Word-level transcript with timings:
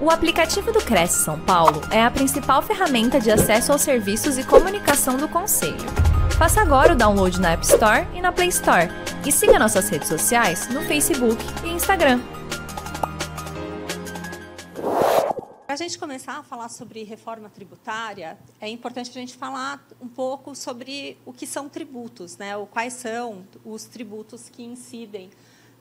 O 0.00 0.10
aplicativo 0.10 0.70
do 0.70 0.78
Cresce 0.78 1.24
São 1.24 1.40
Paulo 1.40 1.80
é 1.90 2.00
a 2.00 2.08
principal 2.08 2.62
ferramenta 2.62 3.18
de 3.18 3.32
acesso 3.32 3.72
aos 3.72 3.82
serviços 3.82 4.38
e 4.38 4.44
comunicação 4.44 5.16
do 5.16 5.28
Conselho. 5.28 5.74
Faça 6.38 6.60
agora 6.60 6.92
o 6.92 6.96
download 6.96 7.40
na 7.40 7.50
App 7.50 7.66
Store 7.66 8.06
e 8.14 8.20
na 8.20 8.30
Play 8.30 8.48
Store. 8.48 8.88
E 9.26 9.32
siga 9.32 9.58
nossas 9.58 9.88
redes 9.88 10.06
sociais 10.06 10.68
no 10.68 10.82
Facebook 10.82 11.42
e 11.64 11.70
Instagram. 11.70 12.20
Para 15.66 15.74
a 15.74 15.76
gente 15.76 15.98
começar 15.98 16.38
a 16.38 16.42
falar 16.44 16.68
sobre 16.68 17.02
reforma 17.02 17.48
tributária, 17.48 18.38
é 18.60 18.68
importante 18.68 19.10
a 19.10 19.14
gente 19.14 19.36
falar 19.36 19.84
um 20.00 20.06
pouco 20.06 20.54
sobre 20.54 21.18
o 21.26 21.32
que 21.32 21.44
são 21.44 21.68
tributos, 21.68 22.36
né? 22.36 22.52
Quais 22.70 22.92
são 22.92 23.44
os 23.64 23.82
tributos 23.82 24.48
que 24.48 24.62
incidem 24.62 25.28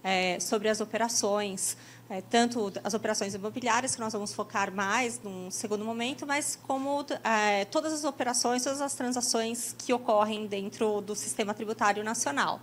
é, 0.04 0.39
sobre 0.39 0.70
as 0.70 0.81
operações, 0.81 1.77
é, 2.09 2.21
tanto 2.21 2.71
as 2.83 2.93
operações 2.93 3.33
imobiliárias, 3.33 3.95
que 3.95 4.01
nós 4.01 4.13
vamos 4.13 4.33
focar 4.33 4.73
mais 4.73 5.19
num 5.21 5.51
segundo 5.51 5.83
momento, 5.83 6.25
mas 6.25 6.57
como 6.68 7.05
é, 7.23 7.65
todas 7.65 7.91
as 7.91 8.04
operações, 8.04 8.63
todas 8.63 8.82
as 8.82 8.95
transações 8.95 9.75
que 9.77 9.91
ocorrem 9.91 10.47
dentro 10.47 11.01
do 11.01 11.15
sistema 11.15 11.54
tributário 11.54 12.04
nacional. 12.04 12.61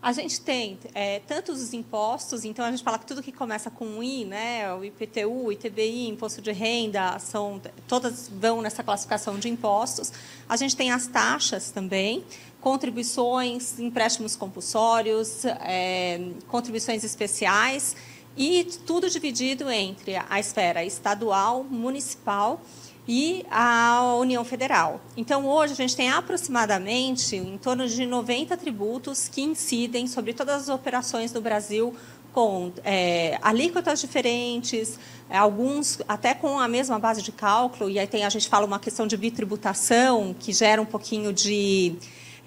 A 0.00 0.12
gente 0.12 0.40
tem 0.40 0.78
é, 0.94 1.18
tantos 1.18 1.60
os 1.60 1.72
impostos, 1.72 2.44
então 2.44 2.64
a 2.64 2.70
gente 2.70 2.84
fala 2.84 3.00
que 3.00 3.06
tudo 3.06 3.20
que 3.20 3.32
começa 3.32 3.68
com 3.68 4.00
I, 4.00 4.24
né, 4.24 4.72
o 4.72 4.84
IPTU, 4.84 5.46
o 5.46 5.52
ITBI, 5.52 6.06
imposto 6.06 6.40
de 6.40 6.52
renda, 6.52 7.18
são 7.18 7.60
todas 7.88 8.28
vão 8.28 8.62
nessa 8.62 8.84
classificação 8.84 9.40
de 9.40 9.48
impostos. 9.48 10.12
A 10.48 10.56
gente 10.56 10.76
tem 10.76 10.92
as 10.92 11.08
taxas 11.08 11.72
também, 11.72 12.24
contribuições, 12.60 13.80
empréstimos 13.80 14.36
compulsórios, 14.36 15.44
é, 15.44 16.30
contribuições 16.46 17.02
especiais 17.02 17.96
e 18.38 18.64
tudo 18.86 19.10
dividido 19.10 19.68
entre 19.68 20.14
a 20.16 20.38
esfera 20.38 20.84
estadual, 20.84 21.64
municipal 21.64 22.62
e 23.06 23.44
a 23.50 24.14
União 24.20 24.44
Federal. 24.44 25.00
Então, 25.16 25.44
hoje, 25.46 25.72
a 25.72 25.76
gente 25.76 25.96
tem 25.96 26.08
aproximadamente 26.08 27.34
em 27.34 27.58
torno 27.58 27.88
de 27.88 28.06
90 28.06 28.56
tributos 28.56 29.28
que 29.28 29.42
incidem 29.42 30.06
sobre 30.06 30.32
todas 30.32 30.62
as 30.62 30.68
operações 30.68 31.32
do 31.32 31.40
Brasil 31.40 31.96
com 32.32 32.70
é, 32.84 33.36
alíquotas 33.42 34.00
diferentes, 34.00 35.00
alguns 35.28 35.98
até 36.06 36.34
com 36.34 36.60
a 36.60 36.68
mesma 36.68 36.98
base 36.98 37.22
de 37.22 37.32
cálculo, 37.32 37.90
e 37.90 37.98
aí 37.98 38.06
tem, 38.06 38.24
a 38.24 38.28
gente 38.28 38.48
fala 38.48 38.64
uma 38.64 38.78
questão 38.78 39.06
de 39.06 39.16
bitributação, 39.16 40.36
que 40.38 40.52
gera 40.52 40.80
um 40.80 40.86
pouquinho 40.86 41.32
de 41.32 41.96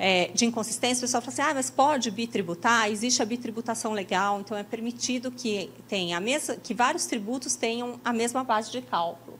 é, 0.03 0.31
de 0.33 0.45
inconsistência, 0.45 1.01
o 1.01 1.01
pessoal 1.01 1.21
fala 1.21 1.31
assim, 1.31 1.41
ah, 1.43 1.53
mas 1.53 1.69
pode 1.69 2.09
bitributar? 2.09 2.89
Existe 2.89 3.21
a 3.21 3.25
bitributação 3.25 3.93
legal, 3.93 4.39
então 4.39 4.57
é 4.57 4.63
permitido 4.63 5.29
que, 5.29 5.69
tenha 5.87 6.19
mesma, 6.19 6.55
que 6.55 6.73
vários 6.73 7.05
tributos 7.05 7.55
tenham 7.55 7.99
a 8.03 8.11
mesma 8.11 8.43
base 8.43 8.71
de 8.71 8.81
cálculo. 8.81 9.39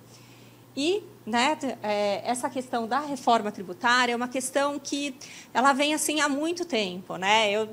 E 0.77 1.01
né, 1.25 1.57
é, 1.81 2.21
essa 2.23 2.47
questão 2.47 2.87
da 2.87 2.99
reforma 2.99 3.51
tributária 3.51 4.13
é 4.13 4.15
uma 4.15 4.27
questão 4.27 4.77
que 4.77 5.15
ela 5.51 5.73
vem 5.73 5.95
assim 5.95 6.21
há 6.21 6.29
muito 6.29 6.63
tempo. 6.63 7.15
Né? 7.17 7.49
Eu 7.49 7.67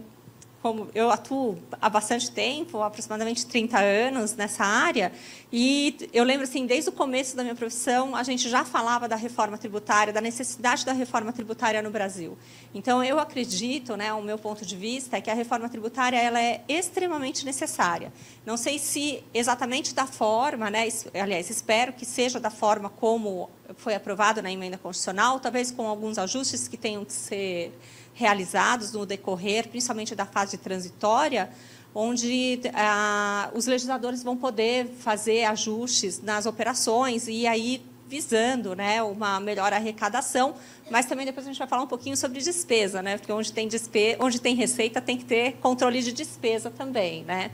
como 0.68 0.86
eu 0.94 1.10
atuo 1.10 1.56
há 1.80 1.88
bastante 1.88 2.30
tempo, 2.30 2.82
aproximadamente 2.82 3.46
30 3.46 3.78
anos 3.78 4.36
nessa 4.36 4.64
área, 4.64 5.10
e 5.50 5.96
eu 6.12 6.24
lembro 6.24 6.44
assim, 6.44 6.66
desde 6.66 6.90
o 6.90 6.92
começo 6.92 7.34
da 7.34 7.42
minha 7.42 7.54
profissão, 7.54 8.14
a 8.14 8.22
gente 8.22 8.50
já 8.50 8.66
falava 8.66 9.08
da 9.08 9.16
reforma 9.16 9.56
tributária, 9.56 10.12
da 10.12 10.20
necessidade 10.20 10.84
da 10.84 10.92
reforma 10.92 11.32
tributária 11.32 11.80
no 11.80 11.90
Brasil. 11.90 12.36
Então 12.74 13.02
eu 13.02 13.18
acredito, 13.18 13.96
né, 13.96 14.12
o 14.12 14.20
meu 14.20 14.36
ponto 14.36 14.66
de 14.66 14.76
vista 14.76 15.16
é 15.16 15.22
que 15.22 15.30
a 15.30 15.34
reforma 15.34 15.70
tributária 15.70 16.18
ela 16.18 16.38
é 16.38 16.62
extremamente 16.68 17.46
necessária. 17.46 18.12
Não 18.44 18.58
sei 18.58 18.78
se 18.78 19.24
exatamente 19.32 19.94
da 19.94 20.06
forma, 20.06 20.68
né, 20.68 20.86
aliás, 21.18 21.48
espero 21.48 21.94
que 21.94 22.04
seja 22.04 22.38
da 22.38 22.50
forma 22.50 22.90
como 22.90 23.48
foi 23.76 23.94
aprovado 23.94 24.42
na 24.42 24.52
emenda 24.52 24.76
constitucional, 24.76 25.40
talvez 25.40 25.70
com 25.70 25.86
alguns 25.86 26.18
ajustes 26.18 26.68
que 26.68 26.76
tenham 26.76 27.06
que 27.06 27.12
ser 27.14 27.72
realizados 28.18 28.92
no 28.92 29.06
decorrer, 29.06 29.68
principalmente 29.68 30.12
da 30.12 30.26
fase 30.26 30.58
transitória, 30.58 31.48
onde 31.94 32.60
ah, 32.74 33.48
os 33.54 33.66
legisladores 33.66 34.24
vão 34.24 34.36
poder 34.36 34.88
fazer 34.98 35.44
ajustes 35.44 36.20
nas 36.20 36.44
operações 36.44 37.28
e 37.28 37.46
aí 37.46 37.80
visando 38.08 38.74
né, 38.74 39.00
uma 39.02 39.38
melhor 39.38 39.72
arrecadação, 39.72 40.56
mas 40.90 41.06
também 41.06 41.26
depois 41.26 41.46
a 41.46 41.50
gente 41.50 41.58
vai 41.58 41.68
falar 41.68 41.82
um 41.82 41.86
pouquinho 41.86 42.16
sobre 42.16 42.40
despesa, 42.40 43.02
né, 43.02 43.18
porque 43.18 43.32
onde 43.32 43.52
tem, 43.52 43.68
despe 43.68 44.16
onde 44.18 44.40
tem 44.40 44.56
receita 44.56 45.00
tem 45.00 45.16
que 45.16 45.24
ter 45.24 45.52
controle 45.60 46.02
de 46.02 46.12
despesa 46.12 46.70
também. 46.70 47.22
Né. 47.22 47.52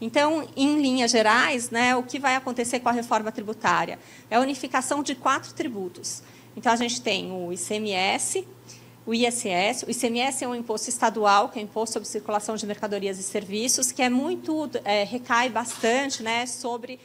Então, 0.00 0.46
em 0.56 0.80
linhas 0.80 1.10
gerais, 1.10 1.70
né, 1.70 1.96
o 1.96 2.04
que 2.04 2.20
vai 2.20 2.36
acontecer 2.36 2.78
com 2.80 2.88
a 2.88 2.92
reforma 2.92 3.32
tributária? 3.32 3.98
É 4.30 4.36
a 4.36 4.40
unificação 4.40 5.02
de 5.02 5.14
quatro 5.14 5.52
tributos. 5.54 6.22
Então, 6.56 6.72
a 6.72 6.76
gente 6.76 7.00
tem 7.00 7.32
o 7.32 7.52
ICMS, 7.52 8.46
o 9.06 9.12
ISS. 9.12 9.84
O 9.86 9.90
ICMS 9.90 10.44
é 10.44 10.48
um 10.48 10.54
imposto 10.54 10.88
estadual, 10.88 11.48
que 11.48 11.58
é 11.58 11.62
imposto 11.62 11.94
sobre 11.94 12.08
circulação 12.08 12.56
de 12.56 12.66
mercadorias 12.66 13.18
e 13.18 13.22
serviços, 13.22 13.92
que 13.92 14.02
é 14.02 14.08
muito 14.08 14.70
é, 14.84 15.04
recai 15.04 15.48
bastante, 15.48 16.22
né, 16.22 16.46
sobre 16.46 16.98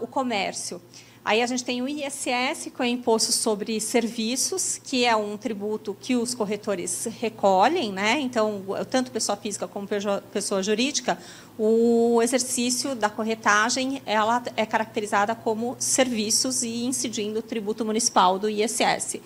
o 0.00 0.06
comércio. 0.06 0.80
Aí 1.22 1.42
a 1.42 1.46
gente 1.46 1.62
tem 1.62 1.82
o 1.82 1.88
ISS, 1.88 2.70
que 2.74 2.82
é 2.82 2.86
imposto 2.86 3.32
sobre 3.32 3.78
serviços, 3.80 4.80
que 4.82 5.04
é 5.04 5.14
um 5.14 5.36
tributo 5.36 5.94
que 6.00 6.16
os 6.16 6.34
corretores 6.34 7.06
recolhem, 7.20 7.92
né? 7.92 8.18
Então, 8.18 8.64
tanto 8.90 9.10
pessoa 9.10 9.36
física 9.36 9.68
como 9.68 9.86
pessoa 10.32 10.62
jurídica, 10.62 11.18
o 11.58 12.22
exercício 12.22 12.94
da 12.94 13.10
corretagem 13.10 14.00
ela 14.06 14.42
é 14.56 14.64
caracterizada 14.64 15.34
como 15.34 15.76
serviços 15.78 16.62
e 16.62 16.86
incidindo 16.86 17.40
o 17.40 17.42
tributo 17.42 17.84
municipal 17.84 18.38
do 18.38 18.48
ISS. 18.48 19.20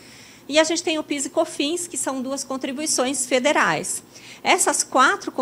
E 0.49 0.59
a 0.59 0.65
gente 0.65 0.83
tem 0.83 0.99
o 0.99 1.03
PIS 1.03 1.27
e 1.27 1.31
COFINS, 1.31 1.87
que 1.87 1.97
são 1.97 2.21
duas 2.21 2.45
contribuições 2.45 3.27
federais. 3.27 4.03
Essas 4.43 4.83
quatro 4.83 5.33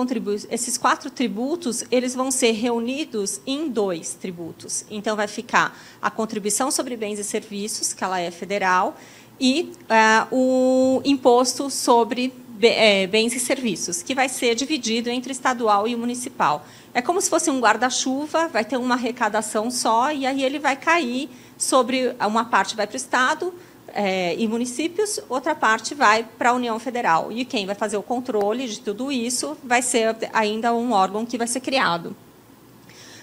esses 0.50 0.76
quatro 0.76 1.10
tributos, 1.10 1.84
eles 1.90 2.14
vão 2.14 2.30
ser 2.30 2.52
reunidos 2.52 3.40
em 3.46 3.68
dois 3.68 4.14
tributos. 4.14 4.84
Então, 4.90 5.16
vai 5.16 5.26
ficar 5.26 5.78
a 6.02 6.10
contribuição 6.10 6.70
sobre 6.70 6.96
bens 6.96 7.18
e 7.18 7.24
serviços, 7.24 7.92
que 7.92 8.04
ela 8.04 8.20
é 8.20 8.30
federal, 8.30 8.96
e 9.40 9.72
uh, 9.88 10.36
o 10.36 11.02
imposto 11.02 11.70
sobre 11.70 12.32
é, 12.62 13.06
bens 13.06 13.34
e 13.34 13.40
serviços, 13.40 14.02
que 14.02 14.14
vai 14.14 14.28
ser 14.28 14.54
dividido 14.54 15.08
entre 15.08 15.32
estadual 15.32 15.88
e 15.88 15.96
municipal. 15.96 16.66
É 16.92 17.00
como 17.00 17.20
se 17.20 17.30
fosse 17.30 17.50
um 17.50 17.60
guarda-chuva, 17.60 18.48
vai 18.48 18.64
ter 18.64 18.76
uma 18.76 18.96
arrecadação 18.96 19.70
só, 19.70 20.12
e 20.12 20.26
aí 20.26 20.44
ele 20.44 20.58
vai 20.58 20.76
cair 20.76 21.30
sobre 21.56 22.14
uma 22.26 22.44
parte 22.44 22.74
vai 22.74 22.86
para 22.86 22.94
o 22.94 22.96
Estado, 22.96 23.54
é, 23.94 24.34
e 24.36 24.46
municípios, 24.48 25.20
outra 25.28 25.54
parte 25.54 25.94
vai 25.94 26.24
para 26.38 26.50
a 26.50 26.52
União 26.52 26.78
Federal. 26.78 27.30
E 27.32 27.44
quem 27.44 27.66
vai 27.66 27.74
fazer 27.74 27.96
o 27.96 28.02
controle 28.02 28.68
de 28.68 28.80
tudo 28.80 29.10
isso 29.10 29.56
vai 29.62 29.82
ser 29.82 30.16
ainda 30.32 30.72
um 30.74 30.92
órgão 30.92 31.24
que 31.26 31.38
vai 31.38 31.46
ser 31.46 31.60
criado. 31.60 32.14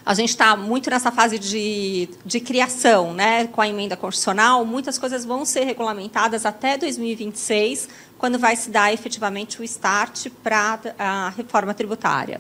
A 0.06 0.13
gente 0.13 0.29
está 0.29 0.56
muito 0.56 0.89
nessa 0.89 1.11
fase 1.11 1.38
de, 1.38 2.07
de 2.25 2.39
criação, 2.39 3.13
né, 3.13 3.45
com 3.47 3.59
a 3.59 3.67
emenda 3.67 3.97
constitucional. 3.97 4.63
Muitas 4.63 4.97
coisas 4.97 5.25
vão 5.25 5.44
ser 5.44 5.66
regulamentadas 5.66 6.45
até 6.45 6.77
2026, 6.77 7.89
quando 8.17 8.39
vai 8.39 8.56
se 8.56 8.69
dar 8.69 8.94
efetivamente 8.94 9.59
o 9.59 9.66
start 9.66 10.29
para 10.41 10.79
a 10.97 11.33
reforma 11.35 11.73
tributária. 11.73 12.39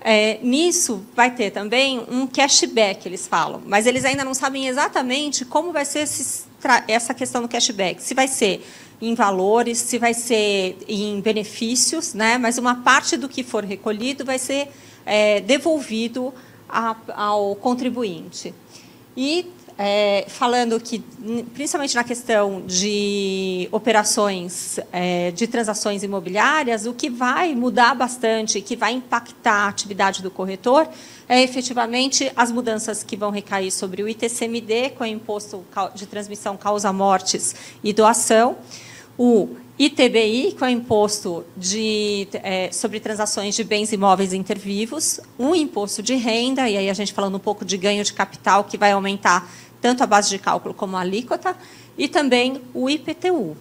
É, 0.00 0.38
nisso 0.44 1.04
vai 1.16 1.32
ter 1.32 1.50
também 1.50 2.06
um 2.08 2.24
cashback, 2.28 3.08
eles 3.08 3.26
falam, 3.26 3.60
mas 3.66 3.86
eles 3.86 4.04
ainda 4.04 4.22
não 4.22 4.34
sabem 4.34 4.68
exatamente 4.68 5.44
como 5.44 5.72
vai 5.72 5.84
ser 5.84 6.00
esse, 6.00 6.45
essa 6.88 7.14
questão 7.14 7.42
do 7.42 7.48
cashback. 7.48 8.02
Se 8.02 8.14
vai 8.14 8.28
ser 8.28 8.66
em 9.00 9.14
valores, 9.14 9.78
se 9.78 9.98
vai 9.98 10.14
ser 10.14 10.78
em 10.88 11.20
benefícios, 11.20 12.14
né? 12.14 12.38
mas 12.38 12.58
uma 12.58 12.76
parte 12.76 13.16
do 13.16 13.28
que 13.28 13.42
for 13.42 13.64
recolhido 13.64 14.24
vai 14.24 14.38
ser 14.38 14.68
é, 15.04 15.40
devolvido 15.40 16.32
a, 16.68 16.96
ao 17.14 17.54
contribuinte. 17.56 18.54
E 19.16 19.50
é, 19.78 20.24
falando 20.28 20.80
que, 20.80 21.00
principalmente 21.52 21.94
na 21.94 22.02
questão 22.02 22.62
de 22.66 23.68
operações 23.70 24.80
é, 24.90 25.30
de 25.32 25.46
transações 25.46 26.02
imobiliárias, 26.02 26.86
o 26.86 26.94
que 26.94 27.10
vai 27.10 27.54
mudar 27.54 27.94
bastante, 27.94 28.60
que 28.60 28.74
vai 28.74 28.92
impactar 28.92 29.66
a 29.66 29.68
atividade 29.68 30.22
do 30.22 30.30
corretor, 30.30 30.88
é 31.28 31.42
efetivamente 31.42 32.32
as 32.34 32.50
mudanças 32.50 33.02
que 33.02 33.16
vão 33.16 33.30
recair 33.30 33.70
sobre 33.70 34.02
o 34.02 34.08
ITCMD, 34.08 34.90
com 34.90 35.04
o 35.04 35.06
Imposto 35.06 35.64
de 35.94 36.06
Transmissão 36.06 36.56
Causa 36.56 36.92
Mortes 36.92 37.54
e 37.84 37.92
Doação, 37.92 38.56
o 39.18 39.56
ITBI, 39.78 40.54
que 40.56 40.64
é 40.64 40.68
o 40.68 40.70
imposto 40.70 41.44
de, 41.54 42.26
é, 42.32 42.70
sobre 42.72 42.98
transações 42.98 43.54
de 43.54 43.62
bens 43.62 43.92
imóveis 43.92 44.32
intervivos, 44.32 45.20
o 45.36 45.54
imposto 45.54 46.02
de 46.02 46.14
renda, 46.14 46.66
e 46.66 46.78
aí 46.78 46.88
a 46.88 46.94
gente 46.94 47.12
falando 47.12 47.34
um 47.34 47.40
pouco 47.40 47.62
de 47.62 47.76
ganho 47.76 48.02
de 48.02 48.14
capital, 48.14 48.64
que 48.64 48.78
vai 48.78 48.92
aumentar 48.92 49.46
tanto 49.86 50.02
a 50.02 50.06
base 50.06 50.28
de 50.28 50.38
cálculo 50.40 50.74
como 50.74 50.96
a 50.96 51.00
alíquota, 51.00 51.56
e 51.96 52.08
também 52.08 52.60
o 52.74 52.90
IPTU. 52.90 53.56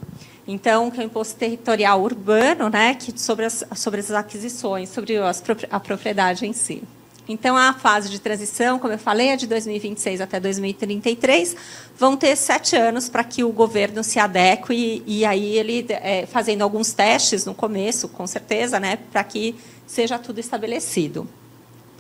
Então, 0.47 0.89
que 0.89 0.99
é 0.99 1.03
o 1.03 1.05
imposto 1.05 1.35
territorial 1.35 2.01
urbano, 2.01 2.67
né, 2.67 2.95
que 2.95 3.13
sobre 3.19 3.45
as, 3.45 3.63
sobre 3.75 3.99
as 3.99 4.09
aquisições, 4.09 4.89
sobre 4.89 5.17
as, 5.17 5.43
a 5.69 5.79
propriedade 5.79 6.47
em 6.47 6.51
si. 6.51 6.81
Então, 7.27 7.55
a 7.55 7.73
fase 7.73 8.09
de 8.09 8.17
transição, 8.17 8.79
como 8.79 8.93
eu 8.93 8.97
falei, 8.97 9.27
é 9.27 9.35
de 9.35 9.45
2026 9.45 10.19
até 10.19 10.39
2033. 10.39 11.55
Vão 11.95 12.17
ter 12.17 12.35
sete 12.35 12.75
anos 12.75 13.07
para 13.07 13.23
que 13.23 13.43
o 13.43 13.51
governo 13.51 14.03
se 14.03 14.17
adeque 14.17 14.73
e, 14.73 15.19
e 15.19 15.25
aí 15.25 15.59
ele 15.59 15.85
é, 15.89 16.25
fazendo 16.25 16.63
alguns 16.63 16.91
testes 16.91 17.45
no 17.45 17.53
começo, 17.53 18.07
com 18.07 18.25
certeza, 18.25 18.79
né, 18.79 18.97
para 19.11 19.23
que 19.23 19.53
seja 19.85 20.17
tudo 20.17 20.39
estabelecido. 20.39 21.27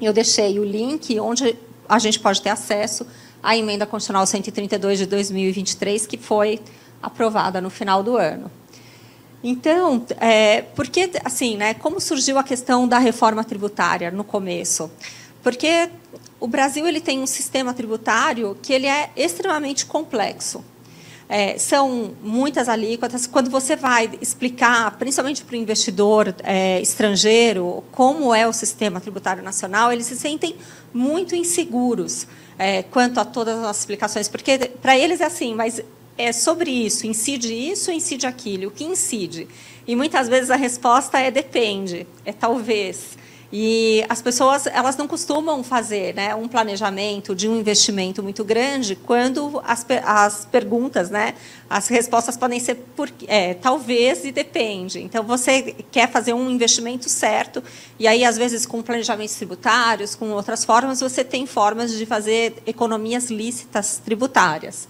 Eu 0.01 0.11
deixei 0.11 0.57
o 0.57 0.63
link 0.63 1.19
onde 1.19 1.55
a 1.87 1.99
gente 1.99 2.19
pode 2.19 2.41
ter 2.41 2.49
acesso 2.49 3.05
à 3.45 3.55
emenda 3.55 3.85
constitucional 3.85 4.25
132 4.25 4.97
de 4.99 5.05
2023, 5.05 6.07
que 6.07 6.17
foi 6.17 6.59
aprovada 7.01 7.61
no 7.61 7.69
final 7.69 8.01
do 8.01 8.17
ano. 8.17 8.51
Então, 9.43 10.03
é, 10.19 10.63
porque 10.63 11.11
assim, 11.23 11.55
né? 11.55 11.75
Como 11.75 12.01
surgiu 12.01 12.39
a 12.39 12.43
questão 12.43 12.87
da 12.87 12.97
reforma 12.97 13.43
tributária 13.43 14.09
no 14.09 14.23
começo? 14.23 14.89
Porque 15.43 15.87
o 16.39 16.47
Brasil 16.47 16.87
ele 16.87 16.99
tem 16.99 17.19
um 17.19 17.27
sistema 17.27 17.71
tributário 17.71 18.57
que 18.59 18.73
ele 18.73 18.87
é 18.87 19.11
extremamente 19.15 19.85
complexo. 19.85 20.65
É, 21.29 21.57
são 21.59 22.15
muitas 22.23 22.67
alíquotas. 22.67 23.27
Quando 23.27 23.51
você 23.51 23.75
vai 23.75 24.09
explicar, 24.19 24.97
principalmente 24.97 25.43
para 25.43 25.53
o 25.53 25.57
investidor 25.57 26.33
é, 26.43 26.81
estrangeiro, 26.81 27.83
como 27.91 28.33
é 28.33 28.47
o 28.47 28.53
sistema 28.53 28.99
tributário 28.99 29.43
nacional, 29.43 29.91
eles 29.91 30.07
se 30.07 30.15
sentem 30.15 30.55
muito 30.91 31.35
inseguros 31.35 32.27
é, 32.57 32.83
quanto 32.83 33.19
a 33.19 33.25
todas 33.25 33.63
as 33.63 33.79
explicações, 33.79 34.27
porque 34.27 34.57
para 34.81 34.97
eles 34.97 35.21
é 35.21 35.25
assim, 35.25 35.53
mas 35.53 35.81
é 36.17 36.31
sobre 36.31 36.71
isso, 36.71 37.05
incide 37.05 37.53
isso 37.53 37.91
incide 37.91 38.25
aquilo? 38.25 38.67
O 38.67 38.71
que 38.71 38.83
incide? 38.83 39.47
E 39.87 39.95
muitas 39.95 40.27
vezes 40.27 40.49
a 40.49 40.55
resposta 40.55 41.19
é 41.19 41.29
depende, 41.29 42.07
é 42.25 42.31
talvez. 42.31 43.17
E 43.51 44.03
as 44.09 44.21
pessoas 44.21 44.67
elas 44.67 44.97
não 44.97 45.07
costumam 45.07 45.63
fazer 45.63 46.13
né, 46.15 46.33
um 46.35 46.47
planejamento 46.47 47.35
de 47.35 47.47
um 47.47 47.57
investimento 47.57 48.23
muito 48.23 48.43
grande 48.43 48.95
quando 48.95 49.61
as, 49.65 49.85
as 50.03 50.45
perguntas, 50.45 51.09
né, 51.09 51.35
as 51.69 51.87
respostas 51.87 52.37
podem 52.37 52.59
ser 52.59 52.75
por, 52.95 53.09
é, 53.27 53.53
talvez 53.53 54.25
e 54.25 54.31
depende. 54.31 54.99
Então, 54.99 55.23
você 55.23 55.75
quer 55.91 56.09
fazer 56.11 56.33
um 56.33 56.49
investimento 56.49 57.09
certo, 57.09 57.63
e 57.99 58.07
aí, 58.07 58.23
às 58.23 58.37
vezes, 58.37 58.65
com 58.65 58.81
planejamentos 58.81 59.35
tributários, 59.35 60.15
com 60.15 60.31
outras 60.31 60.65
formas, 60.65 60.99
você 60.99 61.23
tem 61.23 61.45
formas 61.45 61.91
de 61.91 62.05
fazer 62.05 62.55
economias 62.65 63.29
lícitas 63.29 64.01
tributárias. 64.03 64.87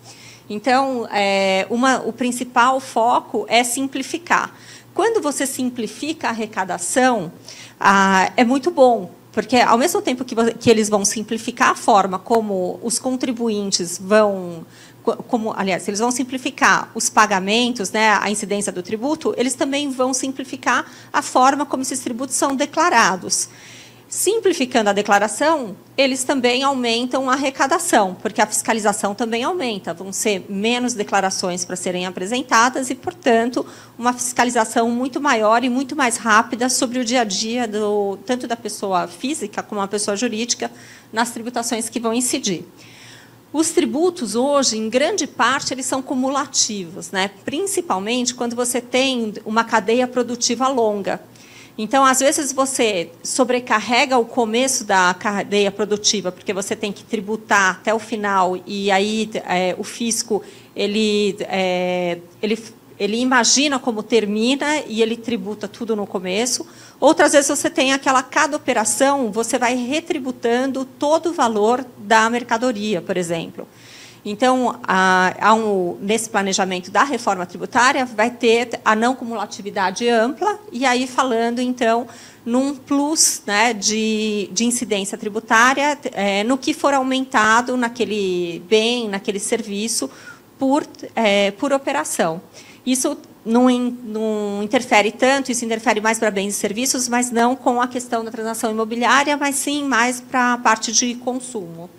Então, 0.49 1.07
é, 1.11 1.65
uma, 1.69 2.01
o 2.01 2.13
principal 2.13 2.79
foco 2.79 3.45
é 3.49 3.63
simplificar. 3.63 4.53
Quando 4.93 5.21
você 5.21 5.45
simplifica 5.45 6.27
a 6.27 6.29
arrecadação, 6.29 7.31
ah, 7.79 8.31
é 8.37 8.43
muito 8.43 8.71
bom, 8.71 9.11
porque 9.31 9.57
ao 9.57 9.77
mesmo 9.77 10.01
tempo 10.01 10.23
que, 10.23 10.35
que, 10.53 10.69
eles 10.69 10.87
vão 10.87 11.03
simplificar 11.03 11.71
a 11.71 11.75
forma 11.75 12.17
como 12.17 12.79
os 12.81 12.97
contribuintes 12.97 13.97
vão, 14.01 14.65
como, 15.27 15.53
aliás, 15.57 15.85
eles 15.87 15.99
vão 15.99 16.11
simplificar 16.11 16.89
os 16.95 17.09
pagamentos, 17.09 17.91
né, 17.91 18.17
a 18.21 18.31
incidência 18.31 18.71
do 18.71 18.81
tributo, 18.81 19.33
eles 19.35 19.55
também 19.55 19.89
vão 19.89 20.13
simplificar 20.13 20.89
a 21.11 21.21
forma 21.21 21.65
como 21.65 21.81
esses 21.81 21.99
tributos 21.99 22.35
são 22.35 22.55
declarados. 22.55 23.49
Simplificando 24.07 24.91
a 24.91 24.93
declaração, 24.93 25.75
eles 25.97 26.23
também 26.23 26.61
aumentam 26.61 27.27
a 27.27 27.33
arrecadação, 27.33 28.15
porque 28.21 28.39
a 28.39 28.45
fiscalização 28.45 29.15
também 29.15 29.43
aumenta. 29.43 29.95
Vão 29.95 30.13
ser 30.13 30.45
menos 30.47 30.93
declarações 30.93 31.65
para 31.65 31.75
serem 31.75 32.05
apresentadas 32.05 32.91
e, 32.91 32.95
portanto, 32.95 33.65
uma 33.97 34.13
fiscalização 34.13 34.91
muito 34.91 35.19
maior 35.19 35.63
e 35.63 35.69
muito 35.69 35.95
mais 35.95 36.17
rápida 36.17 36.69
sobre 36.69 36.99
o 36.99 37.05
dia 37.05 37.21
a 37.21 37.23
dia, 37.23 37.67
do, 37.67 38.17
tanto 38.25 38.47
da 38.47 38.55
pessoa 38.55 39.07
física 39.07 39.63
como 39.63 39.81
da 39.81 39.87
pessoa 39.87 40.15
jurídica, 40.15 40.71
nas 41.11 41.31
tributações 41.31 41.89
que 41.89 41.99
vão 41.99 42.13
incidir. 42.13 42.63
Os 43.51 43.71
tributos 43.71 44.35
hoje, 44.35 44.77
em 44.77 44.87
grande 44.87 45.25
parte, 45.25 45.73
eles 45.73 45.85
são 45.85 46.01
cumulativos, 46.01 47.09
né? 47.09 47.31
principalmente 47.43 48.35
quando 48.35 48.55
você 48.55 48.79
tem 48.81 49.33
uma 49.45 49.63
cadeia 49.63 50.07
produtiva 50.07 50.67
longa. 50.67 51.21
Então, 51.77 52.05
às 52.05 52.19
vezes, 52.19 52.53
você 52.53 53.09
sobrecarrega 53.21 54.17
o 54.17 54.23
começo 54.23 54.85
da 54.85 55.13
cadeia 55.13 55.69
produtiva, 55.69 56.31
porque 56.31 56.53
você 56.53 56.73
tem 56.75 56.91
que 56.91 57.03
tributar 57.03 57.71
até 57.71 57.93
o 57.93 57.99
final, 57.99 58.57
e 58.65 58.89
aí 58.89 59.29
é, 59.45 59.75
o 59.77 59.83
fisco 59.83 60.41
ele, 60.73 61.35
é, 61.41 62.19
ele, 62.41 62.57
ele 62.97 63.17
imagina 63.17 63.77
como 63.77 64.01
termina 64.01 64.83
e 64.87 65.01
ele 65.01 65.17
tributa 65.17 65.67
tudo 65.67 65.97
no 65.97 66.07
começo. 66.07 66.65
Outras 66.97 67.33
vezes, 67.33 67.49
você 67.49 67.69
tem 67.69 67.91
aquela, 67.91 68.23
cada 68.23 68.55
operação, 68.55 69.29
você 69.29 69.59
vai 69.59 69.75
retributando 69.75 70.85
todo 70.85 71.31
o 71.31 71.33
valor 71.33 71.85
da 71.97 72.29
mercadoria, 72.29 73.01
por 73.01 73.17
exemplo. 73.17 73.67
Então, 74.25 74.79
há 74.83 75.53
um, 75.53 75.97
nesse 76.01 76.27
planejamento 76.27 76.89
da 76.89 77.03
reforma 77.03 77.45
tributária, 77.45 78.05
vai 78.05 78.31
ter 78.31 78.79
a 78.83 78.95
não 78.95 79.13
cumulatividade 79.13 80.09
ampla, 80.09 80.59
e 80.71 80.83
aí 80.83 81.05
falando, 81.05 81.59
então, 81.59 82.07
num 82.43 82.75
plus 82.75 83.43
né, 83.45 83.71
de, 83.71 84.49
de 84.51 84.65
incidência 84.65 85.15
tributária 85.15 85.95
é, 86.11 86.43
no 86.43 86.57
que 86.57 86.73
for 86.73 86.95
aumentado 86.95 87.77
naquele 87.77 88.63
bem, 88.67 89.07
naquele 89.07 89.39
serviço, 89.39 90.09
por, 90.57 90.83
é, 91.15 91.51
por 91.51 91.71
operação. 91.71 92.41
Isso 92.83 93.15
não, 93.45 93.69
não, 93.69 94.63
interfere 94.63 95.11
tanto, 95.11 95.51
isso 95.51 95.63
interfere 95.63 96.01
mais 96.01 96.17
para 96.17 96.31
bens 96.31 96.55
e 96.55 96.57
serviços, 96.57 97.07
mas 97.07 97.29
não 97.29 97.55
com 97.55 97.79
a 97.79 97.87
questão 97.87 98.25
da 98.25 98.31
transação 98.31 98.71
imobiliária, 98.71 99.37
mas 99.37 99.55
sim 99.55 99.83
mais 99.83 100.19
para 100.19 100.53
a 100.53 100.57
parte 100.57 100.91
de 100.91 101.13
consumo. 101.13 101.89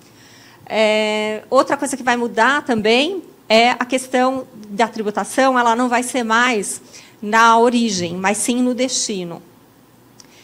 É, 0.69 1.43
outra 1.49 1.77
coisa 1.77 1.97
que 1.97 2.03
vai 2.03 2.17
mudar 2.17 2.63
também 2.63 3.23
é 3.49 3.71
a 3.71 3.85
questão 3.85 4.47
da 4.71 4.89
tributação, 4.89 5.59
ela 5.59 5.77
não 5.77 5.89
vai 5.89 6.03
ser 6.03 6.25
mais 6.25 6.83
na 7.23 7.59
origem, 7.59 8.15
mas 8.15 8.39
sim 8.39 8.63
no 8.63 8.75
destino. 8.75 9.43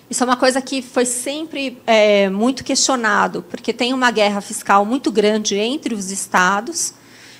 Isso 0.08 0.22
é 0.22 0.26
uma 0.26 0.36
coisa 0.36 0.60
que 0.60 0.82
foi 0.82 1.06
sempre 1.06 1.80
é, 1.86 2.28
muito 2.28 2.62
questionado, 2.62 3.42
porque 3.48 3.72
tem 3.72 3.94
uma 3.94 4.10
guerra 4.10 4.40
fiscal 4.40 4.84
muito 4.84 5.10
grande 5.10 5.56
entre 5.56 5.94
os 5.94 6.10
estados, 6.10 6.94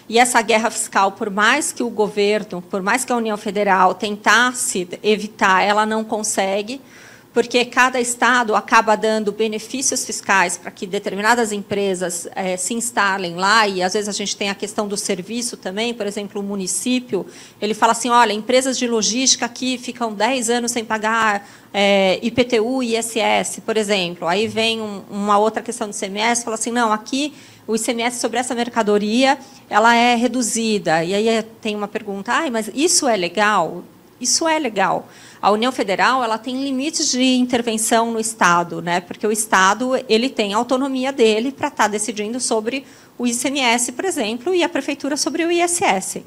e 0.08 0.18
essa 0.18 0.42
guerra 0.42 0.70
fiscal, 0.70 1.12
por 1.12 1.30
mais 1.30 1.70
que 1.70 1.82
o 1.82 1.88
governo, 1.88 2.60
por 2.62 2.82
mais 2.82 3.04
que 3.04 3.12
a 3.12 3.16
União 3.16 3.36
Federal 3.36 3.94
tentasse 3.94 4.88
evitar, 5.02 5.62
ela 5.62 5.86
não 5.86 6.02
consegue, 6.02 6.80
porque 7.32 7.64
cada 7.64 8.00
estado 8.00 8.54
acaba 8.54 8.94
dando 8.94 9.32
benefícios 9.32 10.04
fiscais 10.04 10.58
para 10.58 10.70
que 10.70 10.86
determinadas 10.86 11.50
empresas 11.50 12.28
é, 12.34 12.56
se 12.56 12.74
instalem 12.74 13.36
lá, 13.36 13.66
e 13.66 13.82
às 13.82 13.94
vezes 13.94 14.08
a 14.08 14.12
gente 14.12 14.36
tem 14.36 14.50
a 14.50 14.54
questão 14.54 14.86
do 14.86 14.96
serviço 14.96 15.56
também, 15.56 15.94
por 15.94 16.06
exemplo, 16.06 16.40
o 16.40 16.44
município, 16.44 17.26
ele 17.60 17.74
fala 17.74 17.92
assim, 17.92 18.10
olha, 18.10 18.32
empresas 18.32 18.78
de 18.78 18.86
logística 18.86 19.46
aqui 19.46 19.78
ficam 19.78 20.12
10 20.12 20.50
anos 20.50 20.72
sem 20.72 20.84
pagar 20.84 21.48
é, 21.72 22.18
IPTU 22.22 22.82
e 22.82 22.96
ISS, 22.96 23.60
por 23.64 23.76
exemplo. 23.76 24.28
Aí 24.28 24.46
vem 24.46 24.80
um, 24.80 25.02
uma 25.10 25.38
outra 25.38 25.62
questão 25.62 25.88
do 25.88 25.96
ICMS, 25.96 26.44
fala 26.44 26.54
assim, 26.54 26.70
não, 26.70 26.92
aqui 26.92 27.32
o 27.66 27.76
ICMS 27.76 28.18
sobre 28.18 28.38
essa 28.38 28.54
mercadoria 28.54 29.38
ela 29.70 29.94
é 29.94 30.14
reduzida. 30.14 31.02
E 31.02 31.14
aí 31.14 31.42
tem 31.62 31.74
uma 31.74 31.88
pergunta, 31.88 32.32
ah, 32.32 32.50
mas 32.50 32.70
isso 32.74 33.08
é 33.08 33.16
legal? 33.16 33.82
Isso 34.20 34.46
é 34.46 34.58
legal. 34.58 35.08
A 35.42 35.50
União 35.50 35.72
Federal 35.72 36.22
ela 36.22 36.38
tem 36.38 36.62
limites 36.62 37.10
de 37.10 37.34
intervenção 37.34 38.12
no 38.12 38.20
Estado, 38.20 38.80
né? 38.80 39.00
porque 39.00 39.26
o 39.26 39.32
Estado 39.32 39.92
ele 40.08 40.30
tem 40.30 40.54
autonomia 40.54 41.12
dele 41.12 41.50
para 41.50 41.66
estar 41.66 41.84
tá 41.84 41.88
decidindo 41.88 42.38
sobre 42.38 42.86
o 43.18 43.26
ICMS, 43.26 43.90
por 43.90 44.04
exemplo, 44.04 44.54
e 44.54 44.62
a 44.62 44.68
Prefeitura 44.68 45.16
sobre 45.16 45.44
o 45.44 45.50
ISS. 45.50 46.22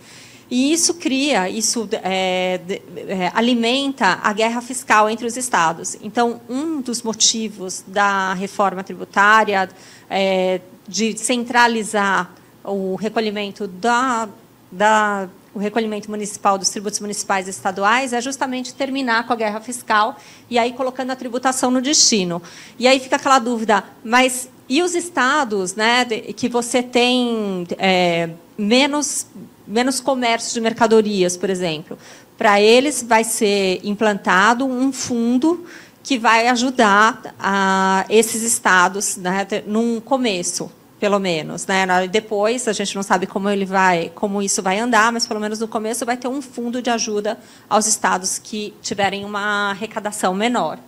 E 0.52 0.74
isso 0.74 0.96
cria, 0.96 1.50
isso 1.50 1.88
é, 2.04 2.60
é, 3.08 3.32
alimenta 3.34 4.20
a 4.22 4.34
guerra 4.34 4.62
fiscal 4.62 5.10
entre 5.10 5.26
os 5.26 5.38
estados. 5.38 5.98
Então, 6.02 6.42
um 6.50 6.82
dos 6.82 7.02
motivos 7.02 7.86
da 7.88 8.34
reforma 8.34 8.84
tributária, 8.84 9.70
é, 10.10 10.60
de 10.88 11.18
centralizar 11.18 12.32
o 12.64 12.96
recolhimento 12.96 13.66
da, 13.66 14.28
da 14.72 15.30
o 15.56 15.60
recolhimento 15.60 16.12
municipal 16.12 16.58
dos 16.58 16.70
tributos 16.70 17.00
municipais 17.00 17.48
e 17.48 17.50
estaduais 17.50 18.12
é 18.12 18.20
justamente 18.20 18.74
terminar 18.74 19.26
com 19.26 19.32
a 19.32 19.36
guerra 19.38 19.62
fiscal 19.62 20.18
e 20.50 20.60
aí 20.60 20.74
colocando 20.74 21.12
a 21.12 21.16
tributação 21.16 21.72
no 21.72 21.82
destino. 21.82 22.42
E 22.78 22.86
aí 22.86 23.00
fica 23.00 23.16
aquela 23.16 23.40
dúvida, 23.40 23.82
mas 24.04 24.50
e 24.68 24.84
os 24.84 24.94
estados 24.94 25.74
né, 25.74 26.04
que 26.06 26.50
você 26.50 26.84
tem 26.84 27.66
é, 27.78 28.32
menos, 28.58 29.28
menos 29.66 30.02
comércio 30.02 30.54
de 30.54 30.60
mercadorias, 30.60 31.38
por 31.38 31.50
exemplo? 31.50 31.98
Para 32.38 32.60
eles 32.60 33.02
vai 33.02 33.24
ser 33.24 33.80
implantado 33.82 34.66
um 34.66 34.92
fundo 34.92 35.66
que 36.04 36.18
vai 36.18 36.50
ajudar 36.50 37.34
a 37.40 38.06
esses 38.10 38.44
estados 38.44 39.16
né, 39.16 39.48
num 39.66 40.02
começo 40.02 40.70
pelo 41.06 41.20
menos, 41.20 41.68
né? 41.68 41.86
Depois 42.08 42.68
a 42.68 42.74
gente 42.74 42.96
não 42.96 43.04
sabe 43.04 43.28
como 43.28 43.48
ele 43.48 43.64
vai, 43.64 44.12
como 44.16 44.42
isso 44.42 44.64
vai 44.64 44.80
andar, 44.80 45.12
mas 45.12 45.28
pelo 45.28 45.40
menos 45.40 45.60
no 45.60 45.68
começo 45.68 46.04
vai 46.04 46.18
ter 46.18 46.28
um 46.28 46.42
fundo 46.42 46.82
de 46.82 46.90
ajuda 46.90 47.38
aos 47.70 47.86
estados 47.86 48.40
que 48.40 48.74
tiverem 48.82 49.24
uma 49.24 49.70
arrecadação 49.70 50.34
menor. 50.34 50.80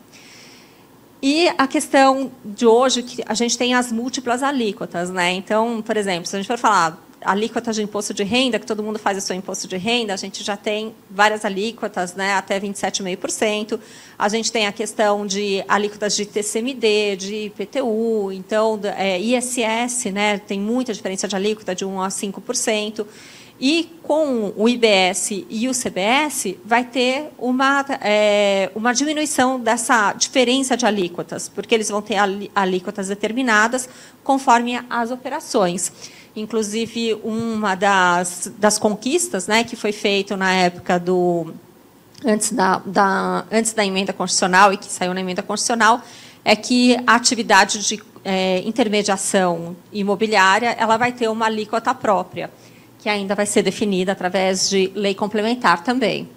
E 1.21 1.49
a 1.55 1.67
questão 1.67 2.31
de 2.43 2.65
hoje, 2.65 3.03
que 3.03 3.23
a 3.27 3.35
gente 3.35 3.55
tem 3.59 3.75
as 3.75 3.91
múltiplas 3.91 4.41
alíquotas. 4.41 5.11
Né? 5.11 5.33
Então, 5.33 5.83
por 5.83 5.95
exemplo, 5.95 6.25
se 6.25 6.35
a 6.35 6.39
gente 6.39 6.47
for 6.47 6.57
falar 6.57 6.97
alíquota 7.21 7.71
de 7.71 7.81
imposto 7.81 8.13
de 8.13 8.23
renda, 8.23 8.59
que 8.59 8.65
todo 8.65 8.83
mundo 8.83 8.99
faz 8.99 9.17
o 9.17 9.21
seu 9.21 9.35
imposto 9.35 9.67
de 9.67 9.77
renda, 9.77 10.13
a 10.13 10.17
gente 10.17 10.43
já 10.43 10.55
tem 10.55 10.93
várias 11.09 11.43
alíquotas, 11.43 12.15
né, 12.15 12.33
até 12.33 12.59
27,5%. 12.59 13.79
A 14.17 14.29
gente 14.29 14.51
tem 14.51 14.67
a 14.67 14.71
questão 14.71 15.25
de 15.25 15.63
alíquotas 15.67 16.15
de 16.15 16.25
TCMD, 16.25 17.15
de 17.17 17.35
IPTU, 17.45 18.31
então, 18.31 18.79
é, 18.97 19.19
ISS, 19.19 20.11
né, 20.11 20.37
tem 20.39 20.59
muita 20.59 20.93
diferença 20.93 21.27
de 21.27 21.35
alíquota, 21.35 21.75
de 21.75 21.85
1% 21.85 22.05
a 22.05 22.09
5%. 22.09 23.07
E 23.59 23.89
com 24.03 24.53
o 24.55 24.69
IBS 24.69 25.31
e 25.49 25.67
o 25.67 25.71
CBS, 25.73 26.55
vai 26.63 26.83
ter 26.83 27.31
uma, 27.39 27.83
é, 28.01 28.69
uma 28.75 28.93
diminuição 28.93 29.59
dessa 29.59 30.13
diferença 30.13 30.77
de 30.77 30.85
alíquotas, 30.85 31.49
porque 31.49 31.73
eles 31.73 31.89
vão 31.89 31.99
ter 31.99 32.17
alíquotas 32.53 33.07
determinadas 33.07 33.89
conforme 34.23 34.79
as 34.87 35.09
operações. 35.09 35.91
Inclusive, 36.37 37.19
uma 37.23 37.73
das, 37.73 38.51
das 38.59 38.77
conquistas 38.77 39.47
né, 39.47 39.63
que 39.63 39.75
foi 39.75 39.91
feito 39.91 40.37
na 40.37 40.53
época 40.53 40.99
do. 40.99 41.51
Antes 42.23 42.51
da, 42.51 42.79
da, 42.85 43.43
antes 43.51 43.73
da 43.73 43.83
emenda 43.83 44.13
constitucional 44.13 44.71
e 44.71 44.77
que 44.77 44.85
saiu 44.85 45.15
na 45.15 45.19
emenda 45.19 45.41
constitucional, 45.41 45.99
é 46.45 46.55
que 46.55 46.95
a 47.07 47.15
atividade 47.15 47.87
de 47.87 47.99
é, 48.23 48.59
intermediação 48.59 49.75
imobiliária 49.91 50.75
ela 50.79 50.95
vai 50.95 51.11
ter 51.11 51.27
uma 51.27 51.47
alíquota 51.47 51.91
própria, 51.95 52.51
que 52.99 53.09
ainda 53.09 53.33
vai 53.33 53.47
ser 53.47 53.63
definida 53.63 54.11
através 54.11 54.69
de 54.69 54.91
lei 54.93 55.15
complementar 55.15 55.83
também. 55.83 56.29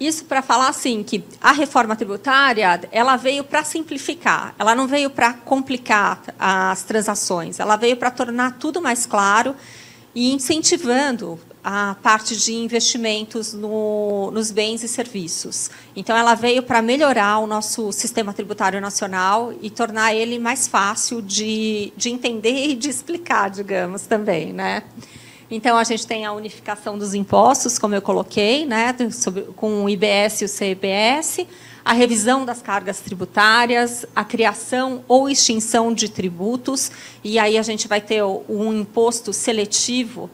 Isso 0.00 0.24
para 0.24 0.40
falar 0.40 0.68
assim 0.68 1.02
que 1.02 1.22
a 1.42 1.52
reforma 1.52 1.94
tributária 1.94 2.80
ela 2.90 3.16
veio 3.16 3.44
para 3.44 3.62
simplificar, 3.62 4.54
ela 4.58 4.74
não 4.74 4.86
veio 4.86 5.10
para 5.10 5.34
complicar 5.34 6.22
as 6.38 6.82
transações, 6.84 7.60
ela 7.60 7.76
veio 7.76 7.98
para 7.98 8.10
tornar 8.10 8.56
tudo 8.58 8.80
mais 8.80 9.04
claro 9.04 9.54
e 10.14 10.32
incentivando 10.32 11.38
a 11.62 11.94
parte 12.02 12.36
de 12.36 12.54
investimentos 12.54 13.52
no, 13.52 14.30
nos 14.30 14.50
bens 14.50 14.82
e 14.82 14.88
serviços. 14.88 15.70
Então, 15.94 16.16
ela 16.16 16.34
veio 16.34 16.62
para 16.62 16.80
melhorar 16.80 17.38
o 17.38 17.46
nosso 17.46 17.92
sistema 17.92 18.32
tributário 18.32 18.80
nacional 18.80 19.52
e 19.60 19.68
tornar 19.68 20.14
ele 20.14 20.38
mais 20.38 20.66
fácil 20.66 21.20
de, 21.20 21.92
de 21.96 22.08
entender 22.08 22.68
e 22.68 22.74
de 22.74 22.88
explicar, 22.88 23.50
digamos, 23.50 24.06
também, 24.06 24.52
né? 24.52 24.82
Então, 25.50 25.76
a 25.76 25.82
gente 25.82 26.06
tem 26.06 26.24
a 26.24 26.32
unificação 26.32 26.96
dos 26.96 27.12
impostos, 27.12 27.76
como 27.76 27.92
eu 27.92 28.00
coloquei, 28.00 28.64
né, 28.64 28.94
com 29.56 29.84
o 29.84 29.90
IBS 29.90 30.42
e 30.42 30.44
o 30.44 30.48
CBS, 30.48 31.44
a 31.84 31.92
revisão 31.92 32.44
das 32.44 32.62
cargas 32.62 33.00
tributárias, 33.00 34.06
a 34.14 34.22
criação 34.22 35.04
ou 35.08 35.28
extinção 35.28 35.92
de 35.92 36.08
tributos, 36.08 36.92
e 37.24 37.36
aí 37.36 37.58
a 37.58 37.62
gente 37.62 37.88
vai 37.88 38.00
ter 38.00 38.22
um 38.22 38.72
imposto 38.72 39.32
seletivo 39.32 40.30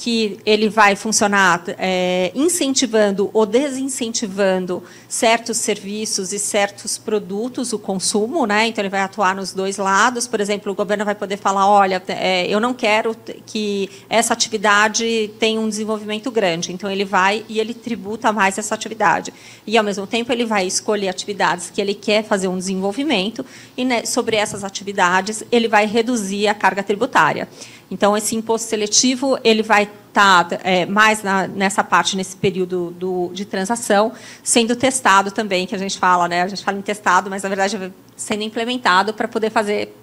que 0.00 0.40
ele 0.46 0.70
vai 0.70 0.96
funcionar 0.96 1.62
é, 1.76 2.32
incentivando 2.34 3.28
ou 3.34 3.44
desincentivando 3.44 4.82
certos 5.06 5.58
serviços 5.58 6.32
e 6.32 6.38
certos 6.38 6.96
produtos, 6.96 7.74
o 7.74 7.78
consumo, 7.78 8.46
né? 8.46 8.66
Então 8.66 8.80
ele 8.80 8.88
vai 8.88 9.02
atuar 9.02 9.34
nos 9.34 9.52
dois 9.52 9.76
lados. 9.76 10.26
Por 10.26 10.40
exemplo, 10.40 10.72
o 10.72 10.74
governo 10.74 11.04
vai 11.04 11.14
poder 11.14 11.36
falar, 11.36 11.68
olha, 11.68 12.02
é, 12.08 12.46
eu 12.46 12.58
não 12.58 12.72
quero 12.72 13.14
que 13.44 13.90
essa 14.08 14.32
atividade 14.32 15.30
tenha 15.38 15.60
um 15.60 15.68
desenvolvimento 15.68 16.30
grande. 16.30 16.72
Então 16.72 16.90
ele 16.90 17.04
vai 17.04 17.44
e 17.46 17.60
ele 17.60 17.74
tributa 17.74 18.32
mais 18.32 18.56
essa 18.56 18.74
atividade. 18.74 19.34
E 19.66 19.76
ao 19.76 19.84
mesmo 19.84 20.06
tempo 20.06 20.32
ele 20.32 20.46
vai 20.46 20.66
escolher 20.66 21.10
atividades 21.10 21.68
que 21.68 21.78
ele 21.78 21.92
quer 21.92 22.24
fazer 22.24 22.48
um 22.48 22.56
desenvolvimento 22.56 23.44
e 23.76 23.84
né, 23.84 24.06
sobre 24.06 24.36
essas 24.36 24.64
atividades 24.64 25.44
ele 25.52 25.68
vai 25.68 25.84
reduzir 25.84 26.48
a 26.48 26.54
carga 26.54 26.82
tributária. 26.82 27.46
Então, 27.90 28.16
esse 28.16 28.36
imposto 28.36 28.68
seletivo 28.68 29.38
ele 29.42 29.62
vai 29.62 29.82
estar 30.08 30.44
tá, 30.44 30.58
é, 30.62 30.86
mais 30.86 31.22
na, 31.22 31.46
nessa 31.48 31.82
parte, 31.82 32.16
nesse 32.16 32.36
período 32.36 32.90
do, 32.92 33.30
de 33.32 33.44
transação, 33.44 34.12
sendo 34.42 34.76
testado 34.76 35.30
também, 35.30 35.66
que 35.66 35.74
a 35.74 35.78
gente 35.78 35.98
fala, 35.98 36.28
né? 36.28 36.42
a 36.42 36.48
gente 36.48 36.64
fala 36.64 36.78
em 36.78 36.82
testado, 36.82 37.28
mas, 37.28 37.42
na 37.42 37.48
verdade, 37.48 37.92
sendo 38.16 38.42
implementado 38.42 39.12
para 39.12 39.26
poder 39.26 39.50
fazer 39.50 39.96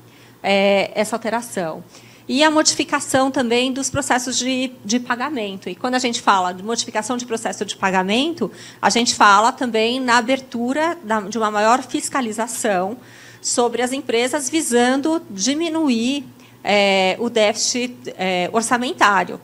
é, 0.43 0.91
essa 0.95 1.15
alteração. 1.15 1.83
E 2.27 2.43
a 2.43 2.51
modificação 2.51 3.31
também 3.31 3.71
dos 3.71 3.89
processos 3.89 4.37
de, 4.37 4.73
de 4.83 4.99
pagamento. 4.99 5.69
E 5.69 5.75
quando 5.75 5.95
a 5.95 5.99
gente 5.99 6.21
fala 6.21 6.51
de 6.51 6.61
modificação 6.61 7.15
de 7.15 7.25
processo 7.25 7.63
de 7.63 7.77
pagamento, 7.77 8.51
a 8.81 8.89
gente 8.89 9.15
fala 9.15 9.53
também 9.53 10.01
na 10.01 10.17
abertura 10.17 10.97
da, 11.03 11.21
de 11.21 11.37
uma 11.37 11.49
maior 11.49 11.81
fiscalização 11.81 12.97
sobre 13.41 13.81
as 13.81 13.93
empresas, 13.93 14.49
visando 14.49 15.21
diminuir 15.29 16.25
é, 16.69 17.15
o 17.17 17.29
déficit 17.29 18.13
é, 18.17 18.49
orçamentário. 18.51 19.39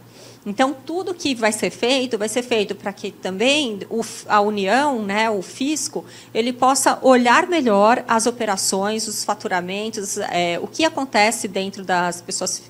Então, 0.45 0.75
tudo 0.85 1.13
que 1.13 1.33
vai 1.33 1.53
ser 1.53 1.69
feito, 1.69 2.17
vai 2.17 2.27
ser 2.27 2.43
feito 2.43 2.75
para 2.75 2.91
que 2.91 3.11
também 3.11 3.79
a 4.27 4.41
União, 4.41 5.01
né, 5.01 5.29
o 5.29 5.41
fisco, 5.41 6.03
ele 6.33 6.51
possa 6.51 6.99
olhar 7.01 7.47
melhor 7.47 8.03
as 8.09 8.25
operações, 8.25 9.07
os 9.07 9.23
faturamentos, 9.23 10.17
é, 10.17 10.59
o 10.61 10.67
que 10.67 10.83
acontece 10.83 11.47
dentro 11.47 11.85
das 11.85 12.21
pessoas 12.21 12.61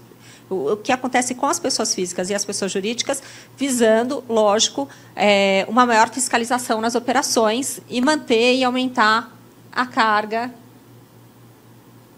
o 0.50 0.78
que 0.78 0.92
acontece 0.92 1.34
com 1.34 1.48
as 1.48 1.58
pessoas 1.58 1.96
físicas 1.96 2.30
e 2.30 2.36
as 2.36 2.46
pessoas 2.46 2.72
jurídicas, 2.72 3.24
visando, 3.58 4.24
lógico, 4.30 4.88
é, 5.16 5.66
uma 5.68 5.84
maior 5.84 6.10
fiscalização 6.12 6.80
nas 6.80 6.94
operações 6.94 7.80
e 7.90 8.00
manter 8.00 8.58
e 8.58 8.64
aumentar 8.64 9.36
a 9.72 9.86
carga, 9.88 10.54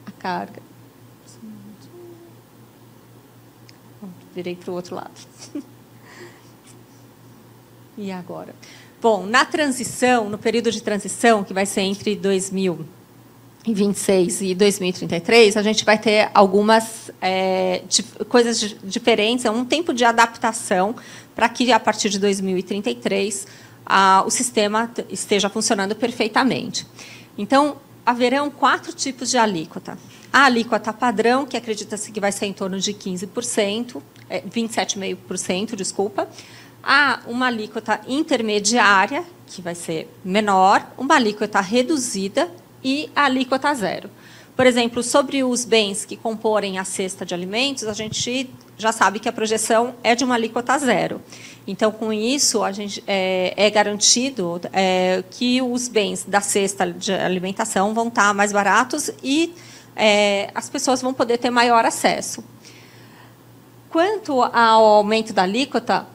a 0.06 0.12
carga 0.12 0.64
virei 4.36 4.56
para 4.56 4.70
o 4.70 4.74
outro 4.74 4.96
lado. 4.96 5.13
e 7.98 8.12
agora? 8.12 8.54
Bom, 9.01 9.25
na 9.25 9.46
transição, 9.46 10.30
no 10.30 10.38
período 10.38 10.70
de 10.72 10.84
transição, 10.84 11.44
que 11.44 11.54
vai 11.54 11.65
ser 11.65 11.82
entre 11.82 12.15
2026 12.15 14.42
e 14.42 14.56
2033, 14.56 15.56
a 15.56 15.63
gente 15.63 15.86
vai 15.86 15.98
ter 15.98 16.30
algumas 16.34 17.10
é, 17.22 17.84
coisas 18.27 18.75
diferentes, 18.84 19.46
é 19.46 19.51
um 19.51 19.63
tempo 19.63 19.94
de 19.94 20.04
adaptação 20.04 20.94
para 21.34 21.48
que, 21.48 21.72
a 21.72 21.80
partir 21.80 22.10
de 22.10 22.20
2033, 22.20 23.48
a, 23.86 24.22
o 24.25 24.30
sistema 24.30 24.92
esteja 25.10 25.50
funcionando 25.50 25.96
perfeitamente. 25.96 26.86
Então, 27.38 27.77
haverão 28.06 28.50
quatro 28.50 28.94
tipos 28.94 29.30
de 29.30 29.38
alíquota. 29.38 29.98
A 30.32 30.46
alíquota 30.46 30.92
padrão, 30.92 31.46
que 31.46 31.58
acredita-se 31.58 32.12
que 32.12 32.20
vai 32.20 32.32
ser 32.32 32.46
em 32.46 32.54
torno 32.54 32.80
de 32.80 32.94
15%, 32.94 34.01
27,5%, 34.29 35.74
é, 35.74 35.75
desculpa. 35.75 36.27
Há 36.84 37.22
uma 37.27 37.48
alíquota 37.48 38.00
intermediária, 38.08 39.24
que 39.48 39.62
vai 39.62 39.75
ser 39.75 40.08
menor, 40.24 40.86
uma 40.98 41.15
alíquota 41.15 41.60
reduzida 41.60 42.50
e 42.84 43.10
a 43.15 43.25
alíquota 43.25 43.74
zero. 43.74 44.10
Por 44.55 44.65
exemplo, 44.65 45.03
sobre 45.03 45.44
os 45.44 45.65
bens 45.65 46.05
que 46.05 46.15
comporem 46.15 46.79
a 46.79 46.86
cesta 46.86 47.25
de 47.25 47.34
alimentos, 47.34 47.84
a 47.86 47.94
gente 47.94 48.50
já 48.77 48.91
sabe 48.91 49.20
que 49.20 49.27
a 49.27 49.34
projeção 49.34 49.96
é 50.03 50.15
de 50.15 50.24
uma 50.24 50.36
alíquota 50.36 50.77
zero. 50.77 51.22
Então, 51.67 51.91
com 51.91 52.13
isso, 52.13 52.63
a 52.63 52.72
gente, 52.72 53.03
é, 53.08 53.53
é 53.58 53.70
garantido 53.70 54.62
é, 54.72 55.24
que 55.32 55.62
os 55.62 55.88
bens 55.88 56.24
da 56.24 56.39
cesta 56.39 56.91
de 56.91 57.12
alimentação 57.12 57.94
vão 57.94 58.08
estar 58.08 58.34
mais 58.34 58.51
baratos 58.51 59.10
e 59.24 59.53
é, 59.96 60.51
as 60.53 60.70
pessoas 60.70 61.01
vão 61.01 61.13
poder 61.13 61.38
ter 61.38 61.50
maior 61.50 61.84
acesso. 61.84 62.44
Quanto 63.96 64.42
ao 64.42 64.84
aumento 64.84 65.32
da 65.32 65.44
alíquota, 65.44 66.06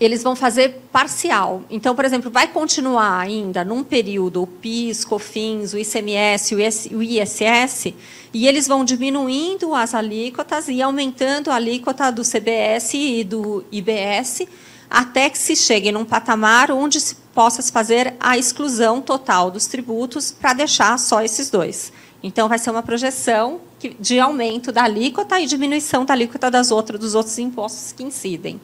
eles 0.00 0.22
vão 0.22 0.34
fazer 0.34 0.80
parcial. 0.90 1.62
Então, 1.68 1.94
por 1.94 2.06
exemplo, 2.06 2.30
vai 2.30 2.48
continuar 2.48 3.20
ainda 3.20 3.62
num 3.62 3.84
período 3.84 4.42
o 4.42 4.46
PIS, 4.46 5.04
COFINS, 5.04 5.74
o 5.74 5.78
ICMS, 5.78 6.54
o 6.94 7.02
ISS, 7.02 7.92
e 8.32 8.48
eles 8.48 8.66
vão 8.66 8.82
diminuindo 8.82 9.74
as 9.74 9.94
alíquotas 9.94 10.68
e 10.68 10.80
aumentando 10.80 11.50
a 11.50 11.56
alíquota 11.56 12.10
do 12.10 12.22
CBS 12.22 12.94
e 12.94 13.24
do 13.24 13.62
IBS, 13.70 14.48
até 14.88 15.28
que 15.28 15.36
se 15.36 15.54
chegue 15.54 15.92
num 15.92 16.06
patamar 16.06 16.70
onde 16.70 16.98
se 16.98 17.14
possa 17.34 17.62
fazer 17.70 18.14
a 18.18 18.38
exclusão 18.38 19.02
total 19.02 19.50
dos 19.50 19.66
tributos 19.66 20.30
para 20.30 20.54
deixar 20.54 20.98
só 20.98 21.20
esses 21.20 21.50
dois. 21.50 21.92
Então, 22.22 22.48
vai 22.48 22.58
ser 22.58 22.70
uma 22.70 22.82
projeção 22.82 23.60
de 23.98 24.20
aumento 24.20 24.70
da 24.70 24.84
alíquota 24.84 25.40
e 25.40 25.46
diminuição 25.46 26.04
da 26.04 26.14
alíquota 26.14 26.50
das 26.50 26.70
outras, 26.70 27.00
dos 27.00 27.14
outros 27.14 27.38
impostos 27.38 27.92
que 27.92 28.02
incidem. 28.02 28.60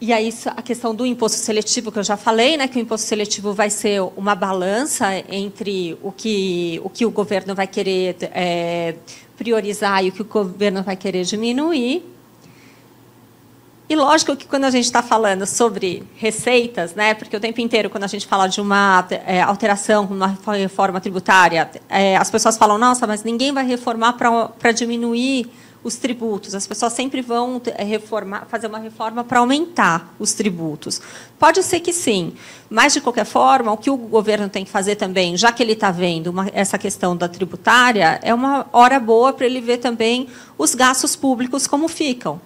E 0.00 0.12
aí 0.12 0.34
a 0.48 0.60
questão 0.60 0.94
do 0.94 1.06
imposto 1.06 1.38
seletivo 1.38 1.90
que 1.90 1.98
eu 1.98 2.02
já 2.02 2.16
falei, 2.16 2.58
né, 2.58 2.68
que 2.68 2.76
o 2.76 2.80
imposto 2.80 3.06
seletivo 3.06 3.54
vai 3.54 3.70
ser 3.70 4.02
uma 4.16 4.34
balança 4.34 5.06
entre 5.30 5.96
o 6.02 6.12
que 6.12 6.78
o 6.84 6.90
que 6.90 7.06
o 7.06 7.10
governo 7.10 7.54
vai 7.54 7.66
querer 7.66 8.16
é, 8.20 8.96
priorizar 9.34 10.04
e 10.04 10.10
o 10.10 10.12
que 10.12 10.20
o 10.20 10.24
governo 10.26 10.82
vai 10.82 10.94
querer 10.94 11.24
diminuir. 11.24 12.02
E 13.86 13.94
lógico 13.94 14.34
que 14.34 14.46
quando 14.46 14.64
a 14.64 14.70
gente 14.70 14.86
está 14.86 15.02
falando 15.02 15.44
sobre 15.44 16.02
receitas, 16.16 16.94
né, 16.94 17.12
porque 17.12 17.36
o 17.36 17.40
tempo 17.40 17.60
inteiro, 17.60 17.90
quando 17.90 18.04
a 18.04 18.08
gente 18.08 18.26
fala 18.26 18.46
de 18.46 18.58
uma 18.58 19.06
é, 19.26 19.42
alteração, 19.42 20.04
uma 20.04 20.38
reforma 20.56 21.00
tributária, 21.02 21.70
é, 21.90 22.16
as 22.16 22.30
pessoas 22.30 22.56
falam, 22.56 22.78
nossa, 22.78 23.06
mas 23.06 23.22
ninguém 23.22 23.52
vai 23.52 23.64
reformar 23.66 24.14
para 24.14 24.72
diminuir 24.72 25.50
os 25.82 25.96
tributos. 25.96 26.54
As 26.54 26.66
pessoas 26.66 26.94
sempre 26.94 27.20
vão 27.20 27.60
é, 27.76 27.84
reformar, 27.84 28.46
fazer 28.48 28.68
uma 28.68 28.78
reforma 28.78 29.22
para 29.22 29.40
aumentar 29.40 30.14
os 30.18 30.32
tributos. 30.32 31.02
Pode 31.38 31.62
ser 31.62 31.80
que 31.80 31.92
sim, 31.92 32.32
mas, 32.70 32.94
de 32.94 33.02
qualquer 33.02 33.26
forma, 33.26 33.70
o 33.70 33.76
que 33.76 33.90
o 33.90 33.98
governo 33.98 34.48
tem 34.48 34.64
que 34.64 34.70
fazer 34.70 34.96
também, 34.96 35.36
já 35.36 35.52
que 35.52 35.62
ele 35.62 35.72
está 35.72 35.90
vendo 35.90 36.28
uma, 36.28 36.48
essa 36.54 36.78
questão 36.78 37.14
da 37.14 37.28
tributária, 37.28 38.18
é 38.22 38.32
uma 38.32 38.66
hora 38.72 38.98
boa 38.98 39.30
para 39.34 39.44
ele 39.44 39.60
ver 39.60 39.76
também 39.76 40.26
os 40.56 40.74
gastos 40.74 41.14
públicos 41.14 41.66
como 41.66 41.86
ficam 41.86 42.40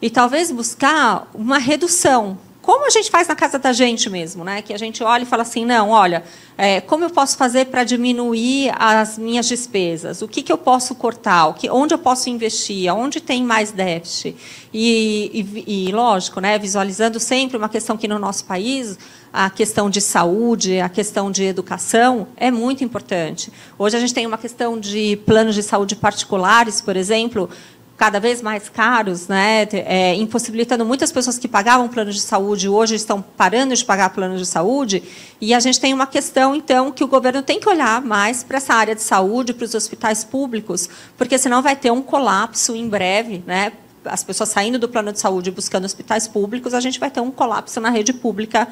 e 0.00 0.10
talvez 0.10 0.50
buscar 0.50 1.28
uma 1.34 1.58
redução. 1.58 2.38
Como 2.64 2.86
a 2.86 2.90
gente 2.90 3.10
faz 3.10 3.28
na 3.28 3.36
casa 3.36 3.58
da 3.58 3.74
gente 3.74 4.08
mesmo, 4.08 4.42
né? 4.42 4.62
Que 4.62 4.72
a 4.72 4.78
gente 4.78 5.04
olha 5.04 5.24
e 5.24 5.26
fala 5.26 5.42
assim, 5.42 5.66
não, 5.66 5.90
olha, 5.90 6.24
é, 6.56 6.80
como 6.80 7.04
eu 7.04 7.10
posso 7.10 7.36
fazer 7.36 7.66
para 7.66 7.84
diminuir 7.84 8.72
as 8.78 9.18
minhas 9.18 9.46
despesas? 9.46 10.22
O 10.22 10.28
que, 10.28 10.42
que 10.42 10.50
eu 10.50 10.56
posso 10.56 10.94
cortar? 10.94 11.48
O 11.48 11.52
que, 11.52 11.68
onde 11.68 11.92
eu 11.92 11.98
posso 11.98 12.30
investir? 12.30 12.90
Onde 12.90 13.20
tem 13.20 13.44
mais 13.44 13.70
déficit? 13.70 14.34
E, 14.72 15.30
e, 15.66 15.88
e, 15.88 15.92
lógico, 15.92 16.40
né, 16.40 16.58
visualizando 16.58 17.20
sempre 17.20 17.58
uma 17.58 17.68
questão 17.68 17.98
que 17.98 18.08
no 18.08 18.18
nosso 18.18 18.46
país 18.46 18.98
a 19.30 19.50
questão 19.50 19.90
de 19.90 20.00
saúde, 20.00 20.80
a 20.80 20.88
questão 20.88 21.30
de 21.30 21.44
educação 21.44 22.28
é 22.34 22.50
muito 22.50 22.82
importante. 22.82 23.52
Hoje 23.78 23.96
a 23.96 24.00
gente 24.00 24.14
tem 24.14 24.26
uma 24.26 24.38
questão 24.38 24.80
de 24.80 25.16
planos 25.26 25.54
de 25.54 25.62
saúde 25.62 25.96
particulares, 25.96 26.80
por 26.80 26.96
exemplo, 26.96 27.50
cada 27.96 28.18
vez 28.18 28.42
mais 28.42 28.68
caros, 28.68 29.28
né, 29.28 29.68
é, 29.72 30.14
impossibilitando 30.16 30.84
muitas 30.84 31.12
pessoas 31.12 31.38
que 31.38 31.46
pagavam 31.46 31.88
plano 31.88 32.10
de 32.10 32.20
saúde 32.20 32.68
hoje 32.68 32.96
estão 32.96 33.22
parando 33.22 33.74
de 33.74 33.84
pagar 33.84 34.10
plano 34.10 34.36
de 34.36 34.44
saúde. 34.44 35.02
E 35.40 35.54
a 35.54 35.60
gente 35.60 35.80
tem 35.80 35.94
uma 35.94 36.06
questão, 36.06 36.54
então, 36.54 36.90
que 36.90 37.04
o 37.04 37.06
governo 37.06 37.42
tem 37.42 37.60
que 37.60 37.68
olhar 37.68 38.02
mais 38.02 38.42
para 38.42 38.56
essa 38.56 38.74
área 38.74 38.94
de 38.94 39.02
saúde, 39.02 39.54
para 39.54 39.64
os 39.64 39.74
hospitais 39.74 40.24
públicos, 40.24 40.88
porque 41.16 41.38
senão 41.38 41.62
vai 41.62 41.76
ter 41.76 41.92
um 41.92 42.02
colapso 42.02 42.74
em 42.74 42.88
breve, 42.88 43.44
né, 43.46 43.72
as 44.04 44.22
pessoas 44.22 44.50
saindo 44.50 44.78
do 44.78 44.88
plano 44.88 45.12
de 45.12 45.20
saúde 45.20 45.50
e 45.50 45.52
buscando 45.52 45.84
hospitais 45.84 46.28
públicos, 46.28 46.74
a 46.74 46.80
gente 46.80 46.98
vai 47.00 47.10
ter 47.10 47.20
um 47.20 47.30
colapso 47.30 47.80
na 47.80 47.90
rede 47.90 48.12
pública 48.12 48.68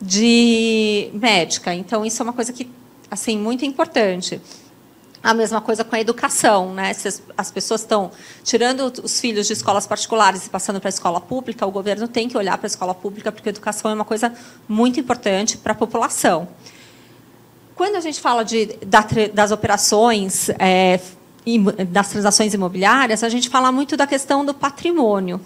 de 0.00 1.10
médica. 1.14 1.74
Então, 1.74 2.04
isso 2.04 2.22
é 2.22 2.24
uma 2.24 2.32
coisa 2.32 2.52
que, 2.52 2.68
assim, 3.10 3.38
muito 3.38 3.64
importante. 3.64 4.40
A 5.22 5.34
mesma 5.34 5.60
coisa 5.60 5.82
com 5.82 5.96
a 5.96 6.00
educação, 6.00 6.72
né? 6.72 6.92
Se 6.92 7.08
as, 7.08 7.22
as 7.36 7.50
pessoas 7.50 7.80
estão 7.80 8.10
tirando 8.44 8.92
os 9.02 9.20
filhos 9.20 9.46
de 9.46 9.52
escolas 9.52 9.86
particulares 9.86 10.46
e 10.46 10.50
passando 10.50 10.80
para 10.80 10.88
a 10.88 10.90
escola 10.90 11.20
pública, 11.20 11.66
o 11.66 11.70
governo 11.70 12.06
tem 12.06 12.28
que 12.28 12.36
olhar 12.36 12.56
para 12.58 12.66
a 12.66 12.68
escola 12.68 12.94
pública, 12.94 13.32
porque 13.32 13.48
a 13.48 13.50
educação 13.50 13.90
é 13.90 13.94
uma 13.94 14.04
coisa 14.04 14.32
muito 14.68 15.00
importante 15.00 15.56
para 15.56 15.72
a 15.72 15.74
população. 15.74 16.48
Quando 17.74 17.96
a 17.96 18.00
gente 18.00 18.20
fala 18.20 18.42
de, 18.42 18.78
das 19.34 19.50
operações, 19.50 20.48
é, 20.58 20.98
das 21.88 22.08
transações 22.08 22.54
imobiliárias, 22.54 23.22
a 23.22 23.28
gente 23.28 23.48
fala 23.48 23.70
muito 23.70 23.96
da 23.96 24.06
questão 24.06 24.44
do 24.44 24.54
patrimônio, 24.54 25.40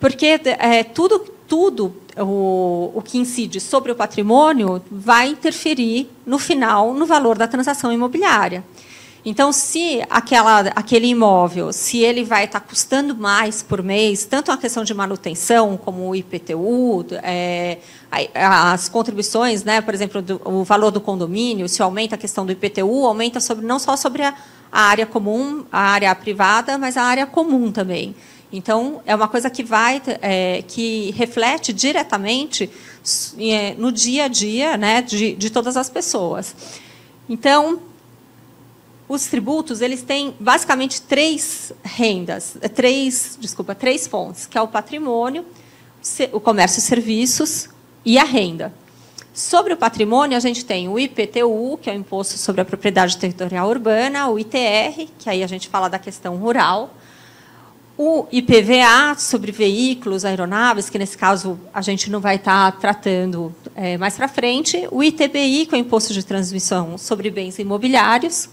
porque 0.00 0.40
é, 0.44 0.82
tudo, 0.82 1.32
tudo 1.46 1.94
o, 2.16 2.90
o 2.94 3.02
que 3.02 3.18
incide 3.18 3.60
sobre 3.60 3.92
o 3.92 3.94
patrimônio 3.94 4.82
vai 4.90 5.28
interferir 5.28 6.10
no 6.24 6.38
final 6.38 6.92
no 6.94 7.06
valor 7.06 7.36
da 7.36 7.46
transação 7.46 7.92
imobiliária. 7.92 8.64
Então, 9.28 9.52
se 9.52 10.00
aquela, 10.08 10.60
aquele 10.76 11.08
imóvel, 11.08 11.72
se 11.72 11.98
ele 11.98 12.22
vai 12.22 12.44
estar 12.44 12.60
custando 12.60 13.12
mais 13.16 13.60
por 13.60 13.82
mês, 13.82 14.24
tanto 14.24 14.52
a 14.52 14.56
questão 14.56 14.84
de 14.84 14.94
manutenção, 14.94 15.76
como 15.76 16.08
o 16.08 16.14
IPTU, 16.14 17.04
é, 17.24 17.78
as 18.32 18.88
contribuições, 18.88 19.64
né, 19.64 19.80
por 19.80 19.92
exemplo, 19.94 20.22
do, 20.22 20.40
o 20.44 20.62
valor 20.62 20.92
do 20.92 21.00
condomínio, 21.00 21.68
se 21.68 21.82
aumenta 21.82 22.14
a 22.14 22.18
questão 22.18 22.46
do 22.46 22.52
IPTU, 22.52 23.04
aumenta 23.04 23.40
sobre, 23.40 23.66
não 23.66 23.80
só 23.80 23.96
sobre 23.96 24.22
a, 24.22 24.32
a 24.70 24.82
área 24.82 25.06
comum, 25.06 25.64
a 25.72 25.80
área 25.80 26.14
privada, 26.14 26.78
mas 26.78 26.96
a 26.96 27.02
área 27.02 27.26
comum 27.26 27.72
também. 27.72 28.14
Então, 28.52 29.02
é 29.04 29.14
uma 29.14 29.28
coisa 29.28 29.50
que 29.50 29.62
vai, 29.62 30.00
é, 30.22 30.62
que 30.66 31.10
reflete 31.12 31.72
diretamente 31.72 32.70
é, 33.38 33.74
no 33.74 33.90
dia 33.90 34.24
a 34.24 34.28
dia 34.28 34.76
né, 34.76 35.02
de, 35.02 35.34
de 35.34 35.50
todas 35.50 35.76
as 35.76 35.90
pessoas. 35.90 36.54
Então, 37.28 37.82
os 39.08 39.26
tributos 39.26 39.80
eles 39.80 40.02
têm 40.02 40.34
basicamente 40.38 41.02
três 41.02 41.72
rendas, 41.82 42.56
é, 42.60 42.68
três, 42.68 43.36
desculpa, 43.40 43.74
três 43.74 44.06
fontes, 44.06 44.46
que 44.46 44.56
é 44.56 44.62
o 44.62 44.68
patrimônio, 44.68 45.44
o 46.32 46.40
comércio 46.40 46.78
e 46.78 46.82
serviços 46.82 47.68
e 48.04 48.18
a 48.18 48.24
renda. 48.24 48.72
Sobre 49.34 49.74
o 49.74 49.76
patrimônio, 49.76 50.36
a 50.36 50.40
gente 50.40 50.64
tem 50.64 50.88
o 50.88 50.98
IPTU, 50.98 51.78
que 51.82 51.90
é 51.90 51.92
o 51.92 51.96
Imposto 51.96 52.38
sobre 52.38 52.62
a 52.62 52.64
Propriedade 52.64 53.18
Territorial 53.18 53.68
Urbana, 53.68 54.28
o 54.28 54.38
ITR, 54.38 55.08
que 55.18 55.28
aí 55.28 55.42
a 55.42 55.46
gente 55.46 55.68
fala 55.68 55.88
da 55.88 55.98
questão 55.98 56.36
rural, 56.36 56.94
o 57.98 58.26
IPVA 58.30 59.16
sobre 59.18 59.50
veículos, 59.50 60.24
aeronaves, 60.24 60.90
que 60.90 60.98
nesse 60.98 61.16
caso 61.16 61.58
a 61.72 61.80
gente 61.80 62.10
não 62.10 62.20
vai 62.20 62.36
estar 62.36 62.72
tratando 62.72 63.54
é, 63.74 63.96
mais 63.96 64.16
para 64.16 64.28
frente, 64.28 64.86
o 64.90 65.02
ITBI, 65.02 65.66
que 65.66 65.74
é 65.74 65.78
o 65.78 65.80
Imposto 65.80 66.12
de 66.12 66.24
Transmissão 66.24 66.98
sobre 66.98 67.30
Bens 67.30 67.58
Imobiliários, 67.58 68.50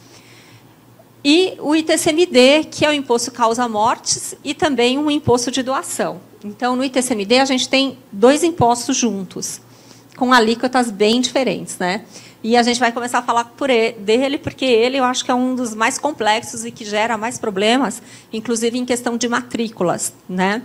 e 1.25 1.55
o 1.59 1.75
ITCMD, 1.75 2.65
que 2.69 2.85
é 2.85 2.89
o 2.89 2.93
imposto 2.93 3.31
causa 3.31 3.67
mortes, 3.69 4.35
e 4.43 4.53
também 4.53 4.97
um 4.97 5.09
imposto 5.09 5.49
de 5.49 5.63
doação. 5.63 6.19
Então, 6.43 6.75
no 6.75 6.83
ITCMD, 6.83 7.39
a 7.39 7.45
gente 7.45 7.69
tem 7.69 7.97
dois 8.11 8.43
impostos 8.43 8.97
juntos, 8.97 9.61
com 10.17 10.33
alíquotas 10.33 10.91
bem 10.91 11.21
diferentes. 11.21 11.77
Né? 11.77 12.03
E 12.43 12.57
a 12.57 12.63
gente 12.63 12.79
vai 12.79 12.91
começar 12.91 13.19
a 13.19 13.21
falar 13.21 13.45
por 13.45 13.69
ele, 13.69 13.93
dele, 13.99 14.37
porque 14.37 14.65
ele 14.65 14.97
eu 14.97 15.05
acho 15.05 15.23
que 15.23 15.31
é 15.31 15.33
um 15.33 15.55
dos 15.55 15.73
mais 15.73 15.97
complexos 15.97 16.65
e 16.65 16.71
que 16.71 16.83
gera 16.83 17.17
mais 17.17 17.37
problemas, 17.37 18.01
inclusive 18.33 18.77
em 18.77 18.85
questão 18.85 19.15
de 19.15 19.29
matrículas. 19.29 20.13
Né? 20.27 20.61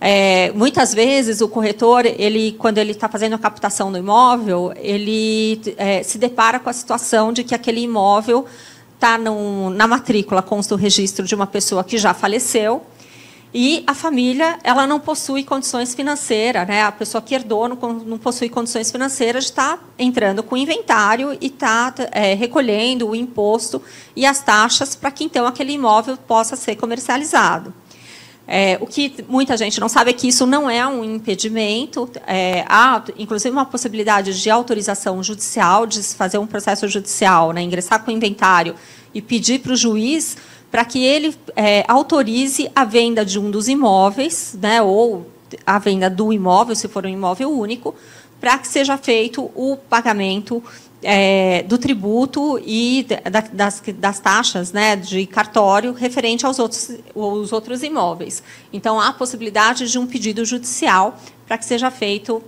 É, 0.00 0.52
muitas 0.52 0.94
vezes 0.94 1.40
o 1.40 1.48
corretor, 1.48 2.06
ele, 2.06 2.52
quando 2.52 2.78
ele 2.78 2.92
está 2.92 3.08
fazendo 3.08 3.34
a 3.34 3.38
captação 3.38 3.90
do 3.90 3.98
imóvel, 3.98 4.72
ele 4.76 5.60
é, 5.76 6.04
se 6.04 6.18
depara 6.18 6.60
com 6.60 6.70
a 6.70 6.72
situação 6.72 7.32
de 7.32 7.42
que 7.42 7.54
aquele 7.54 7.80
imóvel 7.80 8.46
está 8.94 9.18
na 9.18 9.86
matrícula, 9.86 10.42
consta 10.42 10.74
o 10.74 10.78
registro 10.78 11.24
de 11.24 11.34
uma 11.34 11.46
pessoa 11.46 11.82
que 11.82 11.98
já 11.98 12.14
faleceu, 12.14 12.82
e 13.52 13.82
a 13.86 13.94
família 13.94 14.58
ela 14.62 14.86
não 14.86 15.00
possui 15.00 15.42
condições 15.42 15.94
financeiras, 15.94 16.68
né? 16.68 16.82
a 16.82 16.92
pessoa 16.92 17.22
que 17.22 17.34
herdou 17.34 17.68
não, 17.68 17.76
não 17.94 18.18
possui 18.18 18.48
condições 18.48 18.90
financeiras 18.90 19.44
de 19.44 19.50
estar 19.50 19.78
tá 19.78 19.84
entrando 19.98 20.42
com 20.42 20.54
o 20.54 20.58
inventário 20.58 21.36
e 21.40 21.46
está 21.46 21.94
é, 22.12 22.34
recolhendo 22.34 23.08
o 23.08 23.16
imposto 23.16 23.82
e 24.14 24.26
as 24.26 24.42
taxas 24.42 24.94
para 24.94 25.10
que 25.10 25.24
então 25.24 25.46
aquele 25.46 25.72
imóvel 25.72 26.16
possa 26.16 26.56
ser 26.56 26.76
comercializado. 26.76 27.72
É, 28.50 28.78
o 28.80 28.86
que 28.86 29.14
muita 29.28 29.58
gente 29.58 29.78
não 29.78 29.90
sabe 29.90 30.08
é 30.08 30.12
que 30.14 30.26
isso 30.26 30.46
não 30.46 30.70
é 30.70 30.86
um 30.86 31.04
impedimento. 31.04 32.08
É, 32.26 32.64
há, 32.66 33.02
inclusive, 33.18 33.54
uma 33.54 33.66
possibilidade 33.66 34.40
de 34.40 34.48
autorização 34.48 35.22
judicial, 35.22 35.86
de 35.86 36.02
fazer 36.02 36.38
um 36.38 36.46
processo 36.46 36.88
judicial, 36.88 37.52
né, 37.52 37.60
ingressar 37.60 38.02
com 38.02 38.10
o 38.10 38.14
inventário 38.14 38.74
e 39.12 39.20
pedir 39.20 39.60
para 39.60 39.72
o 39.72 39.76
juiz 39.76 40.38
para 40.70 40.84
que 40.84 41.02
ele 41.02 41.34
é, 41.56 41.84
autorize 41.88 42.70
a 42.74 42.84
venda 42.84 43.24
de 43.24 43.38
um 43.38 43.50
dos 43.50 43.68
imóveis, 43.68 44.56
né, 44.60 44.82
ou 44.82 45.26
a 45.66 45.78
venda 45.78 46.10
do 46.10 46.32
imóvel, 46.32 46.74
se 46.74 46.88
for 46.88 47.06
um 47.06 47.08
imóvel 47.08 47.50
único, 47.50 47.94
para 48.40 48.58
que 48.58 48.68
seja 48.68 48.96
feito 48.96 49.50
o 49.54 49.76
pagamento 49.88 50.62
é, 51.02 51.62
do 51.62 51.78
tributo 51.78 52.60
e 52.64 53.06
da, 53.30 53.40
das, 53.40 53.82
das, 53.94 54.20
taxas 54.20 54.72
né, 54.72 54.96
de 54.96 55.26
cartório 55.26 55.92
referente 55.92 56.44
aos 56.44 56.58
outros, 56.58 56.90
aos 57.14 57.52
outros 57.52 57.82
imóveis. 57.82 58.42
Então, 58.72 59.00
há 59.00 59.08
a 59.08 59.12
possibilidade 59.12 59.90
de 59.90 59.98
um 59.98 60.06
pedido 60.06 60.44
judicial 60.44 61.18
para 61.46 61.56
que 61.56 61.64
seja 61.64 61.90
feito 61.90 62.42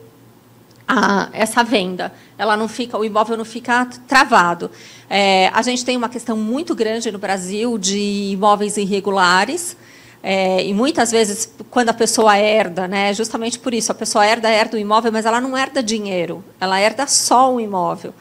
a, 0.91 1.29
essa 1.33 1.63
venda. 1.63 2.13
Ela 2.37 2.57
não 2.57 2.67
fica, 2.67 2.99
o 2.99 3.05
imóvel 3.05 3.37
não 3.37 3.45
fica 3.45 3.87
travado. 4.09 4.71
É, 5.09 5.49
a 5.55 5.63
gente 5.63 5.85
tem 5.85 5.97
uma 5.97 6.09
questão 6.09 6.37
muito 6.37 6.75
grande 6.75 7.13
no 7.13 7.19
Brasil 7.19 7.79
de 7.79 8.33
imóveis 8.33 8.77
irregulares. 8.77 9.77
É, 10.23 10.65
e 10.65 10.75
muitas 10.75 11.11
vezes, 11.11 11.51
quando 11.71 11.91
a 11.91 11.95
pessoa 11.95 12.37
herda, 12.37 12.89
né, 12.89 13.15
justamente 13.15 13.59
por 13.59 13.73
isso, 13.73 13.91
a 13.91 13.95
pessoa 13.95 14.27
herda, 14.27 14.51
herda 14.51 14.77
o 14.77 14.81
imóvel, 14.81 15.13
mas 15.13 15.25
ela 15.25 15.41
não 15.41 15.57
herda 15.57 15.83
dinheiro, 15.83 16.45
ela 16.61 16.79
herda 16.79 17.07
só 17.07 17.55
o 17.55 17.61
imóvel. 17.61 18.13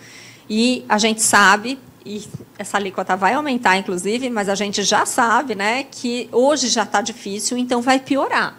E 0.50 0.86
a 0.88 0.98
gente 0.98 1.22
sabe, 1.22 1.78
e 2.06 2.26
essa 2.58 2.78
alíquota 2.78 3.18
vai 3.18 3.34
aumentar, 3.34 3.78
inclusive, 3.78 4.30
mas 4.30 4.48
a 4.48 4.56
gente 4.56 4.82
já 4.84 5.06
sabe 5.06 5.56
né, 5.56 5.84
que 5.84 6.30
hoje 6.32 6.70
já 6.70 6.84
está 6.84 7.02
difícil, 7.02 7.58
então 7.58 7.82
vai 7.82 8.00
piorar. 8.00 8.56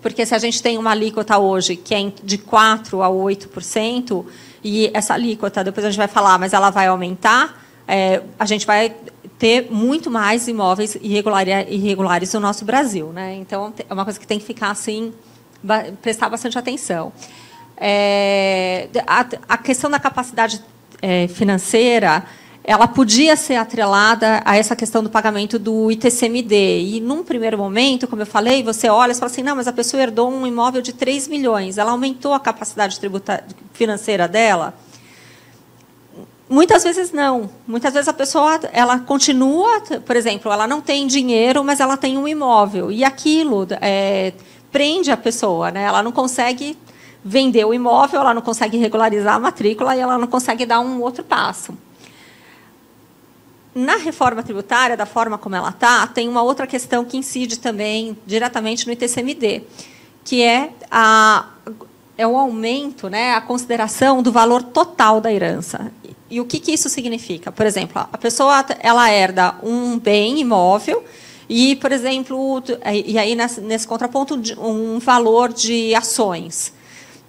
Porque 0.00 0.24
se 0.24 0.34
a 0.34 0.38
gente 0.38 0.62
tem 0.62 0.78
uma 0.78 0.90
alíquota 0.90 1.38
hoje 1.38 1.76
que 1.76 1.94
é 1.94 2.12
de 2.22 2.38
4% 2.38 3.04
a 3.04 3.08
8%, 3.08 4.24
e 4.62 4.90
essa 4.92 5.14
alíquota, 5.14 5.62
depois 5.62 5.84
a 5.86 5.90
gente 5.90 5.98
vai 5.98 6.08
falar, 6.08 6.38
mas 6.38 6.52
ela 6.52 6.70
vai 6.70 6.86
aumentar, 6.86 7.64
é, 7.86 8.22
a 8.38 8.44
gente 8.44 8.66
vai 8.66 8.94
ter 9.38 9.68
muito 9.70 10.10
mais 10.10 10.48
imóveis 10.48 10.96
irregulares 11.00 12.32
no 12.34 12.40
nosso 12.40 12.64
Brasil. 12.64 13.12
Né? 13.12 13.36
Então, 13.36 13.72
é 13.88 13.94
uma 13.94 14.04
coisa 14.04 14.18
que 14.18 14.26
tem 14.26 14.38
que 14.38 14.44
ficar 14.44 14.70
assim 14.70 15.12
prestar 16.02 16.28
bastante 16.28 16.58
atenção. 16.58 17.12
É, 17.76 18.88
a, 19.06 19.26
a, 19.48 19.58
questão 19.58 19.88
da 19.88 20.00
capacidade 20.00 20.60
é, 21.00 21.28
financeira 21.28 22.24
ela 22.68 22.86
podia 22.86 23.34
ser 23.34 23.54
atrelada 23.54 24.42
a 24.44 24.54
essa 24.54 24.76
questão 24.76 25.02
do 25.02 25.08
pagamento 25.08 25.58
do 25.58 25.90
ITCMD. 25.90 26.82
E, 26.82 27.00
num 27.00 27.24
primeiro 27.24 27.56
momento, 27.56 28.06
como 28.06 28.20
eu 28.20 28.26
falei, 28.26 28.62
você 28.62 28.90
olha 28.90 29.12
e 29.12 29.14
fala 29.14 29.32
assim, 29.32 29.42
não, 29.42 29.56
mas 29.56 29.66
a 29.66 29.72
pessoa 29.72 30.02
herdou 30.02 30.30
um 30.30 30.46
imóvel 30.46 30.82
de 30.82 30.92
3 30.92 31.28
milhões, 31.28 31.78
ela 31.78 31.92
aumentou 31.92 32.34
a 32.34 32.38
capacidade 32.38 33.00
financeira 33.72 34.28
dela? 34.28 34.74
Muitas 36.46 36.84
vezes 36.84 37.10
não. 37.10 37.48
Muitas 37.66 37.94
vezes 37.94 38.06
a 38.06 38.12
pessoa 38.12 38.60
ela 38.70 38.98
continua, 38.98 39.80
por 40.04 40.14
exemplo, 40.14 40.52
ela 40.52 40.66
não 40.66 40.82
tem 40.82 41.06
dinheiro, 41.06 41.64
mas 41.64 41.80
ela 41.80 41.96
tem 41.96 42.18
um 42.18 42.28
imóvel. 42.28 42.92
E 42.92 43.02
aquilo 43.02 43.66
é, 43.80 44.34
prende 44.70 45.10
a 45.10 45.16
pessoa. 45.16 45.70
Né? 45.70 45.84
Ela 45.84 46.02
não 46.02 46.12
consegue 46.12 46.76
vender 47.24 47.64
o 47.64 47.72
imóvel, 47.72 48.20
ela 48.20 48.34
não 48.34 48.42
consegue 48.42 48.76
regularizar 48.76 49.36
a 49.36 49.38
matrícula 49.38 49.96
e 49.96 50.00
ela 50.00 50.18
não 50.18 50.26
consegue 50.26 50.66
dar 50.66 50.80
um 50.80 51.00
outro 51.00 51.24
passo 51.24 51.72
na 53.74 53.96
reforma 53.96 54.42
tributária, 54.42 54.96
da 54.96 55.06
forma 55.06 55.38
como 55.38 55.54
ela 55.54 55.70
está, 55.70 56.06
tem 56.06 56.28
uma 56.28 56.42
outra 56.42 56.66
questão 56.66 57.04
que 57.04 57.16
incide 57.16 57.58
também 57.58 58.16
diretamente 58.26 58.86
no 58.86 58.92
ITCMD, 58.92 59.62
que 60.24 60.42
é, 60.42 60.70
a, 60.90 61.46
é 62.16 62.26
o 62.26 62.36
aumento, 62.36 63.08
né, 63.08 63.34
a 63.34 63.40
consideração 63.40 64.22
do 64.22 64.32
valor 64.32 64.62
total 64.62 65.20
da 65.20 65.32
herança. 65.32 65.92
E 66.30 66.40
o 66.40 66.44
que, 66.44 66.60
que 66.60 66.72
isso 66.72 66.88
significa? 66.88 67.50
Por 67.50 67.64
exemplo, 67.64 68.06
a 68.12 68.18
pessoa 68.18 68.64
ela 68.80 69.10
herda 69.10 69.54
um 69.62 69.98
bem 69.98 70.40
imóvel 70.40 71.02
e, 71.48 71.76
por 71.76 71.90
exemplo, 71.90 72.62
e 73.06 73.18
aí 73.18 73.34
nesse, 73.34 73.60
nesse 73.60 73.88
contraponto, 73.88 74.34
um 74.58 74.98
valor 74.98 75.52
de 75.52 75.94
ações. 75.94 76.74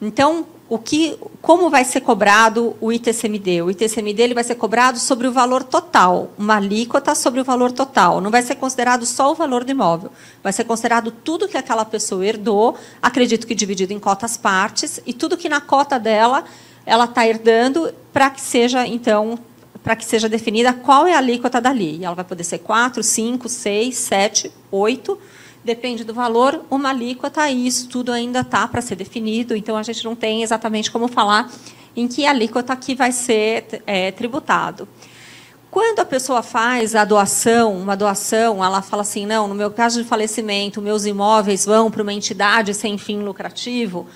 Então, 0.01 0.45
o 0.69 0.77
que, 0.77 1.17
como 1.41 1.67
vai 1.67 1.83
ser 1.83 2.01
cobrado 2.01 2.75
o 2.79 2.93
ITCMD? 2.93 3.63
O 3.63 3.71
ITCMD 3.71 4.21
ele 4.21 4.33
vai 4.35 4.43
ser 4.43 4.53
cobrado 4.53 4.99
sobre 4.99 5.27
o 5.27 5.31
valor 5.31 5.63
total, 5.63 6.31
uma 6.37 6.57
alíquota 6.57 7.15
sobre 7.15 7.41
o 7.41 7.43
valor 7.43 7.71
total. 7.71 8.21
Não 8.21 8.29
vai 8.29 8.43
ser 8.43 8.53
considerado 8.55 9.03
só 9.03 9.31
o 9.31 9.35
valor 9.35 9.63
do 9.63 9.71
imóvel. 9.71 10.11
Vai 10.43 10.53
ser 10.53 10.65
considerado 10.65 11.09
tudo 11.11 11.47
que 11.47 11.57
aquela 11.57 11.83
pessoa 11.83 12.23
herdou, 12.23 12.77
acredito 13.01 13.47
que 13.47 13.55
dividido 13.55 13.93
em 13.93 13.99
cotas 13.99 14.37
partes, 14.37 15.01
e 15.07 15.11
tudo 15.11 15.35
que 15.35 15.49
na 15.49 15.59
cota 15.59 15.99
dela 15.99 16.43
ela 16.85 17.05
está 17.05 17.27
herdando 17.27 17.91
para 18.13 18.29
que 18.29 18.39
seja, 18.39 18.85
então, 18.85 19.39
para 19.83 19.95
que 19.95 20.05
seja 20.05 20.29
definida 20.29 20.71
qual 20.71 21.07
é 21.07 21.15
a 21.15 21.17
alíquota 21.17 21.59
dali. 21.59 22.05
Ela 22.05 22.13
vai 22.13 22.25
poder 22.25 22.43
ser 22.43 22.59
4, 22.59 23.01
5, 23.01 23.49
6, 23.49 23.97
7, 23.97 24.51
8 24.71 25.17
depende 25.63 26.03
do 26.03 26.13
valor, 26.13 26.65
uma 26.69 26.89
alíquota, 26.89 27.49
e 27.49 27.67
isso 27.67 27.87
tudo 27.89 28.11
ainda 28.11 28.41
está 28.41 28.67
para 28.67 28.81
ser 28.81 28.95
definido, 28.95 29.55
então 29.55 29.75
a 29.77 29.83
gente 29.83 30.03
não 30.03 30.15
tem 30.15 30.43
exatamente 30.43 30.89
como 30.91 31.07
falar 31.07 31.51
em 31.95 32.07
que 32.07 32.25
alíquota 32.25 32.75
que 32.75 32.95
vai 32.95 33.11
ser 33.11 33.83
é, 33.85 34.11
tributado. 34.11 34.87
Quando 35.71 35.99
a 35.99 36.05
pessoa 36.05 36.41
faz 36.41 36.95
a 36.95 37.05
doação, 37.05 37.77
uma 37.77 37.95
doação, 37.95 38.63
ela 38.63 38.81
fala 38.81 39.03
assim, 39.03 39.25
não, 39.25 39.47
no 39.47 39.53
meu 39.53 39.69
caso 39.69 40.01
de 40.01 40.07
falecimento, 40.07 40.81
meus 40.81 41.05
imóveis 41.05 41.65
vão 41.65 41.91
para 41.91 42.01
uma 42.01 42.13
entidade 42.13 42.73
sem 42.73 42.97
fim 42.97 43.19
lucrativo, 43.19 44.07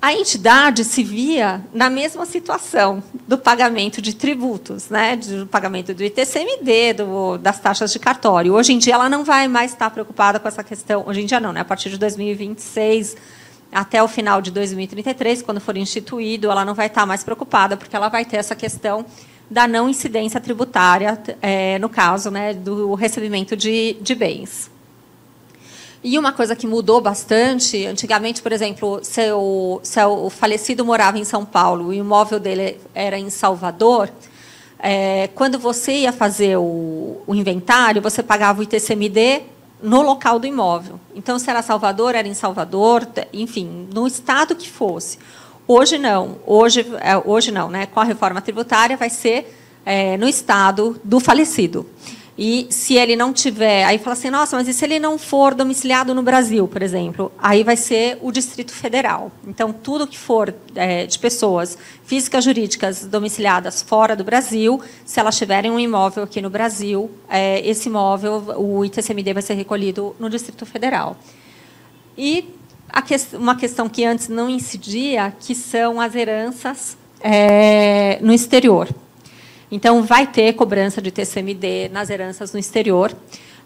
a 0.00 0.12
entidade 0.12 0.84
se 0.84 1.02
via 1.02 1.60
na 1.72 1.90
mesma 1.90 2.24
situação 2.24 3.02
do 3.26 3.36
pagamento 3.36 4.00
de 4.00 4.14
tributos, 4.14 4.88
né, 4.88 5.16
do 5.16 5.46
pagamento 5.46 5.92
do 5.92 6.04
ITCMD, 6.04 6.92
do, 6.94 7.36
das 7.36 7.58
taxas 7.58 7.92
de 7.92 7.98
cartório. 7.98 8.54
Hoje 8.54 8.72
em 8.72 8.78
dia, 8.78 8.94
ela 8.94 9.08
não 9.08 9.24
vai 9.24 9.48
mais 9.48 9.72
estar 9.72 9.90
preocupada 9.90 10.38
com 10.38 10.46
essa 10.46 10.62
questão. 10.62 11.04
Hoje 11.06 11.22
em 11.22 11.26
dia, 11.26 11.40
não, 11.40 11.52
né, 11.52 11.60
a 11.60 11.64
partir 11.64 11.90
de 11.90 11.98
2026 11.98 13.16
até 13.72 14.02
o 14.02 14.08
final 14.08 14.40
de 14.40 14.50
2033, 14.52 15.42
quando 15.42 15.60
for 15.60 15.76
instituído, 15.76 16.50
ela 16.50 16.64
não 16.64 16.74
vai 16.74 16.86
estar 16.86 17.04
mais 17.04 17.24
preocupada, 17.24 17.76
porque 17.76 17.94
ela 17.94 18.08
vai 18.08 18.24
ter 18.24 18.36
essa 18.36 18.54
questão 18.54 19.04
da 19.50 19.66
não 19.66 19.88
incidência 19.88 20.40
tributária, 20.40 21.20
é, 21.42 21.78
no 21.78 21.88
caso 21.88 22.30
né, 22.30 22.54
do 22.54 22.94
recebimento 22.94 23.56
de, 23.56 23.96
de 24.00 24.14
bens. 24.14 24.70
E 26.02 26.16
uma 26.16 26.32
coisa 26.32 26.54
que 26.54 26.66
mudou 26.66 27.00
bastante, 27.00 27.84
antigamente, 27.84 28.40
por 28.40 28.52
exemplo, 28.52 29.00
se 29.02 29.32
o, 29.32 29.80
falecido 30.30 30.84
morava 30.84 31.18
em 31.18 31.24
São 31.24 31.44
Paulo 31.44 31.92
e 31.92 31.98
o 31.98 32.00
imóvel 32.00 32.38
dele 32.38 32.80
era 32.94 33.18
em 33.18 33.30
Salvador, 33.30 34.08
é, 34.78 35.28
quando 35.34 35.58
você 35.58 35.92
ia 35.92 36.12
fazer 36.12 36.56
o, 36.56 37.20
o, 37.26 37.34
inventário, 37.34 38.00
você 38.00 38.22
pagava 38.22 38.60
o 38.60 38.62
ITCMD 38.62 39.42
no 39.82 40.02
local 40.02 40.38
do 40.38 40.46
imóvel. 40.46 41.00
Então, 41.16 41.36
se 41.36 41.50
era 41.50 41.62
Salvador, 41.62 42.14
era 42.14 42.28
em 42.28 42.34
Salvador, 42.34 43.06
enfim, 43.32 43.88
no 43.92 44.06
estado 44.06 44.54
que 44.54 44.68
fosse. 44.68 45.18
Hoje 45.66 45.98
não. 45.98 46.36
Hoje, 46.46 46.86
é, 47.00 47.16
hoje 47.24 47.50
não, 47.50 47.68
né? 47.68 47.86
Com 47.86 47.98
a 47.98 48.04
reforma 48.04 48.40
tributária 48.40 48.96
vai 48.96 49.10
ser 49.10 49.54
é, 49.84 50.16
no 50.16 50.28
estado 50.28 50.98
do 51.02 51.18
falecido. 51.18 51.86
E 52.38 52.68
se 52.70 52.94
ele 52.94 53.16
não 53.16 53.32
tiver, 53.32 53.84
aí 53.84 53.98
fala 53.98 54.12
assim, 54.12 54.30
nossa, 54.30 54.56
mas 54.56 54.68
e 54.68 54.72
se 54.72 54.84
ele 54.84 55.00
não 55.00 55.18
for 55.18 55.56
domiciliado 55.56 56.14
no 56.14 56.22
Brasil, 56.22 56.68
por 56.68 56.82
exemplo? 56.82 57.32
Aí 57.36 57.64
vai 57.64 57.76
ser 57.76 58.16
o 58.22 58.30
Distrito 58.30 58.72
Federal. 58.72 59.32
Então, 59.44 59.72
tudo 59.72 60.06
que 60.06 60.16
for 60.16 60.54
é, 60.76 61.04
de 61.04 61.18
pessoas 61.18 61.76
físicas 62.04 62.44
jurídicas 62.44 63.04
domiciliadas 63.06 63.82
fora 63.82 64.14
do 64.14 64.22
Brasil, 64.22 64.80
se 65.04 65.18
elas 65.18 65.36
tiverem 65.36 65.68
um 65.72 65.80
imóvel 65.80 66.22
aqui 66.22 66.40
no 66.40 66.48
Brasil, 66.48 67.10
é, 67.28 67.60
esse 67.68 67.88
imóvel, 67.88 68.54
o 68.56 68.84
ITCMD 68.84 69.32
vai 69.32 69.42
ser 69.42 69.54
recolhido 69.54 70.14
no 70.20 70.30
Distrito 70.30 70.64
Federal. 70.64 71.16
E 72.16 72.54
que, 73.04 73.16
uma 73.36 73.56
questão 73.56 73.88
que 73.88 74.04
antes 74.04 74.28
não 74.28 74.48
incidia, 74.48 75.34
que 75.40 75.56
são 75.56 76.00
as 76.00 76.14
heranças 76.14 76.96
é, 77.20 78.20
no 78.22 78.32
exterior. 78.32 78.88
Então, 79.70 80.02
vai 80.02 80.26
ter 80.26 80.54
cobrança 80.54 81.00
de 81.00 81.10
TCMD 81.10 81.90
nas 81.90 82.10
heranças 82.10 82.52
no 82.52 82.58
exterior. 82.58 83.14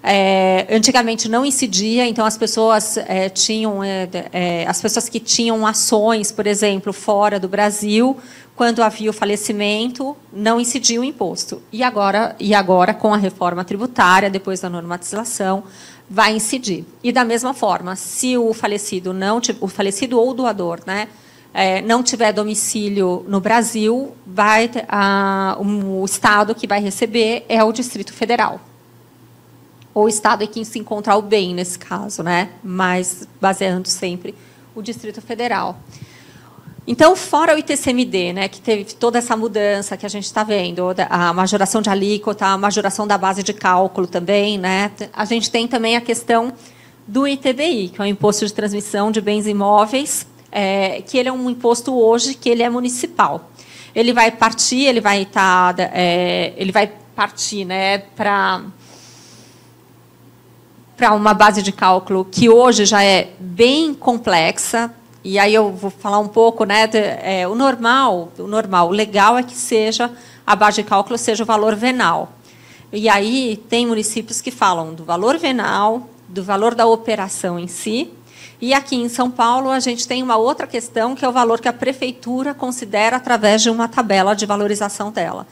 É, 0.05 0.67
antigamente 0.69 1.29
não 1.29 1.47
incidia, 1.47 2.09
então 2.09 2.27
as 2.27 2.37
pessoas 2.37 2.97
é, 2.97 3.29
tinham 3.29 3.85
é, 3.85 4.09
é, 4.33 4.67
as 4.67 4.83
pessoas 4.83 5.09
que 5.09 5.21
tinham 5.21 5.65
ações, 5.65 6.33
por 6.33 6.45
exemplo, 6.45 6.93
fora 6.93 7.39
do 7.39 7.49
Brasil, 7.49 8.17
quando 8.57 8.83
havia 8.83 9.11
o 9.11 9.13
falecimento, 9.13 10.17
não 10.33 10.61
incidia 10.61 11.01
o 11.01 11.05
imposto. 11.05 11.63
E 11.73 11.85
agora, 11.85 12.35
e 12.41 12.53
agora 12.53 12.93
com 12.93 13.15
a 13.15 13.17
reforma 13.17 13.65
tributária, 13.65 14.29
depois 14.29 14.59
da 14.59 14.69
normatização, 14.69 15.63
vai 16.11 16.35
incidir. 16.35 16.85
E 17.03 17.13
da 17.13 17.25
mesma 17.25 17.55
forma, 17.55 17.95
se 17.95 18.37
o 18.37 18.53
falecido 18.53 19.13
não 19.13 19.41
o 19.61 19.69
falecido 19.69 20.19
ou 20.19 20.31
o 20.31 20.35
doador, 20.35 20.81
né, 20.85 21.09
é, 21.55 21.83
não 21.83 22.03
tiver 22.03 22.33
domicílio 22.33 23.25
no 23.29 23.41
Brasil, 23.41 24.17
vai 24.27 24.71
a, 24.89 25.57
o 25.61 26.05
estado 26.05 26.55
que 26.55 26.67
vai 26.67 26.81
receber 26.81 27.45
é 27.49 27.63
o 27.63 27.73
Distrito 27.73 28.13
Federal. 28.13 28.61
Ou 29.95 30.05
o 30.05 30.09
estado 30.09 30.43
em 30.43 30.47
que 30.47 30.65
se 30.65 30.79
encontra 30.79 31.15
o 31.17 31.23
bem, 31.23 31.55
nesse 31.55 31.79
caso, 31.79 32.23
né? 32.23 32.51
mas 32.63 33.29
baseando 33.41 33.89
sempre 33.89 34.35
o 34.75 34.81
Distrito 34.81 35.21
Federal. 35.21 35.79
Então, 36.87 37.15
fora 37.15 37.55
o 37.55 37.59
ITCMD, 37.59 38.33
né, 38.33 38.49
que 38.49 38.61
teve 38.61 38.85
toda 38.85 39.17
essa 39.17 39.37
mudança 39.37 39.97
que 39.97 40.05
a 40.05 40.09
gente 40.09 40.25
está 40.25 40.43
vendo, 40.43 40.83
a 41.09 41.33
majoração 41.33 41.81
de 41.81 41.89
alíquota, 41.89 42.47
a 42.47 42.59
majoração 42.59 43.07
da 43.07 43.17
base 43.17 43.43
de 43.45 43.53
cálculo 43.53 44.09
também, 44.09 44.59
né, 44.59 44.91
a 45.13 45.25
gente 45.25 45.49
tem 45.49 45.69
também 45.69 45.97
a 45.97 46.01
questão 46.01 46.53
do 47.07 47.27
ITBI, 47.27 47.91
que 47.91 48.01
é 48.01 48.05
o 48.05 48.07
Imposto 48.07 48.45
de 48.45 48.53
Transmissão 48.53 49.13
de 49.13 49.21
Bens 49.21 49.47
Imóveis, 49.47 50.27
é, 50.53 51.03
que 51.03 51.17
ele 51.17 51.31
é 51.31 51.33
um 51.33 51.49
imposto 51.49 51.99
hoje 51.99 52.35
que 52.35 52.51
ele 52.51 52.63
é 52.63 52.69
municipal. 52.69 53.51
Ele 53.95 54.13
vai 54.13 54.31
partir, 54.31 54.85
ele 54.85 55.01
vai 55.01 55.23
estar, 55.23 55.75
tá, 55.75 55.83
é, 55.95 56.53
ele 56.57 56.71
vai 56.71 56.93
partir, 57.17 57.65
né, 57.65 57.99
para 57.99 58.63
para 60.95 61.15
uma 61.15 61.35
base 61.35 61.63
de 61.63 61.73
cálculo 61.73 62.25
que 62.25 62.49
hoje 62.49 62.85
já 62.85 63.03
é 63.03 63.31
bem 63.41 63.93
complexa. 63.93 64.95
E 65.25 65.37
aí 65.37 65.53
eu 65.53 65.73
vou 65.73 65.91
falar 65.91 66.19
um 66.19 66.29
pouco, 66.29 66.65
né, 66.65 66.87
de, 66.87 66.99
é, 66.99 67.49
o 67.49 67.57
normal, 67.57 68.31
o 68.39 68.47
normal, 68.47 68.89
o 68.89 68.93
legal 68.93 69.37
é 69.37 69.43
que 69.43 69.57
seja 69.57 70.13
a 70.47 70.55
base 70.55 70.83
de 70.83 70.89
cálculo 70.89 71.17
seja 71.19 71.43
o 71.43 71.47
valor 71.47 71.75
venal. 71.75 72.33
E 72.93 73.09
aí 73.09 73.57
tem 73.69 73.87
municípios 73.87 74.41
que 74.41 74.51
falam 74.51 74.95
do 74.95 75.05
valor 75.05 75.39
venal, 75.39 76.09
do 76.29 76.45
valor 76.45 76.75
da 76.75 76.87
operação 76.87 77.59
em 77.59 77.67
si 77.67 78.13
e 78.63 78.73
aqui 78.73 78.95
em 78.95 79.09
São 79.09 79.29
Paulo, 79.29 79.71
a 79.71 79.81
gente 79.81 80.07
tem 80.07 80.23
uma 80.23 80.37
outra 80.37 80.69
questão, 80.69 81.17
que 81.17 81.25
é 81.25 81.29
o 81.29 81.33
valor 81.33 81.61
que 81.61 81.67
a 81.67 81.73
prefeitura 81.73 82.55
considera 82.55 83.17
através 83.17 83.61
de 83.61 83.69
uma 83.69 83.89
tabela 83.89 84.37
de 84.37 84.47
valorização 84.47 85.11
dela. 85.11 85.49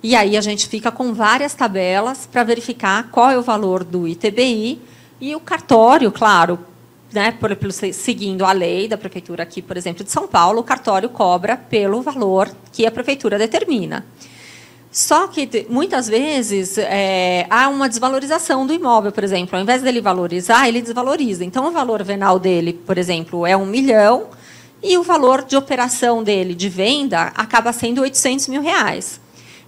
E 0.00 0.14
aí 0.14 0.36
a 0.36 0.40
gente 0.40 0.68
fica 0.68 0.92
com 0.92 1.12
várias 1.12 1.54
tabelas 1.54 2.24
para 2.24 2.44
verificar 2.44 3.08
qual 3.10 3.32
é 3.32 3.36
o 3.36 3.42
valor 3.42 3.82
do 3.82 4.06
ITBI 4.06 4.80
e 5.20 5.34
o 5.34 5.40
cartório, 5.40 6.12
claro, 6.12 6.56
né, 7.12 7.32
por, 7.32 7.54
por, 7.56 7.72
seguindo 7.72 8.44
a 8.44 8.52
lei 8.52 8.86
da 8.86 8.96
prefeitura 8.96 9.42
aqui, 9.42 9.60
por 9.60 9.76
exemplo, 9.76 10.04
de 10.04 10.12
São 10.12 10.28
Paulo, 10.28 10.60
o 10.60 10.64
cartório 10.64 11.08
cobra 11.08 11.56
pelo 11.56 12.00
valor 12.00 12.48
que 12.70 12.86
a 12.86 12.92
prefeitura 12.92 13.38
determina. 13.38 14.06
Só 14.92 15.26
que 15.26 15.66
muitas 15.70 16.06
vezes 16.06 16.76
é, 16.76 17.46
há 17.48 17.66
uma 17.70 17.88
desvalorização 17.88 18.66
do 18.66 18.74
imóvel, 18.74 19.10
por 19.10 19.24
exemplo. 19.24 19.56
Ao 19.56 19.62
invés 19.62 19.80
dele 19.80 20.02
valorizar, 20.02 20.68
ele 20.68 20.82
desvaloriza. 20.82 21.42
Então, 21.42 21.66
o 21.66 21.70
valor 21.70 22.02
venal 22.02 22.38
dele, 22.38 22.74
por 22.74 22.98
exemplo, 22.98 23.46
é 23.46 23.56
um 23.56 23.64
milhão 23.64 24.26
e 24.82 24.98
o 24.98 25.02
valor 25.02 25.44
de 25.44 25.56
operação 25.56 26.22
dele 26.22 26.54
de 26.54 26.68
venda 26.68 27.32
acaba 27.34 27.72
sendo 27.72 28.02
800 28.02 28.48
mil 28.48 28.60
reais. 28.60 29.18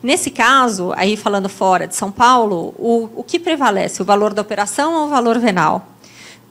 Nesse 0.02 0.30
caso, 0.30 0.92
aí 0.94 1.16
falando 1.16 1.48
fora 1.48 1.88
de 1.88 1.96
São 1.96 2.12
Paulo, 2.12 2.74
o, 2.78 3.08
o 3.16 3.24
que 3.24 3.38
prevalece, 3.38 4.02
o 4.02 4.04
valor 4.04 4.34
da 4.34 4.42
operação 4.42 4.92
ou 4.92 5.06
o 5.06 5.08
valor 5.08 5.38
venal? 5.38 5.86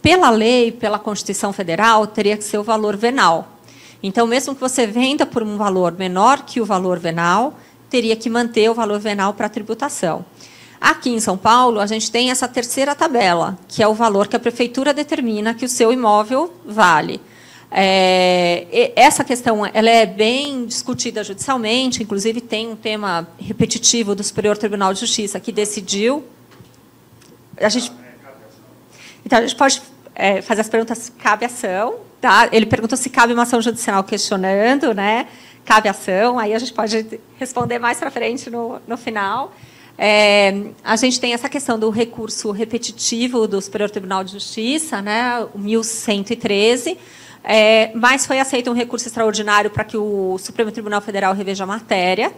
Pela 0.02 0.32
lei, 0.32 0.72
pela 0.72 0.98
Constituição 0.98 1.54
Federal, 1.54 2.08
teria 2.08 2.36
que 2.36 2.44
ser 2.44 2.58
o 2.58 2.64
valor 2.64 2.98
venal. 2.98 3.50
Então, 4.02 4.26
mesmo 4.26 4.56
que 4.56 4.60
você 4.60 4.88
venda 4.88 5.28
por 5.28 5.44
um 5.44 5.58
valor 5.58 5.92
menor 5.92 6.42
que 6.42 6.60
o 6.60 6.66
valor 6.66 6.98
venal, 6.98 7.54
teria 7.94 8.16
que 8.16 8.28
manter 8.28 8.68
o 8.72 8.74
valor 8.74 9.00
venal 9.00 9.36
para 9.36 9.48
tributação. 9.48 10.26
Aqui 10.82 11.12
em 11.12 11.20
São 11.20 11.38
Paulo, 11.38 11.80
a 11.80 11.86
gente 11.86 12.10
tem 12.10 12.32
essa 12.32 12.48
terceira 12.48 12.96
tabela, 12.96 13.56
que 13.68 13.84
é 13.84 13.88
o 13.88 13.94
valor 13.94 14.28
que 14.28 14.36
a 14.36 14.40
prefeitura 14.40 14.92
determina 14.96 15.54
que 15.54 15.64
o 15.64 15.70
seu 15.70 15.94
imóvel 15.94 16.52
vale. 16.66 17.22
É, 17.70 18.92
essa 18.96 19.24
questão 19.24 19.64
ela 19.72 19.92
é 19.92 20.08
bem 20.08 20.66
discutida 20.66 21.24
judicialmente, 21.24 22.02
inclusive 22.02 22.42
tem 22.42 22.68
um 22.68 22.76
tema 22.76 23.28
repetitivo 23.38 24.16
do 24.16 24.24
Superior 24.24 24.58
Tribunal 24.58 24.92
de 24.92 25.02
Justiça 25.02 25.40
que 25.40 25.52
decidiu. 25.52 26.24
A 27.62 27.70
gente, 27.70 27.92
então, 29.24 29.38
a 29.38 29.42
gente 29.44 29.56
pode 29.56 29.84
é, 30.16 30.42
fazer 30.42 30.62
as 30.62 30.70
perguntas, 30.70 31.12
cabe 31.20 31.46
ação. 31.46 31.98
Tá? 32.20 32.50
Ele 32.52 32.66
perguntou 32.66 32.98
se 32.98 33.10
cabe 33.10 33.34
uma 33.34 33.44
ação 33.44 33.62
judicial 33.62 34.04
questionando, 34.04 34.96
né? 34.96 35.28
Cabe 35.66 35.90
ação, 35.90 36.38
aí 36.38 36.54
a 36.54 36.60
gente 36.60 36.74
pode 36.74 37.20
responder 37.38 37.80
mais 37.80 37.98
para 37.98 38.12
frente 38.12 38.50
no, 38.50 38.82
no 38.88 38.98
final. 38.98 39.54
É, 39.98 40.72
a 40.84 40.96
gente 40.96 41.20
tem 41.20 41.34
essa 41.34 41.48
questão 41.48 41.78
do 41.78 41.90
recurso 41.90 42.52
repetitivo 42.52 43.48
do 43.48 43.62
Superior 43.62 43.90
Tribunal 43.90 44.24
de 44.24 44.32
Justiça, 44.32 45.02
né, 45.02 45.46
o 45.54 45.60
1113, 45.60 46.98
é, 47.44 47.92
mas 47.94 48.26
foi 48.26 48.40
aceito 48.40 48.72
um 48.72 48.74
recurso 48.74 49.08
extraordinário 49.08 49.70
para 49.70 49.84
que 49.84 49.98
o 49.98 50.38
Supremo 50.40 50.72
Tribunal 50.72 51.02
Federal 51.02 51.34
reveja 51.34 51.64
a 51.64 51.68
matéria. 51.68 52.34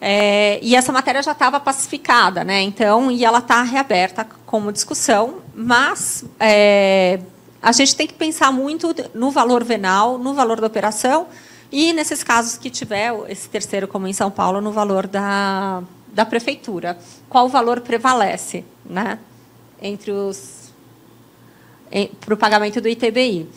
É, 0.00 0.58
e 0.62 0.74
essa 0.74 0.90
matéria 0.90 1.22
já 1.22 1.32
estava 1.32 1.60
pacificada, 1.60 2.42
né? 2.42 2.62
Então, 2.62 3.10
e 3.10 3.22
ela 3.22 3.38
está 3.38 3.62
reaberta 3.62 4.26
como 4.46 4.72
discussão, 4.72 5.42
mas 5.54 6.24
é, 6.40 7.20
a 7.60 7.70
gente 7.70 7.94
tem 7.94 8.06
que 8.06 8.14
pensar 8.14 8.50
muito 8.50 8.94
no 9.12 9.30
valor 9.30 9.62
venal, 9.62 10.16
no 10.16 10.32
valor 10.32 10.58
da 10.58 10.66
operação, 10.66 11.26
e, 11.72 11.92
nesses 11.92 12.22
casos 12.24 12.56
que 12.56 12.68
tiver, 12.68 13.12
esse 13.28 13.48
terceiro, 13.48 13.86
como 13.86 14.06
em 14.06 14.12
São 14.12 14.30
Paulo, 14.30 14.60
no 14.60 14.72
valor 14.72 15.06
da, 15.06 15.82
da 16.08 16.26
prefeitura. 16.26 16.98
Qual 17.28 17.48
valor 17.48 17.80
prevalece 17.80 18.64
né, 18.84 19.18
entre 19.80 20.10
os 20.10 20.58
para 22.20 22.34
o 22.34 22.36
pagamento 22.36 22.80
do 22.80 22.88
ITBI? 22.88 23.48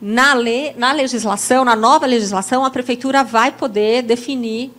Na, 0.00 0.34
lei, 0.34 0.74
na 0.76 0.92
legislação, 0.92 1.64
na 1.64 1.76
nova 1.76 2.06
legislação, 2.06 2.64
a 2.64 2.70
prefeitura 2.70 3.22
vai 3.22 3.52
poder 3.52 4.02
definir 4.02 4.72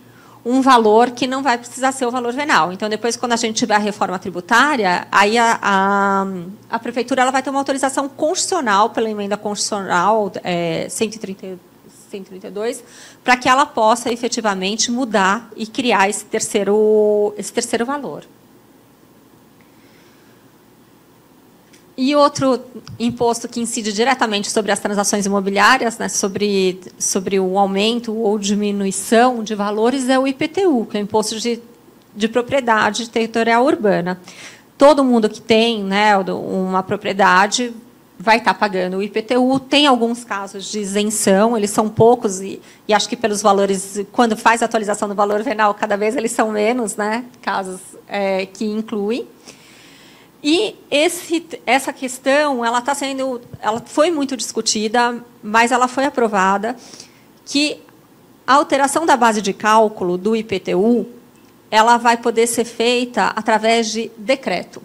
um 0.44 0.60
valor 0.60 1.10
que 1.10 1.26
não 1.26 1.42
vai 1.42 1.56
precisar 1.56 1.92
ser 1.92 2.04
o 2.04 2.10
valor 2.10 2.34
venal. 2.34 2.70
Então, 2.70 2.88
depois, 2.88 3.16
quando 3.16 3.32
a 3.32 3.36
gente 3.36 3.56
tiver 3.56 3.74
a 3.74 3.78
reforma 3.78 4.18
tributária, 4.18 5.08
aí 5.10 5.38
a, 5.38 5.58
a, 5.62 6.26
a 6.68 6.78
prefeitura 6.78 7.22
ela 7.22 7.30
vai 7.30 7.42
ter 7.42 7.48
uma 7.48 7.58
autorização 7.58 8.06
constitucional 8.08 8.90
pela 8.90 9.08
emenda 9.08 9.38
constitucional 9.38 10.30
é, 10.42 10.86
130 10.90 11.58
132, 12.18 12.84
para 13.22 13.36
que 13.36 13.48
ela 13.48 13.66
possa 13.66 14.12
efetivamente 14.12 14.90
mudar 14.90 15.50
e 15.56 15.66
criar 15.66 16.08
esse 16.08 16.24
terceiro, 16.24 17.34
esse 17.36 17.52
terceiro 17.52 17.84
valor. 17.84 18.24
E 21.96 22.16
outro 22.16 22.60
imposto 22.98 23.48
que 23.48 23.60
incide 23.60 23.92
diretamente 23.92 24.50
sobre 24.50 24.72
as 24.72 24.80
transações 24.80 25.26
imobiliárias, 25.26 25.96
né, 25.96 26.08
sobre, 26.08 26.80
sobre 26.98 27.38
o 27.38 27.56
aumento 27.56 28.12
ou 28.12 28.36
diminuição 28.36 29.44
de 29.44 29.54
valores, 29.54 30.08
é 30.08 30.18
o 30.18 30.26
IPTU, 30.26 30.86
que 30.90 30.96
é 30.96 31.00
o 31.00 31.04
Imposto 31.04 31.38
de, 31.38 31.62
de 32.14 32.28
Propriedade 32.28 33.08
Territorial 33.08 33.64
Urbana. 33.64 34.20
Todo 34.76 35.04
mundo 35.04 35.28
que 35.30 35.40
tem 35.40 35.84
né, 35.84 36.16
uma 36.16 36.82
propriedade 36.82 37.72
vai 38.18 38.38
estar 38.38 38.54
pagando 38.54 38.98
o 38.98 39.02
IPTU. 39.02 39.58
Tem 39.60 39.86
alguns 39.86 40.24
casos 40.24 40.70
de 40.70 40.78
isenção, 40.78 41.56
eles 41.56 41.70
são 41.70 41.88
poucos, 41.88 42.40
e, 42.40 42.60
e, 42.86 42.94
acho 42.94 43.08
que 43.08 43.16
pelos 43.16 43.42
valores, 43.42 44.00
quando 44.12 44.36
faz 44.36 44.62
a 44.62 44.66
atualização 44.66 45.08
do 45.08 45.14
valor 45.14 45.42
venal, 45.42 45.74
cada 45.74 45.96
vez 45.96 46.16
eles 46.16 46.32
são 46.32 46.50
menos, 46.50 46.96
né? 46.96 47.24
casos 47.42 47.80
é, 48.08 48.46
que 48.46 48.64
incluem. 48.64 49.26
E 50.42 50.76
esse, 50.90 51.46
essa 51.64 51.92
questão, 51.92 52.64
ela 52.64 52.78
está 52.78 52.94
sendo, 52.94 53.40
ela 53.60 53.82
foi 53.84 54.10
muito 54.10 54.36
discutida, 54.36 55.24
mas 55.42 55.72
ela 55.72 55.88
foi 55.88 56.04
aprovada 56.04 56.76
que 57.46 57.80
a 58.46 58.54
alteração 58.54 59.06
da 59.06 59.16
base 59.16 59.40
de 59.40 59.54
cálculo 59.54 60.18
do 60.18 60.36
IPTU, 60.36 61.06
ela 61.70 61.96
vai 61.96 62.18
poder 62.18 62.46
ser 62.46 62.64
feita 62.64 63.28
através 63.28 63.90
de 63.90 64.10
decreto. 64.18 64.82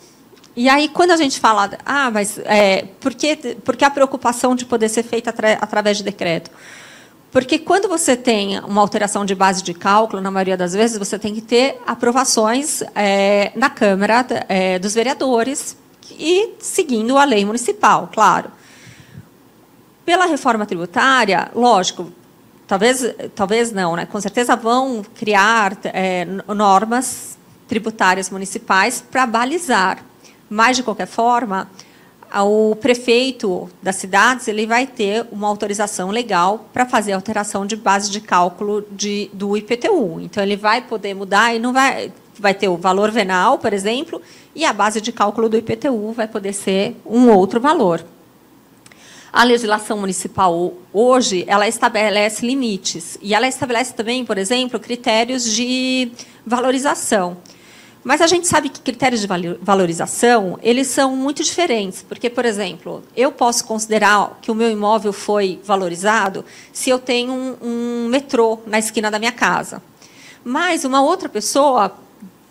E 0.56 0.68
aí, 0.68 0.90
quando 0.90 1.12
a 1.12 1.18
gente 1.18 1.40
fala, 1.40 1.72
ah, 1.86 2.12
mas 2.12 2.40
é, 2.40 2.86
por, 3.00 3.14
que, 3.14 3.36
por 3.64 3.76
que 3.76 3.86
a 3.86 3.90
preocupação 3.90 4.56
de 4.56 4.66
poder 4.66 4.90
ser 4.90 5.04
feita 5.04 5.30
atra, 5.30 5.54
através 5.62 5.98
de 5.98 6.04
decreto? 6.04 6.52
Porque 7.32 7.60
quando 7.60 7.88
você 7.88 8.18
tem 8.18 8.60
uma 8.62 8.82
alteração 8.82 9.24
de 9.24 9.36
base 9.36 9.62
de 9.62 9.74
cálculo, 9.74 10.22
na 10.22 10.32
maioria 10.32 10.58
das 10.58 10.74
vezes, 10.74 10.98
você 10.98 11.20
tem 11.20 11.34
que 11.34 11.42
ter 11.42 11.80
aprovações 11.86 12.82
é, 12.96 13.52
na 13.56 13.70
Câmara 13.70 14.26
é, 14.48 14.80
dos 14.80 14.96
Vereadores 14.96 15.78
e 16.12 16.56
seguindo 16.60 17.18
a 17.18 17.24
lei 17.24 17.46
municipal, 17.46 18.10
claro. 18.12 18.52
Pela 20.04 20.26
reforma 20.26 20.66
tributária, 20.66 21.52
lógico, 21.54 22.12
talvez, 22.66 23.04
talvez 23.36 23.72
não, 23.72 23.96
né? 23.96 24.08
com 24.08 24.20
certeza 24.20 24.56
vão 24.56 25.06
criar 25.14 25.78
é, 25.84 26.26
normas 26.48 27.38
tributárias 27.68 28.32
municipais 28.32 29.02
para 29.02 29.28
balizar 29.28 30.04
mas, 30.50 30.78
de 30.78 30.84
qualquer 30.84 31.08
forma, 31.08 31.70
o 32.36 32.76
prefeito 32.76 33.70
das 33.82 33.96
cidades 33.96 34.48
ele 34.48 34.66
vai 34.66 34.86
ter 34.86 35.26
uma 35.32 35.48
autorização 35.48 36.10
legal 36.10 36.70
para 36.72 36.86
fazer 36.86 37.14
alteração 37.14 37.66
de 37.66 37.76
base 37.76 38.12
de 38.12 38.22
cálculo 38.22 38.86
de, 38.92 39.30
do 39.34 39.58
IPTU. 39.58 40.20
Então, 40.22 40.44
ele 40.44 40.56
vai 40.56 40.82
poder 40.82 41.14
mudar 41.14 41.56
e 41.56 41.60
não 41.60 41.74
vai, 41.74 42.12
vai 42.38 42.54
ter 42.54 42.68
o 42.68 42.78
valor 42.78 43.12
venal, 43.12 43.58
por 43.58 43.74
exemplo, 43.74 44.22
e 44.56 44.66
a 44.66 44.74
base 44.74 45.02
de 45.02 45.12
cálculo 45.12 45.50
do 45.50 45.58
IPTU 45.58 46.12
vai 46.12 46.28
poder 46.28 46.54
ser 46.54 46.96
um 47.06 47.30
outro 47.30 47.60
valor. 47.60 48.04
A 49.32 49.44
legislação 49.44 50.00
municipal 50.00 50.74
hoje 50.92 51.46
ela 51.48 51.68
estabelece 51.68 52.46
limites 52.46 53.18
e 53.22 53.36
ela 53.36 53.48
estabelece 53.48 53.94
também, 53.94 54.26
por 54.26 54.40
exemplo, 54.40 54.80
critérios 54.80 55.44
de 55.44 56.12
valorização. 56.46 57.38
Mas 58.10 58.22
a 58.22 58.26
gente 58.26 58.48
sabe 58.48 58.70
que 58.70 58.82
critérios 58.82 59.22
de 59.22 59.28
valorização 59.62 60.58
eles 60.64 60.88
são 60.88 61.16
muito 61.16 61.44
diferentes, 61.44 62.02
porque, 62.02 62.28
por 62.28 62.44
exemplo, 62.44 63.04
eu 63.16 63.32
posso 63.32 63.64
considerar 63.66 64.40
que 64.42 64.50
o 64.50 64.56
meu 64.56 64.72
imóvel 64.72 65.14
foi 65.14 65.62
valorizado 65.64 66.44
se 66.74 66.90
eu 66.90 66.98
tenho 66.98 67.32
um, 67.32 67.56
um 67.62 68.08
metrô 68.10 68.58
na 68.66 68.80
esquina 68.80 69.12
da 69.12 69.20
minha 69.20 69.32
casa. 69.32 69.80
Mas 70.44 70.84
uma 70.86 71.04
outra 71.04 71.30
pessoa 71.30 71.96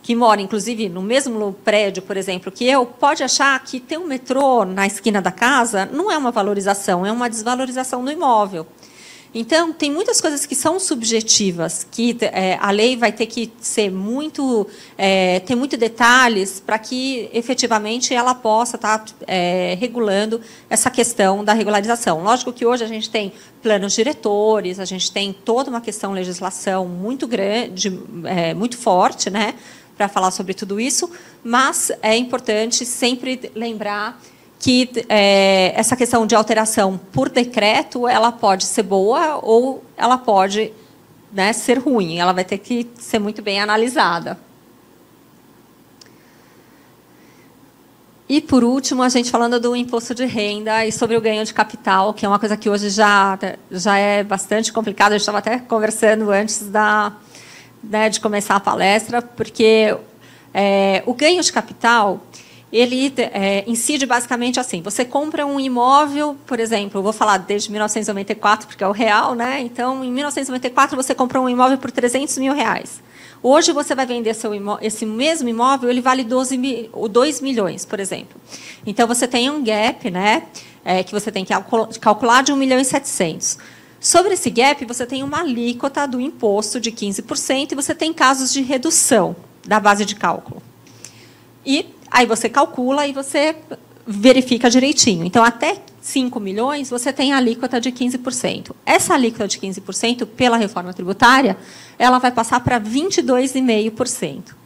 que 0.00 0.14
mora, 0.14 0.40
inclusive, 0.40 0.88
no 0.88 1.02
mesmo 1.02 1.52
prédio, 1.64 2.04
por 2.04 2.16
exemplo, 2.16 2.52
que 2.52 2.64
eu, 2.64 2.86
pode 2.86 3.24
achar 3.24 3.58
que 3.64 3.80
ter 3.80 3.98
um 3.98 4.06
metrô 4.06 4.64
na 4.64 4.86
esquina 4.86 5.20
da 5.20 5.32
casa 5.32 5.86
não 5.92 6.08
é 6.08 6.16
uma 6.16 6.30
valorização, 6.30 7.04
é 7.04 7.10
uma 7.10 7.28
desvalorização 7.28 8.04
do 8.04 8.12
imóvel. 8.12 8.64
Então, 9.34 9.72
tem 9.72 9.90
muitas 9.90 10.20
coisas 10.20 10.46
que 10.46 10.54
são 10.54 10.80
subjetivas, 10.80 11.86
que 11.90 12.16
é, 12.20 12.56
a 12.60 12.70
lei 12.70 12.96
vai 12.96 13.12
ter 13.12 13.26
que 13.26 13.52
ser 13.60 13.90
muito, 13.90 14.66
é, 14.96 15.40
ter 15.40 15.54
muitos 15.54 15.78
detalhes 15.78 16.60
para 16.64 16.78
que, 16.78 17.28
efetivamente, 17.32 18.14
ela 18.14 18.34
possa 18.34 18.76
estar 18.76 18.98
tá, 18.98 19.14
é, 19.26 19.76
regulando 19.78 20.40
essa 20.70 20.90
questão 20.90 21.44
da 21.44 21.52
regularização. 21.52 22.22
Lógico 22.22 22.52
que 22.52 22.64
hoje 22.64 22.84
a 22.84 22.88
gente 22.88 23.10
tem 23.10 23.32
planos 23.62 23.92
diretores, 23.92 24.80
a 24.80 24.86
gente 24.86 25.12
tem 25.12 25.32
toda 25.32 25.68
uma 25.68 25.80
questão 25.80 26.12
legislação 26.12 26.86
muito 26.86 27.26
grande, 27.26 28.00
é, 28.24 28.54
muito 28.54 28.78
forte, 28.78 29.28
né, 29.28 29.54
para 29.96 30.08
falar 30.08 30.30
sobre 30.30 30.54
tudo 30.54 30.80
isso, 30.80 31.10
mas 31.44 31.92
é 32.02 32.16
importante 32.16 32.86
sempre 32.86 33.50
lembrar 33.54 34.18
que 34.58 34.90
é, 35.08 35.72
essa 35.76 35.96
questão 35.96 36.26
de 36.26 36.34
alteração 36.34 36.98
por 37.12 37.28
decreto 37.28 38.08
ela 38.08 38.32
pode 38.32 38.64
ser 38.64 38.82
boa 38.82 39.38
ou 39.42 39.84
ela 39.96 40.18
pode 40.18 40.72
né, 41.32 41.52
ser 41.52 41.78
ruim. 41.78 42.18
Ela 42.18 42.32
vai 42.32 42.44
ter 42.44 42.58
que 42.58 42.88
ser 42.96 43.18
muito 43.18 43.40
bem 43.40 43.60
analisada. 43.60 44.38
E, 48.28 48.42
por 48.42 48.62
último, 48.62 49.02
a 49.02 49.08
gente 49.08 49.30
falando 49.30 49.58
do 49.58 49.74
imposto 49.74 50.14
de 50.14 50.26
renda 50.26 50.84
e 50.84 50.92
sobre 50.92 51.16
o 51.16 51.20
ganho 51.20 51.42
de 51.46 51.54
capital, 51.54 52.12
que 52.12 52.26
é 52.26 52.28
uma 52.28 52.38
coisa 52.38 52.58
que 52.58 52.68
hoje 52.68 52.90
já, 52.90 53.38
já 53.70 53.96
é 53.96 54.22
bastante 54.22 54.70
complicada. 54.70 55.14
Gente 55.14 55.20
estava 55.20 55.38
até 55.38 55.58
conversando 55.58 56.30
antes 56.30 56.68
da, 56.68 57.14
né, 57.82 58.10
de 58.10 58.20
começar 58.20 58.56
a 58.56 58.60
palestra, 58.60 59.22
porque 59.22 59.96
é, 60.52 61.02
o 61.06 61.14
ganho 61.14 61.42
de 61.42 61.50
capital 61.50 62.20
ele 62.72 63.12
é, 63.16 63.64
incide 63.66 64.04
basicamente 64.04 64.60
assim: 64.60 64.82
você 64.82 65.04
compra 65.04 65.46
um 65.46 65.58
imóvel, 65.58 66.36
por 66.46 66.60
exemplo, 66.60 67.02
vou 67.02 67.12
falar 67.12 67.38
desde 67.38 67.70
1994 67.70 68.68
porque 68.68 68.84
é 68.84 68.88
o 68.88 68.92
real, 68.92 69.34
né? 69.34 69.60
Então, 69.60 70.04
em 70.04 70.12
1994 70.12 70.96
você 70.96 71.14
comprou 71.14 71.44
um 71.44 71.48
imóvel 71.48 71.78
por 71.78 71.90
300 71.90 72.36
mil 72.38 72.54
reais. 72.54 73.02
Hoje 73.42 73.72
você 73.72 73.94
vai 73.94 74.04
vender 74.04 74.34
seu 74.34 74.52
esse 74.82 75.06
mesmo 75.06 75.48
imóvel, 75.48 75.88
ele 75.88 76.00
vale 76.00 76.24
12 76.24 76.90
2 77.10 77.40
milhões, 77.40 77.84
por 77.84 78.00
exemplo. 78.00 78.38
Então 78.84 79.06
você 79.06 79.26
tem 79.26 79.48
um 79.48 79.62
gap, 79.62 80.10
né? 80.10 80.44
É, 80.84 81.02
que 81.02 81.12
você 81.12 81.30
tem 81.30 81.44
que 81.44 81.52
calcular 82.00 82.42
de 82.42 82.52
1 82.52 82.56
milhão 82.56 82.80
e 82.80 82.84
700. 82.84 83.58
Sobre 84.00 84.34
esse 84.34 84.48
gap, 84.48 84.84
você 84.84 85.04
tem 85.04 85.22
uma 85.22 85.40
alíquota 85.40 86.06
do 86.06 86.20
imposto 86.20 86.80
de 86.80 86.90
15% 86.92 87.72
e 87.72 87.74
você 87.74 87.94
tem 87.94 88.12
casos 88.12 88.52
de 88.52 88.62
redução 88.62 89.34
da 89.66 89.80
base 89.80 90.04
de 90.04 90.14
cálculo. 90.14 90.62
E 91.66 91.86
aí 92.10 92.26
você 92.26 92.48
calcula 92.48 93.06
e 93.06 93.12
você 93.12 93.56
verifica 94.06 94.70
direitinho. 94.70 95.24
Então, 95.24 95.44
até 95.44 95.76
5 96.00 96.40
milhões, 96.40 96.88
você 96.88 97.12
tem 97.12 97.32
a 97.32 97.36
alíquota 97.36 97.78
de 97.78 97.92
15%. 97.92 98.72
Essa 98.86 99.14
alíquota 99.14 99.46
de 99.46 99.58
15%, 99.58 100.26
pela 100.26 100.56
reforma 100.56 100.94
tributária, 100.94 101.58
ela 101.98 102.18
vai 102.18 102.30
passar 102.30 102.60
para 102.60 102.80
22,5%. 102.80 104.56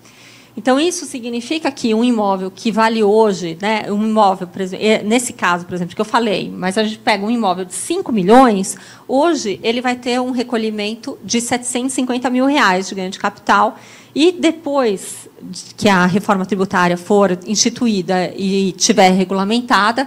Então, 0.56 0.78
isso 0.78 1.06
significa 1.06 1.70
que 1.72 1.94
um 1.94 2.04
imóvel 2.04 2.50
que 2.54 2.70
vale 2.70 3.02
hoje, 3.02 3.56
né, 3.60 3.90
um 3.90 4.04
imóvel, 4.04 4.46
exemplo, 4.60 5.08
nesse 5.08 5.32
caso, 5.32 5.64
por 5.64 5.74
exemplo, 5.74 5.94
que 5.94 6.00
eu 6.00 6.04
falei, 6.04 6.52
mas 6.54 6.76
a 6.76 6.84
gente 6.84 6.98
pega 6.98 7.24
um 7.24 7.30
imóvel 7.30 7.64
de 7.64 7.74
5 7.74 8.12
milhões, 8.12 8.76
hoje 9.08 9.58
ele 9.62 9.80
vai 9.80 9.96
ter 9.96 10.20
um 10.20 10.30
recolhimento 10.30 11.18
de 11.24 11.40
750 11.40 12.28
mil 12.28 12.44
reais 12.44 12.88
de 12.88 12.94
ganho 12.94 13.10
de 13.10 13.18
capital. 13.18 13.78
E 14.14 14.32
depois 14.32 15.28
que 15.76 15.88
a 15.88 16.06
reforma 16.06 16.44
tributária 16.44 16.96
for 16.96 17.38
instituída 17.46 18.32
e 18.36 18.72
tiver 18.72 19.10
regulamentada, 19.10 20.06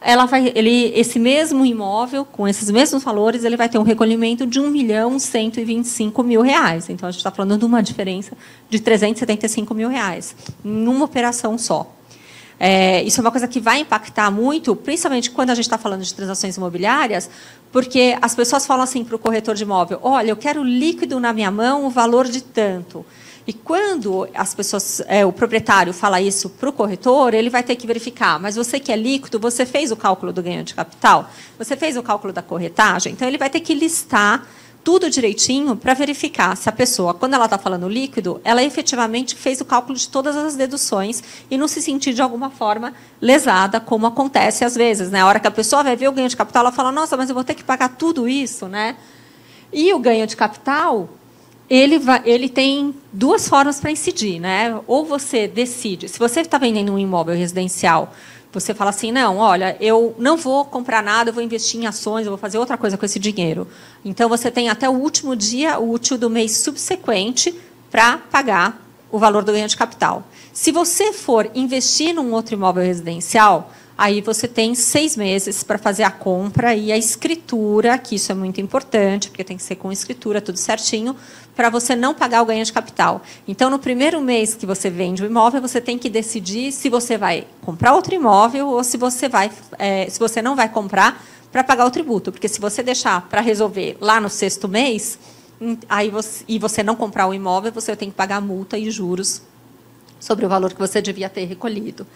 ela 0.00 0.26
vai, 0.26 0.52
ele, 0.54 0.92
esse 0.94 1.18
mesmo 1.18 1.64
imóvel, 1.64 2.24
com 2.24 2.46
esses 2.46 2.70
mesmos 2.70 3.02
valores, 3.02 3.44
ele 3.44 3.56
vai 3.56 3.68
ter 3.68 3.78
um 3.78 3.82
recolhimento 3.82 4.46
de 4.46 4.60
1 4.60 4.70
milhão 4.70 5.18
125 5.18 6.22
mil 6.22 6.42
reais. 6.42 6.88
Então, 6.90 7.08
a 7.08 7.10
gente 7.10 7.20
está 7.20 7.30
falando 7.30 7.58
de 7.58 7.64
uma 7.64 7.82
diferença 7.82 8.36
de 8.68 8.78
375 8.78 9.74
mil 9.74 9.88
reais, 9.88 10.36
numa 10.62 11.06
operação 11.06 11.56
só. 11.56 11.92
É, 12.58 13.02
isso 13.02 13.20
é 13.20 13.22
uma 13.22 13.30
coisa 13.30 13.46
que 13.46 13.60
vai 13.60 13.80
impactar 13.80 14.30
muito, 14.30 14.74
principalmente 14.74 15.30
quando 15.30 15.50
a 15.50 15.54
gente 15.54 15.64
está 15.64 15.76
falando 15.76 16.02
de 16.02 16.14
transações 16.14 16.56
imobiliárias, 16.56 17.28
porque 17.70 18.16
as 18.22 18.34
pessoas 18.34 18.66
falam 18.66 18.82
assim 18.82 19.04
para 19.04 19.16
o 19.16 19.18
corretor 19.18 19.54
de 19.54 19.62
imóvel: 19.62 19.98
olha, 20.02 20.30
eu 20.30 20.36
quero 20.36 20.62
líquido 20.62 21.20
na 21.20 21.32
minha 21.32 21.50
mão, 21.50 21.84
o 21.84 21.90
valor 21.90 22.26
de 22.26 22.42
tanto. 22.42 23.04
E 23.46 23.52
quando 23.52 24.28
as 24.34 24.54
pessoas, 24.54 25.00
é, 25.06 25.24
o 25.24 25.32
proprietário 25.32 25.92
fala 25.92 26.20
isso 26.20 26.50
para 26.50 26.68
o 26.68 26.72
corretor, 26.72 27.32
ele 27.32 27.48
vai 27.48 27.62
ter 27.62 27.76
que 27.76 27.86
verificar. 27.86 28.40
Mas 28.40 28.56
você 28.56 28.80
que 28.80 28.90
é 28.90 28.96
líquido, 28.96 29.38
você 29.38 29.64
fez 29.64 29.92
o 29.92 29.96
cálculo 29.96 30.32
do 30.32 30.42
ganho 30.42 30.64
de 30.64 30.74
capital? 30.74 31.30
Você 31.56 31.76
fez 31.76 31.96
o 31.96 32.02
cálculo 32.02 32.32
da 32.32 32.42
corretagem? 32.42 33.12
Então 33.12 33.28
ele 33.28 33.38
vai 33.38 33.48
ter 33.48 33.60
que 33.60 33.72
listar 33.72 34.44
tudo 34.86 35.10
direitinho 35.10 35.76
para 35.76 35.94
verificar 35.94 36.56
se 36.56 36.68
a 36.68 36.72
pessoa, 36.72 37.12
quando 37.12 37.34
ela 37.34 37.46
está 37.46 37.58
falando 37.58 37.88
líquido, 37.88 38.40
ela 38.44 38.62
efetivamente 38.62 39.34
fez 39.34 39.60
o 39.60 39.64
cálculo 39.64 39.98
de 39.98 40.08
todas 40.08 40.36
as 40.36 40.54
deduções 40.54 41.24
e 41.50 41.58
não 41.58 41.66
se 41.66 41.82
sentir 41.82 42.14
de 42.14 42.22
alguma 42.22 42.50
forma 42.50 42.94
lesada, 43.20 43.80
como 43.80 44.06
acontece 44.06 44.64
às 44.64 44.76
vezes. 44.76 45.10
Né? 45.10 45.20
A 45.20 45.26
hora 45.26 45.40
que 45.40 45.46
a 45.48 45.50
pessoa 45.50 45.82
vai 45.82 45.96
ver 45.96 46.08
o 46.08 46.12
ganho 46.12 46.28
de 46.28 46.36
capital, 46.36 46.60
ela 46.60 46.72
fala: 46.72 46.92
Nossa, 46.92 47.16
mas 47.16 47.28
eu 47.28 47.34
vou 47.34 47.42
ter 47.42 47.54
que 47.54 47.64
pagar 47.64 47.96
tudo 47.96 48.28
isso, 48.28 48.68
né? 48.68 48.96
E 49.72 49.92
o 49.92 49.98
ganho 49.98 50.24
de 50.24 50.36
capital, 50.36 51.08
ele, 51.68 51.98
vai, 51.98 52.22
ele 52.24 52.48
tem 52.48 52.94
duas 53.12 53.48
formas 53.48 53.80
para 53.80 53.90
incidir. 53.90 54.40
Né? 54.40 54.78
Ou 54.86 55.04
você 55.04 55.46
decide, 55.48 56.08
se 56.08 56.18
você 56.18 56.40
está 56.40 56.58
vendendo 56.58 56.92
um 56.92 56.98
imóvel 56.98 57.34
residencial, 57.34 58.12
você 58.52 58.72
fala 58.72 58.90
assim, 58.90 59.12
não, 59.12 59.36
olha, 59.36 59.76
eu 59.80 60.14
não 60.18 60.36
vou 60.36 60.64
comprar 60.64 61.02
nada, 61.02 61.28
eu 61.30 61.34
vou 61.34 61.42
investir 61.42 61.80
em 61.80 61.86
ações, 61.86 62.24
eu 62.24 62.30
vou 62.30 62.38
fazer 62.38 62.56
outra 62.58 62.78
coisa 62.78 62.96
com 62.96 63.04
esse 63.04 63.18
dinheiro. 63.18 63.68
Então, 64.04 64.28
você 64.28 64.50
tem 64.50 64.70
até 64.70 64.88
o 64.88 64.92
último 64.92 65.36
dia 65.36 65.78
útil 65.78 66.16
do 66.16 66.30
mês 66.30 66.56
subsequente 66.56 67.54
para 67.90 68.16
pagar 68.16 68.82
o 69.10 69.18
valor 69.18 69.44
do 69.44 69.52
ganho 69.52 69.68
de 69.68 69.76
capital. 69.76 70.26
Se 70.52 70.72
você 70.72 71.12
for 71.12 71.50
investir 71.54 72.14
num 72.14 72.32
outro 72.32 72.54
imóvel 72.54 72.82
residencial, 72.82 73.70
Aí 73.98 74.20
você 74.20 74.46
tem 74.46 74.74
seis 74.74 75.16
meses 75.16 75.62
para 75.62 75.78
fazer 75.78 76.02
a 76.02 76.10
compra 76.10 76.74
e 76.74 76.92
a 76.92 76.98
escritura, 76.98 77.96
que 77.96 78.16
isso 78.16 78.30
é 78.30 78.34
muito 78.34 78.60
importante, 78.60 79.30
porque 79.30 79.42
tem 79.42 79.56
que 79.56 79.62
ser 79.62 79.76
com 79.76 79.90
escritura, 79.90 80.38
tudo 80.38 80.58
certinho, 80.58 81.16
para 81.56 81.70
você 81.70 81.96
não 81.96 82.12
pagar 82.14 82.42
o 82.42 82.44
ganho 82.44 82.62
de 82.62 82.72
capital. 82.72 83.22
Então, 83.48 83.70
no 83.70 83.78
primeiro 83.78 84.20
mês 84.20 84.54
que 84.54 84.66
você 84.66 84.90
vende 84.90 85.22
o 85.22 85.26
imóvel, 85.26 85.62
você 85.62 85.80
tem 85.80 85.98
que 85.98 86.10
decidir 86.10 86.70
se 86.70 86.90
você 86.90 87.16
vai 87.16 87.46
comprar 87.62 87.94
outro 87.94 88.14
imóvel 88.14 88.68
ou 88.68 88.84
se 88.84 88.98
você, 88.98 89.26
vai, 89.26 89.50
é, 89.78 90.08
se 90.10 90.18
você 90.18 90.42
não 90.42 90.54
vai 90.54 90.68
comprar 90.68 91.24
para 91.50 91.64
pagar 91.64 91.86
o 91.86 91.90
tributo. 91.90 92.30
Porque 92.30 92.46
se 92.46 92.60
você 92.60 92.82
deixar 92.82 93.22
para 93.22 93.40
resolver 93.40 93.96
lá 94.02 94.20
no 94.20 94.28
sexto 94.28 94.68
mês, 94.68 95.18
aí 95.88 96.10
você, 96.10 96.44
e 96.46 96.58
você 96.58 96.82
não 96.82 96.94
comprar 96.94 97.26
o 97.26 97.32
imóvel, 97.32 97.72
você 97.72 97.96
tem 97.96 98.10
que 98.10 98.16
pagar 98.16 98.42
multa 98.42 98.76
e 98.76 98.90
juros 98.90 99.40
sobre 100.20 100.44
o 100.44 100.48
valor 100.50 100.74
que 100.74 100.78
você 100.78 101.00
devia 101.00 101.30
ter 101.30 101.46
recolhido. 101.46 102.06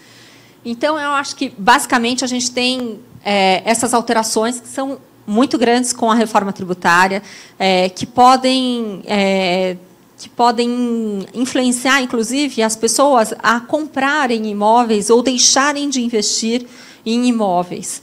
Então, 0.62 1.00
eu 1.00 1.12
acho 1.12 1.35
que, 1.37 1.55
basicamente, 1.57 2.22
a 2.22 2.29
gente 2.29 2.50
tem 2.50 3.00
é, 3.24 3.62
essas 3.64 3.94
alterações 3.94 4.61
que 4.61 4.68
são 4.68 4.98
muito 5.31 5.57
grandes 5.57 5.93
com 5.93 6.11
a 6.11 6.14
reforma 6.14 6.53
tributária, 6.53 7.23
é, 7.59 7.88
que 7.88 8.05
podem. 8.05 9.03
É, 9.07 9.77
que 10.19 10.29
podem 10.29 11.27
influenciar, 11.33 12.03
inclusive, 12.03 12.62
as 12.62 12.77
pessoas 12.77 13.33
a 13.43 13.59
comprarem 13.59 14.51
imóveis 14.51 15.09
ou 15.09 15.23
deixarem 15.23 15.88
de 15.88 16.03
investir 16.03 16.66
em 17.07 17.27
imóveis. 17.27 18.03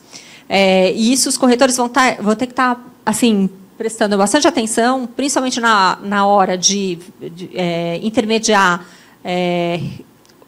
É, 0.50 0.92
e 0.94 1.14
isso 1.14 1.30
os 1.30 1.38
corretores 1.38 1.78
vão, 1.78 1.88
tá, 1.88 2.18
vão 2.20 2.36
ter 2.36 2.48
que 2.48 2.54
estar 2.54 2.74
tá, 2.74 2.82
assim, 3.06 3.48
prestando 3.78 4.18
bastante 4.18 4.48
atenção, 4.48 5.06
principalmente 5.06 5.60
na, 5.60 6.00
na 6.02 6.26
hora 6.26 6.58
de, 6.58 6.98
de 7.22 7.52
é, 7.54 8.00
intermediar 8.02 8.84
é, 9.24 9.80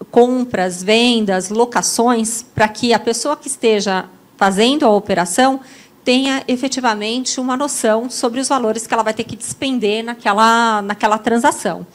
compras, 0.10 0.82
vendas, 0.82 1.50
locações, 1.50 2.44
para 2.56 2.68
que 2.68 2.96
a 2.96 3.00
pessoa 3.00 3.38
que 3.38 3.48
esteja 3.48 4.06
fazendo 4.40 4.86
a 4.86 4.90
operação 4.90 5.60
tenha 6.04 6.44
efetivamente 6.48 7.40
uma 7.40 7.56
noção 7.56 8.10
sobre 8.10 8.40
os 8.40 8.48
valores 8.48 8.88
que 8.88 8.94
ela 8.94 9.04
vai 9.04 9.14
ter 9.14 9.24
que 9.24 9.36
despender 9.36 10.04
naquela, 10.04 10.82
naquela 10.82 11.18
transação. 11.18 11.86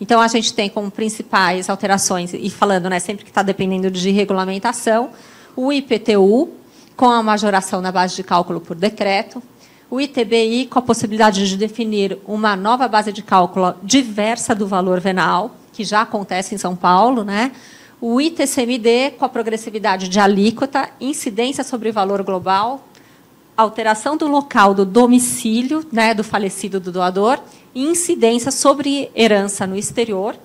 Então, 0.00 0.20
a 0.20 0.28
gente 0.28 0.52
tem 0.52 0.68
como 0.68 0.90
principais 0.90 1.70
alterações, 1.70 2.34
e 2.34 2.50
falando 2.50 2.90
né, 2.90 2.98
sempre 2.98 3.24
que 3.24 3.30
está 3.30 3.42
dependendo 3.42 3.90
de 3.90 4.10
regulamentação, 4.10 5.10
o 5.54 5.72
IPTU, 5.72 6.50
com 6.96 7.06
a 7.06 7.22
majoração 7.22 7.80
na 7.80 7.92
base 7.92 8.16
de 8.16 8.22
cálculo 8.22 8.60
por 8.60 8.76
decreto, 8.76 9.42
o 9.90 10.00
ITBI, 10.00 10.66
com 10.66 10.78
a 10.78 10.82
possibilidade 10.82 11.46
de 11.46 11.56
definir 11.56 12.18
uma 12.26 12.56
nova 12.56 12.88
base 12.88 13.12
de 13.12 13.22
cálculo 13.22 13.74
diversa 13.82 14.54
do 14.54 14.66
valor 14.66 15.00
venal, 15.00 15.54
que 15.72 15.84
já 15.84 16.00
acontece 16.00 16.54
em 16.54 16.58
São 16.58 16.74
Paulo, 16.74 17.22
né? 17.22 17.52
o 18.02 18.20
ITCMD 18.20 19.12
com 19.16 19.24
a 19.24 19.28
progressividade 19.28 20.08
de 20.08 20.18
alíquota, 20.18 20.90
incidência 21.00 21.62
sobre 21.62 21.90
o 21.90 21.92
valor 21.92 22.20
global, 22.24 22.88
alteração 23.62 24.16
do 24.16 24.26
local 24.26 24.74
do 24.74 24.84
domicílio 24.84 25.84
né, 25.90 26.14
do 26.14 26.22
falecido 26.22 26.78
do 26.78 26.92
doador, 26.92 27.38
incidência 27.74 28.50
sobre 28.50 29.10
herança 29.14 29.66
no 29.66 29.76
exterior, 29.76 30.36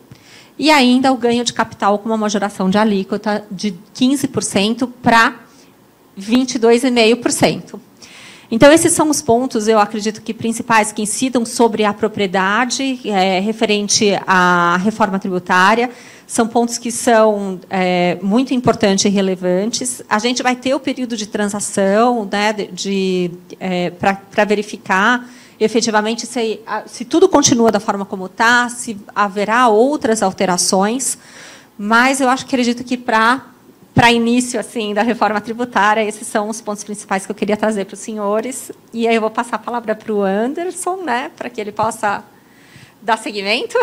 e 0.58 0.71
ainda 0.71 1.12
o 1.12 1.17
ganho 1.17 1.43
de 1.43 1.53
capital 1.53 1.99
com 1.99 2.10
uma 2.10 2.17
majoração 2.17 2.69
de 2.69 2.77
alíquota 2.77 3.45
de 3.51 3.75
15% 3.95 4.89
para 5.01 5.36
22,5%. 6.19 7.80
Então, 8.50 8.72
esses 8.72 8.94
são 8.94 9.10
os 9.10 9.22
pontos, 9.22 9.68
eu 9.68 9.78
acredito 9.78 10.22
que 10.22 10.34
principais 10.34 10.94
que 10.94 11.02
incidam 11.02 11.46
sobre 11.46 11.84
a 11.84 11.94
propriedade 11.94 13.02
é, 13.04 13.40
referente 13.42 14.18
à 14.26 14.78
reforma 14.78 15.20
tributária. 15.20 15.90
São 16.26 16.48
pontos 16.48 16.78
que 16.78 16.90
são 16.90 17.60
é, 17.70 18.18
muito 18.22 18.54
importantes 18.54 19.04
e 19.04 19.10
relevantes. 19.10 20.02
A 20.10 20.18
gente 20.20 20.42
vai 20.42 20.56
ter 20.56 20.74
o 20.74 20.80
período 20.80 21.18
de 21.18 21.28
transação 21.28 22.28
né, 22.32 22.54
de, 22.54 22.68
de 22.68 23.32
é, 23.60 23.90
para 23.90 24.46
verificar 24.46 25.28
efetivamente 25.60 26.26
se, 26.26 26.62
se 26.86 27.04
tudo 27.04 27.28
continua 27.28 27.72
da 27.72 27.80
forma 27.80 28.06
como 28.06 28.28
está, 28.28 28.70
se 28.70 28.98
haverá 29.14 29.68
outras 29.68 30.22
alterações. 30.22 31.18
Mas 31.78 32.22
eu 32.22 32.30
acho 32.30 32.45
que 32.45 32.56
acredito 32.56 32.84
que 32.84 32.98
para 32.98 33.45
para 33.98 34.12
início 34.12 34.60
assim 34.60 34.93
da 34.93 35.02
reforma 35.02 35.41
tributária, 35.41 36.04
esses 36.04 36.28
são 36.28 36.50
os 36.50 36.62
pontos 36.62 36.84
principais 36.84 37.26
que 37.26 37.32
eu 37.32 37.36
queria 37.36 37.58
trazer 37.58 37.86
para 37.86 37.95
os 37.95 38.00
senhores. 38.00 38.72
E 38.93 39.08
aí 39.08 39.16
eu 39.16 39.22
vou 39.22 39.32
passar 39.32 39.56
a 39.56 39.60
palavra 39.60 39.95
para 39.95 40.14
o 40.14 40.22
Anderson, 40.22 40.98
né, 40.98 41.32
para 41.36 41.50
que 41.50 41.60
ele 41.60 41.72
possa 41.72 42.24
dar 43.02 43.18
seguimento. 43.18 43.76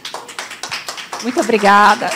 Muito 1.22 1.38
obrigada. 1.38 2.10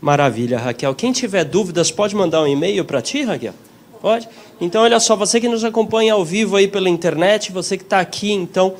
Maravilha, 0.00 0.58
Raquel. 0.58 0.94
Quem 0.94 1.12
tiver 1.12 1.44
dúvidas, 1.44 1.90
pode 1.90 2.16
mandar 2.16 2.40
um 2.40 2.46
e-mail 2.46 2.86
para 2.86 3.02
ti, 3.02 3.22
Raquel? 3.22 3.52
Pode? 4.00 4.26
Então, 4.58 4.82
olha 4.82 4.98
só, 4.98 5.14
você 5.14 5.38
que 5.38 5.48
nos 5.48 5.62
acompanha 5.62 6.14
ao 6.14 6.24
vivo 6.24 6.56
aí 6.56 6.66
pela 6.66 6.88
internet, 6.88 7.52
você 7.52 7.76
que 7.76 7.84
está 7.84 8.00
aqui, 8.00 8.32
então, 8.32 8.74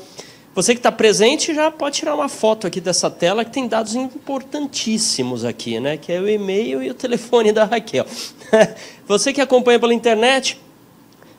você 0.53 0.73
que 0.73 0.79
está 0.79 0.91
presente 0.91 1.53
já 1.53 1.71
pode 1.71 1.97
tirar 1.97 2.13
uma 2.13 2.27
foto 2.27 2.67
aqui 2.67 2.81
dessa 2.81 3.09
tela 3.09 3.45
que 3.45 3.51
tem 3.51 3.69
dados 3.69 3.95
importantíssimos 3.95 5.45
aqui, 5.45 5.79
né? 5.79 5.95
Que 5.95 6.11
é 6.11 6.19
o 6.19 6.27
e-mail 6.27 6.83
e 6.83 6.89
o 6.89 6.93
telefone 6.93 7.53
da 7.53 7.63
Raquel. 7.63 8.05
Você 9.07 9.31
que 9.31 9.39
acompanha 9.39 9.79
pela 9.79 9.93
internet, 9.93 10.59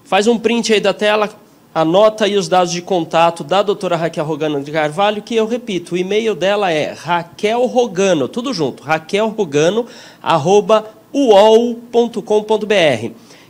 faz 0.02 0.26
um 0.26 0.38
print 0.38 0.72
aí 0.72 0.80
da 0.80 0.94
tela, 0.94 1.28
anota 1.74 2.24
aí 2.24 2.36
os 2.36 2.48
dados 2.48 2.72
de 2.72 2.80
contato 2.80 3.44
da 3.44 3.62
doutora 3.62 3.96
Raquel 3.96 4.24
Rogano 4.24 4.62
de 4.62 4.72
Carvalho, 4.72 5.20
que 5.20 5.36
eu 5.36 5.46
repito, 5.46 5.94
o 5.94 5.98
e-mail 5.98 6.34
dela 6.34 6.70
é 6.70 6.92
Raquel 6.92 7.66
Rogano, 7.66 8.28
tudo 8.28 8.54
junto, 8.54 8.82
Raquel 8.82 9.28
Rogano, 9.28 9.86
arroba 10.22 10.90
uol.com.br. 11.12 12.22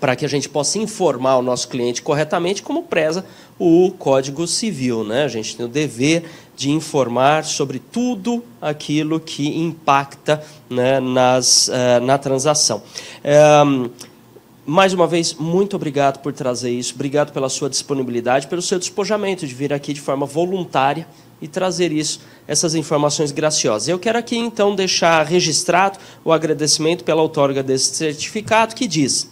para 0.00 0.16
que 0.16 0.24
a 0.24 0.28
gente 0.28 0.48
possa 0.48 0.78
informar 0.78 1.36
o 1.36 1.42
nosso 1.42 1.68
cliente 1.68 2.02
corretamente, 2.02 2.60
como 2.60 2.82
preza 2.82 3.24
o 3.56 3.92
Código 3.96 4.48
Civil. 4.48 5.04
Né? 5.04 5.22
A 5.22 5.28
gente 5.28 5.56
tem 5.56 5.64
o 5.64 5.68
dever 5.68 6.24
de 6.56 6.70
informar 6.70 7.44
sobre 7.44 7.78
tudo 7.78 8.42
aquilo 8.60 9.20
que 9.20 9.56
impacta 9.56 10.42
né, 10.68 10.98
nas, 10.98 11.68
uh, 11.68 12.04
na 12.04 12.18
transação. 12.18 12.82
Um, 13.64 13.90
mais 14.64 14.94
uma 14.94 15.08
vez, 15.08 15.34
muito 15.34 15.74
obrigado 15.74 16.20
por 16.20 16.32
trazer 16.32 16.70
isso, 16.70 16.94
obrigado 16.94 17.32
pela 17.32 17.48
sua 17.48 17.68
disponibilidade, 17.68 18.46
pelo 18.46 18.62
seu 18.62 18.78
despojamento 18.78 19.44
de 19.46 19.54
vir 19.54 19.72
aqui 19.72 19.92
de 19.92 20.00
forma 20.00 20.24
voluntária 20.24 21.06
e 21.40 21.48
trazer 21.48 21.90
isso, 21.90 22.20
essas 22.46 22.76
informações 22.76 23.32
graciosas. 23.32 23.88
Eu 23.88 23.98
quero 23.98 24.18
aqui 24.18 24.36
então 24.36 24.76
deixar 24.76 25.26
registrado 25.26 25.98
o 26.24 26.32
agradecimento 26.32 27.02
pela 27.02 27.22
outorga 27.22 27.60
desse 27.60 27.96
certificado 27.96 28.76
que 28.76 28.86
diz 28.86 29.31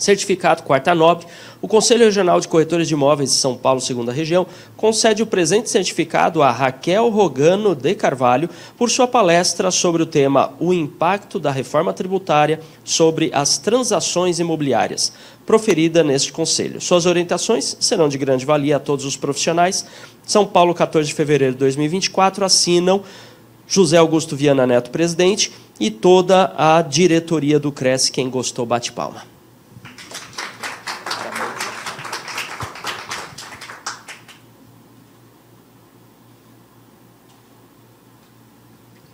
certificado 0.00 0.62
quarta 0.62 0.94
nobre, 0.94 1.26
o 1.62 1.68
Conselho 1.68 2.06
Regional 2.06 2.40
de 2.40 2.48
Corretores 2.48 2.88
de 2.88 2.94
Imóveis 2.94 3.30
de 3.30 3.36
São 3.36 3.54
Paulo, 3.54 3.80
segunda 3.80 4.12
região, 4.12 4.46
concede 4.76 5.22
o 5.22 5.26
presente 5.26 5.68
certificado 5.68 6.42
a 6.42 6.50
Raquel 6.50 7.10
Rogano 7.10 7.74
de 7.74 7.94
Carvalho 7.94 8.48
por 8.78 8.90
sua 8.90 9.06
palestra 9.06 9.70
sobre 9.70 10.02
o 10.02 10.06
tema 10.06 10.52
O 10.58 10.72
impacto 10.72 11.38
da 11.38 11.50
reforma 11.50 11.92
tributária 11.92 12.60
sobre 12.82 13.30
as 13.34 13.58
transações 13.58 14.38
imobiliárias, 14.38 15.12
proferida 15.44 16.02
neste 16.02 16.32
conselho. 16.32 16.80
Suas 16.80 17.04
orientações 17.04 17.76
serão 17.78 18.08
de 18.08 18.16
grande 18.16 18.46
valia 18.46 18.76
a 18.76 18.80
todos 18.80 19.04
os 19.04 19.16
profissionais. 19.16 19.84
São 20.24 20.46
Paulo, 20.46 20.74
14 20.74 21.08
de 21.08 21.14
fevereiro 21.14 21.52
de 21.52 21.60
2024, 21.60 22.44
assinam 22.44 23.02
José 23.66 23.98
Augusto 23.98 24.34
Viana 24.34 24.66
Neto, 24.66 24.90
presidente, 24.90 25.52
e 25.78 25.90
toda 25.90 26.52
a 26.56 26.82
diretoria 26.82 27.58
do 27.58 27.70
Cresce. 27.70 28.10
Quem 28.10 28.28
gostou, 28.28 28.66
bate 28.66 28.92
palma. 28.92 29.22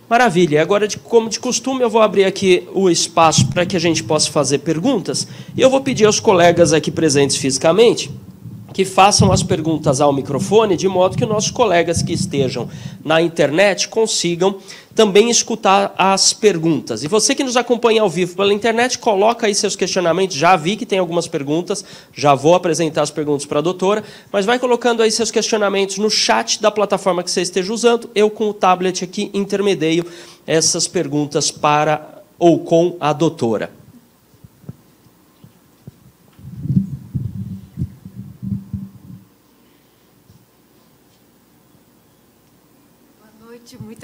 Maravilha. 0.09 0.61
Agora, 0.61 0.87
como 1.03 1.29
de 1.29 1.39
costume, 1.39 1.81
eu 1.81 1.89
vou 1.89 2.01
abrir 2.01 2.23
aqui 2.23 2.67
o 2.73 2.89
espaço 2.89 3.47
para 3.47 3.65
que 3.65 3.75
a 3.75 3.79
gente 3.79 4.03
possa 4.03 4.31
fazer 4.31 4.59
perguntas. 4.59 5.27
E 5.55 5.61
eu 5.61 5.69
vou 5.69 5.81
pedir 5.81 6.05
aos 6.05 6.19
colegas 6.19 6.71
aqui 6.71 6.89
presentes 6.89 7.35
fisicamente 7.35 8.09
que 8.77 8.85
façam 8.85 9.31
as 9.31 9.41
perguntas 9.41 9.99
ao 9.99 10.13
microfone, 10.13 10.77
de 10.77 10.87
modo 10.87 11.17
que 11.17 11.25
nossos 11.25 11.49
colegas 11.49 12.03
que 12.03 12.13
estejam 12.13 12.69
na 13.03 13.19
internet 13.19 13.87
consigam 13.87 14.57
também 14.93 15.31
escutar 15.31 15.95
as 15.97 16.31
perguntas. 16.31 17.03
E 17.03 17.07
você 17.07 17.33
que 17.33 17.43
nos 17.43 17.57
acompanha 17.57 18.03
ao 18.03 18.09
vivo 18.09 18.35
pela 18.35 18.53
internet, 18.53 18.99
coloca 18.99 19.47
aí 19.47 19.55
seus 19.55 19.75
questionamentos. 19.75 20.37
Já 20.37 20.55
vi 20.55 20.75
que 20.75 20.85
tem 20.85 20.99
algumas 20.99 21.27
perguntas, 21.27 21.83
já 22.13 22.35
vou 22.35 22.53
apresentar 22.53 23.01
as 23.01 23.09
perguntas 23.09 23.47
para 23.47 23.57
a 23.57 23.63
doutora, 23.63 24.03
mas 24.31 24.45
vai 24.45 24.59
colocando 24.59 25.01
aí 25.01 25.09
seus 25.09 25.31
questionamentos 25.31 25.97
no 25.97 26.11
chat 26.11 26.61
da 26.61 26.69
plataforma 26.69 27.23
que 27.23 27.31
você 27.31 27.41
esteja 27.41 27.73
usando. 27.73 28.11
Eu, 28.13 28.29
com 28.29 28.47
o 28.47 28.53
tablet 28.53 29.03
aqui, 29.03 29.31
intermedio 29.33 30.05
essas 30.45 30.87
perguntas 30.87 31.49
para 31.49 32.21
ou 32.37 32.59
com 32.59 32.95
a 32.99 33.11
doutora. 33.11 33.76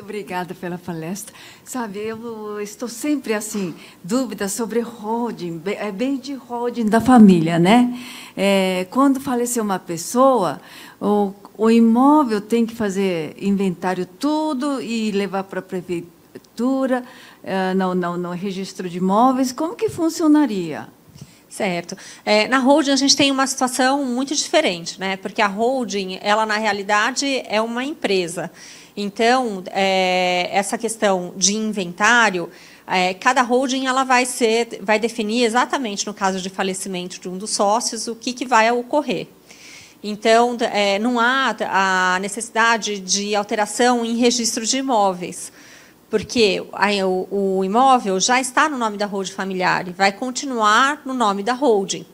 Obrigada 0.04 0.54
pela 0.54 0.78
palestra. 0.78 1.34
Sabe, 1.64 2.00
eu 2.00 2.60
estou 2.60 2.90
sempre 2.90 3.34
assim, 3.34 3.74
dúvidas 4.04 4.52
sobre 4.52 4.82
holding, 4.82 5.62
é 5.66 5.94
bem 5.94 6.18
de 6.18 6.34
holding 6.34 6.88
da 6.88 7.00
família, 7.00 7.58
né? 7.58 7.98
É, 8.36 8.86
quando 8.92 9.22
falecer 9.22 9.64
uma 9.64 9.80
pessoa, 9.80 10.60
o, 11.00 11.34
o 11.58 11.72
imóvel 11.72 12.42
tem 12.42 12.66
que 12.66 12.76
fazer 12.76 13.34
inventário 13.42 14.06
tudo 14.06 14.82
e 14.82 15.10
levar 15.12 15.46
para 15.46 15.60
a 15.60 15.64
prefeitura, 15.64 17.06
é, 17.42 17.74
no, 17.74 17.96
no, 17.96 18.18
no 18.18 18.32
registro 18.32 18.90
de 18.90 18.98
imóveis. 18.98 19.54
Como 19.54 19.74
que 19.74 19.88
funcionaria? 19.88 20.90
Certo. 21.48 21.96
É, 22.26 22.48
na 22.48 22.58
holding 22.58 22.92
a 22.92 22.96
gente 22.96 23.16
tem 23.16 23.32
uma 23.32 23.46
situação 23.48 24.04
muito 24.04 24.36
diferente, 24.36 25.00
né? 25.00 25.16
Porque 25.16 25.42
a 25.42 25.48
holding, 25.48 26.18
ela 26.22 26.46
na 26.46 26.58
realidade 26.58 27.44
é 27.48 27.62
uma 27.62 27.86
empresa. 27.86 28.52
Então, 28.96 29.64
é, 29.72 30.50
essa 30.52 30.78
questão 30.78 31.34
de 31.36 31.56
inventário, 31.56 32.50
é, 32.86 33.14
cada 33.14 33.42
holding 33.42 33.88
ela 33.88 34.04
vai 34.04 34.26
ser, 34.26 34.80
vai 34.82 35.00
definir 35.00 35.44
exatamente 35.44 36.06
no 36.06 36.14
caso 36.14 36.40
de 36.40 36.50
falecimento 36.50 37.20
de 37.20 37.28
um 37.28 37.38
dos 37.38 37.52
sócios 37.52 38.08
o 38.08 38.16
que, 38.16 38.34
que 38.34 38.46
vai 38.46 38.72
ocorrer. 38.72 39.28
Então, 40.04 40.58
é, 40.60 41.00
não 41.00 41.18
há 41.20 41.56
a 41.70 42.20
necessidade 42.20 43.00
de 43.00 43.34
alteração 43.36 44.06
em 44.06 44.18
registro 44.18 44.66
de 44.66 44.78
imóveis, 44.78 45.52
porque 46.10 46.62
o, 47.32 47.64
imóvel 47.64 48.20
já 48.20 48.40
está 48.40 48.68
no 48.68 48.78
nome 48.78 48.98
da 48.98 49.06
holding 49.06 49.32
familiar 49.32 49.88
e 49.88 49.92
vai 49.92 50.12
continuar 50.12 51.02
no 51.06 51.14
nome 51.14 51.42
da 51.42 51.54
holding. 51.54 52.06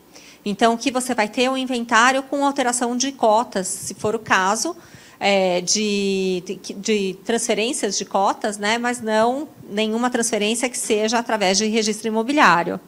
Então, 0.45 0.75
o 0.75 0.77
que 0.77 0.91
você 0.91 1.15
vai 1.15 1.27
ter 1.27 1.43
é 1.43 1.49
um 1.49 1.57
inventário 1.57 2.21
com 2.23 2.45
alteração 2.45 2.95
de 2.95 3.11
cotas, 3.11 3.67
se 3.67 3.95
for 3.95 4.15
o 4.15 4.19
caso, 4.19 4.75
é, 5.19 5.59
de, 5.61 6.43
de, 6.45 6.73
de, 6.73 7.13
transferências 7.25 7.97
de 7.97 8.05
cotas, 8.05 8.57
né, 8.57 8.77
mas 8.77 9.01
não 9.01 9.47
nenhuma 9.69 10.09
transferência 10.09 10.69
que 10.69 10.77
seja 10.77 11.19
através 11.19 11.57
de 11.57 11.65
registro 11.65 12.07
imobiliário. 12.07 12.79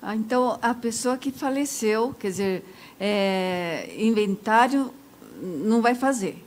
Ah, 0.00 0.16
então, 0.16 0.58
a 0.60 0.74
pessoa 0.74 1.16
que 1.16 1.30
faleceu, 1.30 2.14
quer 2.18 2.28
dizer, 2.28 2.64
é, 2.98 3.90
inventário 3.96 4.92
não 5.40 5.82
vai 5.82 5.94
fazer. 5.94 6.42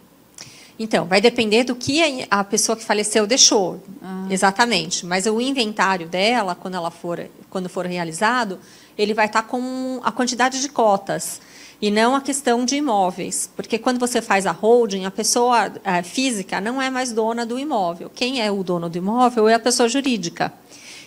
Então, 0.80 1.06
vai 1.06 1.20
depender 1.20 1.64
do 1.64 1.76
que 1.76 2.28
a 2.30 2.44
pessoa 2.44 2.76
que 2.76 2.84
faleceu 2.84 3.26
deixou, 3.26 3.82
ah. 4.02 4.28
exatamente. 4.30 5.06
Mas 5.06 5.26
o 5.26 5.42
inventário 5.42 6.08
dela, 6.08 6.54
quando 6.54 6.76
ela 6.76 6.92
for, 6.92 7.28
quando 7.50 7.68
for 7.68 7.86
realizado, 7.86 8.60
ele 8.98 9.14
vai 9.14 9.26
estar 9.26 9.44
com 9.44 10.00
a 10.04 10.12
quantidade 10.12 10.62
de 10.62 10.70
cotas 10.70 11.42
e 11.82 11.92
não 11.92 12.16
a 12.16 12.22
questão 12.22 12.66
de 12.66 12.76
imóveis, 12.76 13.50
porque 13.56 13.78
quando 13.78 14.00
você 14.00 14.22
faz 14.22 14.46
a 14.46 14.52
holding, 14.52 15.06
a 15.06 15.12
pessoa 15.12 15.72
a 15.84 16.02
física 16.02 16.60
não 16.60 16.82
é 16.82 16.90
mais 16.90 17.12
dona 17.12 17.46
do 17.46 17.60
imóvel. 17.60 18.12
Quem 18.14 18.42
é 18.42 18.52
o 18.52 18.64
dono 18.64 18.90
do 18.90 18.98
imóvel 18.98 19.48
é 19.48 19.54
a 19.54 19.60
pessoa 19.60 19.88
jurídica. 19.88 20.52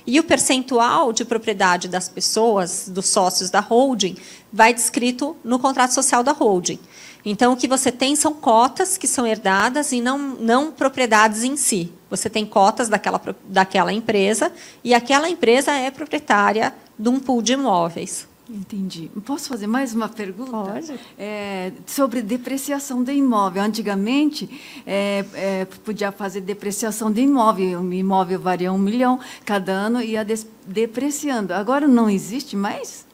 E 0.07 0.19
o 0.19 0.25
percentual 0.25 1.13
de 1.13 1.25
propriedade 1.25 1.89
das 1.89 2.09
pessoas, 2.09 2.89
dos 2.89 3.07
sócios 3.07 3.51
da 3.51 3.61
holding, 3.61 4.17
vai 4.53 4.73
descrito 4.73 5.37
no 5.45 5.59
contrato 5.59 5.93
social 5.93 6.23
da 6.23 6.33
holding. 6.33 6.79
Então, 7.25 7.53
o 7.53 7.57
que 7.57 7.69
você 7.69 7.93
tem 7.93 8.17
são 8.17 8.33
cotas 8.33 8.97
que 8.97 9.07
são 9.07 9.27
herdadas 9.27 9.93
e 9.93 10.01
não, 10.01 10.19
não 10.19 10.73
propriedades 10.73 11.45
em 11.45 11.57
si. 11.57 11.93
Você 12.09 12.31
tem 12.31 12.47
cotas 12.47 12.89
daquela, 12.89 13.21
daquela 13.45 13.93
empresa 13.93 14.51
e 14.83 14.95
aquela 14.95 15.29
empresa 15.29 15.73
é 15.73 15.91
proprietária 15.91 16.75
de 16.99 17.09
um 17.09 17.21
pool 17.21 17.43
de 17.43 17.53
imóveis. 17.53 18.30
Entendi. 18.53 19.09
Posso 19.25 19.49
fazer 19.49 19.69
mais 19.69 19.95
uma 19.95 20.09
pergunta? 20.09 20.51
Pode. 20.51 20.99
É, 21.17 21.71
sobre 21.87 22.21
depreciação 22.21 23.03
de 23.05 23.13
imóvel. 23.13 23.63
Antigamente, 23.63 24.51
é, 24.85 25.25
é, 25.35 25.65
podia 25.85 26.11
fazer 26.11 26.41
depreciação 26.41 27.13
de 27.13 27.21
imóvel. 27.21 27.81
O 27.81 27.93
imóvel 27.93 28.41
varia 28.41 28.73
um 28.73 28.79
milhão 28.79 29.21
cada 29.45 29.73
ano 29.73 30.03
e 30.03 30.13
ia 30.13 30.27
depreciando. 30.67 31.55
Agora 31.55 31.87
não 31.87 32.11
existe 32.11 32.57
mais? 32.57 33.09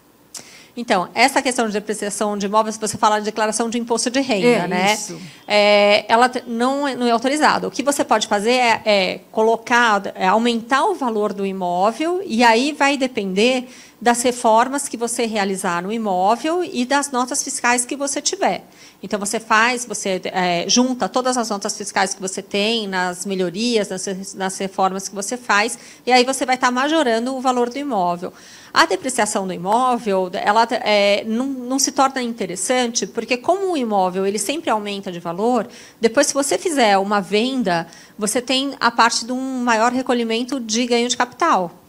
Então, 0.76 1.08
essa 1.14 1.40
questão 1.40 1.66
de 1.66 1.72
depreciação 1.72 2.36
de 2.36 2.44
imóveis, 2.44 2.76
você 2.76 2.98
fala 2.98 3.18
de 3.18 3.24
declaração 3.24 3.70
de 3.70 3.78
imposto 3.78 4.10
de 4.10 4.20
renda, 4.20 4.46
é, 4.46 4.68
né? 4.68 4.92
Isso. 4.92 5.18
É, 5.48 6.04
ela 6.06 6.30
não, 6.46 6.86
é, 6.86 6.94
não 6.94 7.06
é 7.06 7.10
autorizada. 7.10 7.66
O 7.66 7.70
que 7.70 7.82
você 7.82 8.04
pode 8.04 8.26
fazer 8.26 8.52
é, 8.52 8.82
é 8.84 9.20
colocar, 9.32 10.12
é 10.14 10.26
aumentar 10.26 10.84
o 10.84 10.94
valor 10.94 11.32
do 11.32 11.46
imóvel 11.46 12.22
e 12.26 12.44
aí 12.44 12.72
vai 12.72 12.98
depender 12.98 13.66
das 14.00 14.22
reformas 14.22 14.88
que 14.88 14.96
você 14.96 15.24
realizar 15.24 15.82
no 15.82 15.90
imóvel 15.90 16.62
e 16.62 16.84
das 16.84 17.10
notas 17.10 17.42
fiscais 17.42 17.86
que 17.86 17.96
você 17.96 18.20
tiver. 18.20 18.64
Então, 19.02 19.18
você 19.18 19.40
faz, 19.40 19.84
você 19.84 20.20
é, 20.24 20.68
junta 20.68 21.08
todas 21.08 21.36
as 21.38 21.48
notas 21.48 21.76
fiscais 21.76 22.14
que 22.14 22.20
você 22.20 22.42
tem, 22.42 22.86
nas 22.86 23.24
melhorias, 23.24 23.88
nas, 23.88 24.34
nas 24.34 24.58
reformas 24.58 25.08
que 25.08 25.14
você 25.14 25.36
faz, 25.36 25.78
e 26.04 26.12
aí 26.12 26.24
você 26.24 26.44
vai 26.44 26.56
estar 26.56 26.70
majorando 26.70 27.34
o 27.34 27.40
valor 27.40 27.70
do 27.70 27.78
imóvel. 27.78 28.32
A 28.72 28.84
depreciação 28.84 29.46
do 29.46 29.52
imóvel, 29.54 30.30
ela 30.34 30.66
é, 30.70 31.24
não, 31.24 31.46
não, 31.46 31.78
se 31.78 31.92
torna 31.92 32.22
interessante, 32.22 33.06
porque 33.06 33.38
como 33.38 33.72
o 33.72 33.76
imóvel 33.76 34.26
ele 34.26 34.38
sempre 34.38 34.68
aumenta 34.68 35.10
de 35.10 35.20
valor, 35.20 35.66
depois 35.98 36.26
se 36.26 36.34
você 36.34 36.58
fizer 36.58 36.98
uma 36.98 37.20
venda, 37.20 37.86
você 38.18 38.42
tem 38.42 38.74
a 38.78 38.90
parte 38.90 39.24
de 39.24 39.32
um 39.32 39.62
maior 39.62 39.92
recolhimento 39.92 40.60
de 40.60 40.86
ganho 40.86 41.08
de 41.08 41.16
capital. 41.16 41.85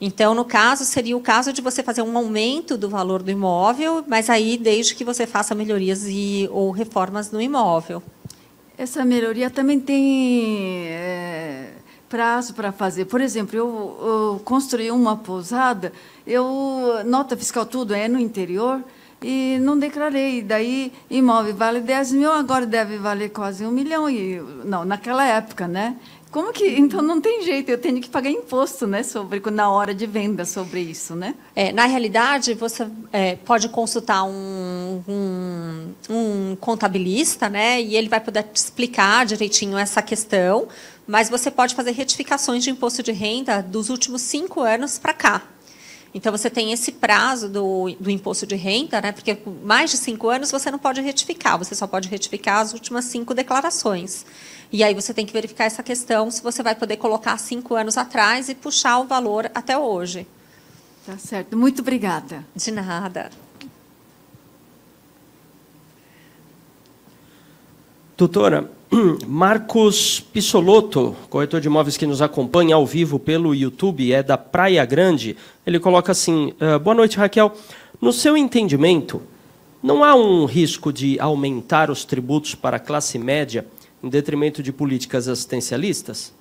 Então, 0.00 0.34
no 0.34 0.44
caso, 0.44 0.84
seria 0.84 1.16
o 1.16 1.20
caso 1.20 1.52
de 1.52 1.60
você 1.60 1.82
fazer 1.82 2.02
um 2.02 2.16
aumento 2.16 2.78
do 2.78 2.88
valor 2.88 3.22
do 3.22 3.30
imóvel, 3.30 4.04
mas 4.06 4.30
aí 4.30 4.56
desde 4.56 4.94
que 4.94 5.04
você 5.04 5.26
faça 5.26 5.54
melhorias 5.54 6.04
e, 6.06 6.48
ou 6.52 6.70
reformas 6.70 7.32
no 7.32 7.40
imóvel. 7.40 8.02
Essa 8.76 9.04
melhoria 9.04 9.50
também 9.50 9.80
tem 9.80 10.86
é, 10.86 11.72
prazo 12.08 12.54
para 12.54 12.70
fazer. 12.70 13.06
Por 13.06 13.20
exemplo, 13.20 13.58
eu, 13.58 13.98
eu, 14.00 14.40
construí 14.44 14.88
uma 14.92 15.16
pousada, 15.16 15.92
eu 16.24 17.02
nota 17.04 17.36
fiscal 17.36 17.66
tudo 17.66 17.92
é 17.92 18.06
no 18.06 18.20
interior 18.20 18.80
e 19.20 19.58
não 19.60 19.76
declarei. 19.76 20.42
Daí 20.42 20.92
imóvel 21.10 21.56
vale 21.56 21.80
10 21.80 22.12
mil, 22.12 22.30
agora 22.30 22.64
deve 22.66 22.98
valer 22.98 23.30
quase 23.30 23.66
um 23.66 23.70
milhão 23.72 24.08
e 24.08 24.40
não 24.64 24.84
naquela 24.84 25.26
época, 25.26 25.66
né? 25.66 25.96
Como 26.30 26.52
que 26.52 26.66
então 26.78 27.00
não 27.00 27.20
tem 27.20 27.42
jeito? 27.42 27.70
Eu 27.70 27.78
tenho 27.78 28.00
que 28.00 28.08
pagar 28.08 28.30
imposto, 28.30 28.86
né, 28.86 29.02
sobre 29.02 29.40
na 29.50 29.70
hora 29.70 29.94
de 29.94 30.06
venda 30.06 30.44
sobre 30.44 30.80
isso, 30.80 31.14
né? 31.14 31.34
É, 31.56 31.72
na 31.72 31.86
realidade, 31.86 32.52
você 32.54 32.86
é, 33.12 33.36
pode 33.36 33.68
consultar 33.70 34.24
um, 34.24 35.02
um, 35.08 35.94
um 36.10 36.56
contabilista, 36.56 37.48
né, 37.48 37.80
e 37.80 37.96
ele 37.96 38.08
vai 38.08 38.20
poder 38.20 38.42
te 38.42 38.56
explicar 38.56 39.24
direitinho 39.24 39.78
essa 39.78 40.02
questão 40.02 40.68
mas 41.08 41.30
você 41.30 41.50
pode 41.50 41.74
fazer 41.74 41.92
retificações 41.92 42.62
de 42.62 42.68
imposto 42.68 43.02
de 43.02 43.12
renda 43.12 43.62
dos 43.62 43.88
últimos 43.88 44.20
cinco 44.20 44.60
anos 44.60 44.98
para 44.98 45.14
cá. 45.14 45.42
Então, 46.14 46.30
você 46.30 46.50
tem 46.50 46.72
esse 46.72 46.92
prazo 46.92 47.48
do, 47.48 47.94
do 47.98 48.10
imposto 48.10 48.46
de 48.46 48.56
renda, 48.56 49.00
né? 49.00 49.12
porque 49.12 49.38
mais 49.64 49.90
de 49.90 49.96
cinco 49.96 50.28
anos 50.28 50.50
você 50.50 50.70
não 50.70 50.78
pode 50.78 51.00
retificar, 51.00 51.58
você 51.58 51.74
só 51.74 51.86
pode 51.86 52.08
retificar 52.08 52.58
as 52.58 52.74
últimas 52.74 53.06
cinco 53.06 53.34
declarações. 53.34 54.26
E 54.70 54.84
aí 54.84 54.94
você 54.94 55.14
tem 55.14 55.24
que 55.24 55.32
verificar 55.32 55.64
essa 55.64 55.82
questão, 55.82 56.30
se 56.30 56.42
você 56.42 56.62
vai 56.62 56.74
poder 56.74 56.98
colocar 56.98 57.38
cinco 57.38 57.74
anos 57.74 57.96
atrás 57.96 58.48
e 58.48 58.54
puxar 58.54 58.98
o 58.98 59.04
valor 59.04 59.50
até 59.54 59.78
hoje. 59.78 60.26
Tá 61.06 61.16
certo. 61.16 61.56
Muito 61.56 61.80
obrigada. 61.80 62.44
De 62.54 62.70
nada. 62.70 63.30
Doutora, 68.14 68.70
Marcos 69.26 70.20
Pissolotto, 70.20 71.16
corretor 71.30 71.62
de 71.62 71.68
imóveis 71.68 71.96
que 71.96 72.06
nos 72.06 72.20
acompanha 72.20 72.74
ao 72.74 72.84
vivo 72.84 73.18
pelo 73.18 73.54
YouTube, 73.54 74.12
é 74.12 74.22
da 74.22 74.36
Praia 74.36 74.84
Grande. 74.84 75.34
Ele 75.66 75.80
coloca 75.80 76.12
assim: 76.12 76.52
ah, 76.60 76.78
Boa 76.78 76.94
noite, 76.94 77.16
Raquel. 77.16 77.54
No 78.00 78.12
seu 78.12 78.36
entendimento, 78.36 79.22
não 79.82 80.04
há 80.04 80.14
um 80.14 80.44
risco 80.44 80.92
de 80.92 81.18
aumentar 81.18 81.90
os 81.90 82.04
tributos 82.04 82.54
para 82.54 82.76
a 82.76 82.80
classe 82.80 83.18
média 83.18 83.64
em 84.02 84.08
detrimento 84.08 84.62
de 84.62 84.72
políticas 84.72 85.28
assistencialistas? 85.28 86.32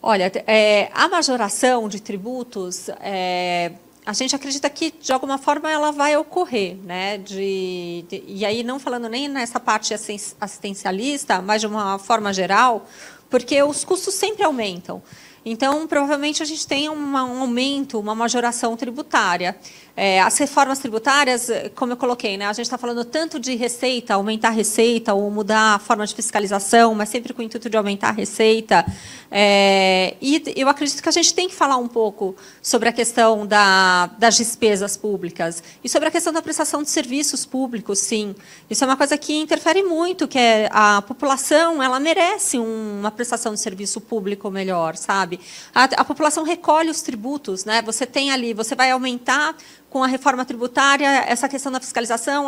Olha, 0.00 0.30
é, 0.46 0.90
a 0.92 1.08
majoração 1.08 1.88
de 1.88 2.02
tributos 2.02 2.88
é, 3.00 3.72
a 4.04 4.12
gente 4.12 4.34
acredita 4.34 4.68
que 4.68 4.92
de 5.00 5.12
alguma 5.12 5.38
forma 5.38 5.70
ela 5.70 5.92
vai 5.92 6.16
ocorrer, 6.16 6.76
né? 6.84 7.18
De, 7.18 8.04
de, 8.08 8.24
e 8.26 8.44
aí 8.44 8.64
não 8.64 8.80
falando 8.80 9.08
nem 9.08 9.28
nessa 9.28 9.60
parte 9.60 9.94
assistencialista, 9.94 11.40
mas 11.40 11.60
de 11.60 11.68
uma 11.68 12.00
forma 12.00 12.32
geral, 12.32 12.86
porque 13.30 13.62
os 13.62 13.84
custos 13.84 14.14
sempre 14.14 14.42
aumentam. 14.42 15.00
Então, 15.44 15.86
provavelmente 15.88 16.42
a 16.42 16.46
gente 16.46 16.66
tem 16.66 16.88
uma, 16.88 17.24
um 17.24 17.40
aumento, 17.40 17.98
uma 17.98 18.14
majoração 18.14 18.76
tributária. 18.76 19.56
É, 19.94 20.22
as 20.22 20.38
reformas 20.38 20.78
tributárias, 20.78 21.50
como 21.74 21.92
eu 21.92 21.96
coloquei, 21.96 22.38
né, 22.38 22.46
a 22.46 22.52
gente 22.52 22.64
está 22.64 22.78
falando 22.78 23.04
tanto 23.04 23.38
de 23.38 23.54
receita, 23.54 24.14
aumentar 24.14 24.48
a 24.48 24.52
receita 24.52 25.12
ou 25.12 25.30
mudar 25.30 25.74
a 25.74 25.78
forma 25.78 26.06
de 26.06 26.14
fiscalização, 26.14 26.94
mas 26.94 27.10
sempre 27.10 27.34
com 27.34 27.42
o 27.42 27.44
intuito 27.44 27.68
de 27.68 27.76
aumentar 27.76 28.08
a 28.08 28.12
receita. 28.12 28.86
É, 29.30 30.16
e 30.20 30.42
eu 30.56 30.68
acredito 30.68 31.02
que 31.02 31.08
a 31.08 31.12
gente 31.12 31.34
tem 31.34 31.48
que 31.48 31.54
falar 31.54 31.76
um 31.76 31.88
pouco 31.88 32.34
sobre 32.62 32.88
a 32.88 32.92
questão 32.92 33.46
da, 33.46 34.06
das 34.18 34.36
despesas 34.36 34.96
públicas 34.96 35.62
e 35.84 35.88
sobre 35.88 36.08
a 36.08 36.10
questão 36.10 36.32
da 36.32 36.40
prestação 36.40 36.82
de 36.82 36.88
serviços 36.88 37.44
públicos, 37.44 37.98
sim. 37.98 38.34
Isso 38.70 38.84
é 38.84 38.86
uma 38.86 38.96
coisa 38.96 39.18
que 39.18 39.34
interfere 39.34 39.82
muito, 39.82 40.26
que 40.26 40.38
é 40.38 40.70
a 40.72 41.02
população 41.02 41.82
ela 41.82 42.00
merece 42.00 42.58
uma 42.58 43.10
prestação 43.10 43.52
de 43.52 43.60
serviço 43.60 44.00
público 44.00 44.50
melhor, 44.50 44.96
sabe? 44.96 45.38
A, 45.74 45.84
a 45.84 46.04
população 46.04 46.44
recolhe 46.44 46.88
os 46.88 47.02
tributos, 47.02 47.64
né? 47.66 47.82
Você 47.82 48.06
tem 48.06 48.30
ali, 48.30 48.54
você 48.54 48.74
vai 48.74 48.90
aumentar 48.90 49.54
com 49.92 50.02
a 50.02 50.06
reforma 50.06 50.42
tributária, 50.42 51.06
essa 51.28 51.46
questão 51.46 51.70
da 51.70 51.78
fiscalização, 51.78 52.46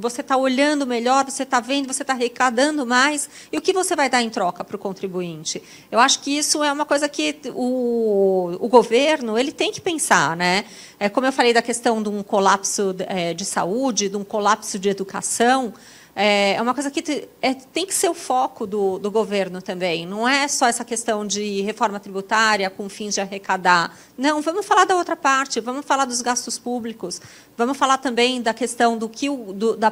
você 0.00 0.20
está 0.20 0.36
olhando 0.36 0.84
melhor, 0.84 1.24
você 1.24 1.44
está 1.44 1.60
vendo, 1.60 1.86
você 1.86 2.02
está 2.02 2.12
arrecadando 2.12 2.84
mais, 2.84 3.30
e 3.52 3.56
o 3.56 3.60
que 3.60 3.72
você 3.72 3.94
vai 3.94 4.10
dar 4.10 4.20
em 4.20 4.28
troca 4.28 4.64
para 4.64 4.74
o 4.74 4.78
contribuinte? 4.80 5.62
Eu 5.92 6.00
acho 6.00 6.18
que 6.18 6.36
isso 6.36 6.60
é 6.64 6.72
uma 6.72 6.84
coisa 6.84 7.08
que 7.08 7.38
o, 7.54 8.56
o 8.58 8.68
governo 8.68 9.38
ele 9.38 9.52
tem 9.52 9.70
que 9.70 9.80
pensar. 9.80 10.36
Né? 10.36 10.64
É, 10.98 11.08
como 11.08 11.24
eu 11.24 11.32
falei 11.32 11.54
da 11.54 11.62
questão 11.62 12.02
de 12.02 12.08
um 12.08 12.20
colapso 12.20 12.96
é, 13.06 13.32
de 13.32 13.44
saúde, 13.44 14.08
de 14.08 14.16
um 14.16 14.24
colapso 14.24 14.76
de 14.76 14.88
educação, 14.88 15.72
é, 16.14 16.54
é 16.54 16.62
uma 16.62 16.74
coisa 16.74 16.90
que 16.90 17.28
é, 17.40 17.54
tem 17.54 17.86
que 17.86 17.94
ser 17.94 18.08
o 18.10 18.14
foco 18.14 18.66
do, 18.66 18.98
do, 18.98 19.10
governo 19.10 19.62
também. 19.62 20.06
Não 20.06 20.28
é 20.28 20.46
só 20.46 20.66
essa 20.66 20.84
questão 20.84 21.26
de 21.26 21.62
reforma 21.62 21.98
tributária 21.98 22.68
com 22.68 22.86
fins 22.88 23.14
de 23.14 23.20
arrecadar. 23.20 23.96
Não, 24.16 24.42
vamos 24.42 24.66
falar 24.66 24.84
da 24.84 24.94
outra 24.94 25.16
parte, 25.16 25.58
vamos 25.58 25.86
falar 25.86 26.04
dos 26.04 26.20
gastos 26.20 26.58
públicos, 26.58 27.20
vamos 27.56 27.78
falar 27.78 27.96
também 27.96 28.42
da 28.42 28.52
questão 28.52 28.98
do 28.98 29.08
que 29.08 29.30
o, 29.30 29.54
do, 29.54 29.74
da, 29.74 29.90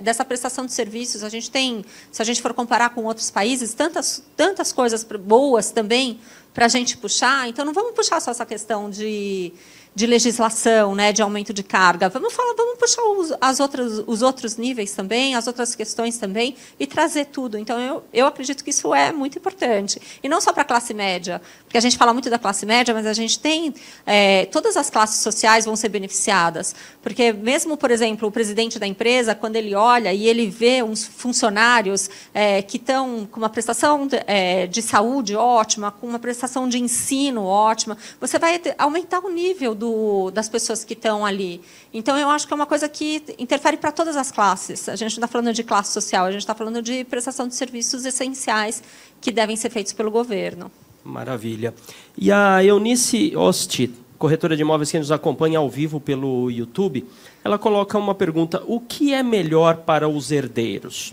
dessa 0.00 0.24
prestação 0.24 0.66
de 0.66 0.72
serviços. 0.72 1.22
A 1.22 1.28
gente 1.28 1.48
tem, 1.48 1.84
se 2.10 2.20
a 2.20 2.24
gente 2.24 2.42
for 2.42 2.52
comparar 2.52 2.90
com 2.90 3.04
outros 3.04 3.30
países, 3.30 3.74
tantas, 3.74 4.24
tantas 4.36 4.72
coisas 4.72 5.04
boas 5.04 5.70
também 5.70 6.18
para 6.52 6.66
a 6.66 6.68
gente 6.68 6.96
puxar. 6.96 7.48
Então, 7.48 7.64
não 7.64 7.72
vamos 7.72 7.92
puxar 7.94 8.20
só 8.20 8.32
essa 8.32 8.46
questão 8.46 8.90
de 8.90 9.52
de 9.94 10.06
legislação, 10.06 10.94
né, 10.94 11.12
de 11.12 11.22
aumento 11.22 11.52
de 11.52 11.62
carga. 11.62 12.08
Vamos 12.08 12.32
falar, 12.32 12.54
vamos 12.56 12.78
puxar 12.78 13.02
os, 13.02 13.32
as 13.40 13.60
outras, 13.60 14.02
os 14.06 14.22
outros 14.22 14.56
níveis 14.56 14.92
também, 14.92 15.36
as 15.36 15.46
outras 15.46 15.74
questões 15.74 16.18
também 16.18 16.56
e 16.80 16.86
trazer 16.86 17.26
tudo. 17.26 17.56
Então 17.56 17.78
eu, 17.78 18.04
eu 18.12 18.26
acredito 18.26 18.64
que 18.64 18.70
isso 18.70 18.92
é 18.92 19.12
muito 19.12 19.38
importante 19.38 20.00
e 20.22 20.28
não 20.28 20.40
só 20.40 20.52
para 20.52 20.62
a 20.62 20.64
classe 20.64 20.92
média, 20.92 21.40
porque 21.64 21.78
a 21.78 21.80
gente 21.80 21.96
fala 21.96 22.12
muito 22.12 22.28
da 22.28 22.38
classe 22.38 22.66
média, 22.66 22.92
mas 22.92 23.06
a 23.06 23.12
gente 23.12 23.38
tem 23.38 23.72
é, 24.04 24.46
todas 24.46 24.76
as 24.76 24.90
classes 24.90 25.22
sociais 25.22 25.64
vão 25.64 25.76
ser 25.76 25.90
beneficiadas, 25.90 26.74
porque 27.00 27.32
mesmo 27.32 27.76
por 27.76 27.90
exemplo 27.90 28.28
o 28.28 28.32
presidente 28.32 28.78
da 28.78 28.86
empresa 28.86 29.34
quando 29.34 29.56
ele 29.56 29.74
olha 29.74 30.12
e 30.12 30.26
ele 30.26 30.48
vê 30.48 30.82
uns 30.82 31.06
funcionários 31.06 32.10
é, 32.32 32.62
que 32.62 32.78
estão 32.78 33.28
com 33.30 33.38
uma 33.38 33.48
prestação 33.48 34.08
de, 34.08 34.20
é, 34.26 34.66
de 34.66 34.82
saúde 34.82 35.36
ótima, 35.36 35.92
com 35.92 36.06
uma 36.06 36.18
prestação 36.18 36.68
de 36.68 36.80
ensino 36.80 37.44
ótima, 37.44 37.96
você 38.20 38.38
vai 38.40 38.60
aumentar 38.76 39.20
o 39.20 39.30
nível 39.30 39.74
do 39.74 39.83
do, 39.84 40.30
das 40.30 40.48
pessoas 40.48 40.82
que 40.84 40.94
estão 40.94 41.24
ali. 41.26 41.60
Então, 41.92 42.16
eu 42.16 42.30
acho 42.30 42.46
que 42.46 42.52
é 42.52 42.56
uma 42.56 42.66
coisa 42.66 42.88
que 42.88 43.22
interfere 43.38 43.76
para 43.76 43.92
todas 43.92 44.16
as 44.16 44.30
classes. 44.30 44.88
A 44.88 44.96
gente 44.96 45.18
não 45.18 45.24
está 45.24 45.28
falando 45.28 45.52
de 45.52 45.62
classe 45.62 45.92
social, 45.92 46.24
a 46.24 46.30
gente 46.30 46.40
está 46.40 46.54
falando 46.54 46.80
de 46.80 47.04
prestação 47.04 47.46
de 47.46 47.54
serviços 47.54 48.06
essenciais 48.06 48.82
que 49.20 49.30
devem 49.30 49.56
ser 49.56 49.70
feitos 49.70 49.92
pelo 49.92 50.10
governo. 50.10 50.70
Maravilha. 51.04 51.74
E 52.16 52.32
a 52.32 52.64
Eunice 52.64 53.36
Osti 53.36 53.92
corretora 54.16 54.56
de 54.56 54.62
imóveis 54.62 54.90
que 54.90 54.98
nos 54.98 55.12
acompanha 55.12 55.58
ao 55.58 55.68
vivo 55.68 56.00
pelo 56.00 56.50
YouTube, 56.50 57.04
ela 57.44 57.58
coloca 57.58 57.98
uma 57.98 58.14
pergunta: 58.14 58.62
o 58.66 58.80
que 58.80 59.12
é 59.12 59.22
melhor 59.22 59.78
para 59.78 60.08
os 60.08 60.30
herdeiros? 60.32 61.12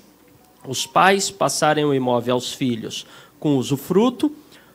Os 0.66 0.86
pais 0.86 1.30
passarem 1.30 1.84
o 1.84 1.94
imóvel 1.94 2.36
aos 2.36 2.54
filhos 2.54 3.06
com 3.38 3.58
usufruto 3.58 4.32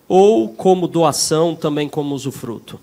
ou 0.06 0.50
como 0.50 0.86
doação 0.86 1.54
também 1.54 1.88
como 1.88 2.14
usufruto? 2.14 2.78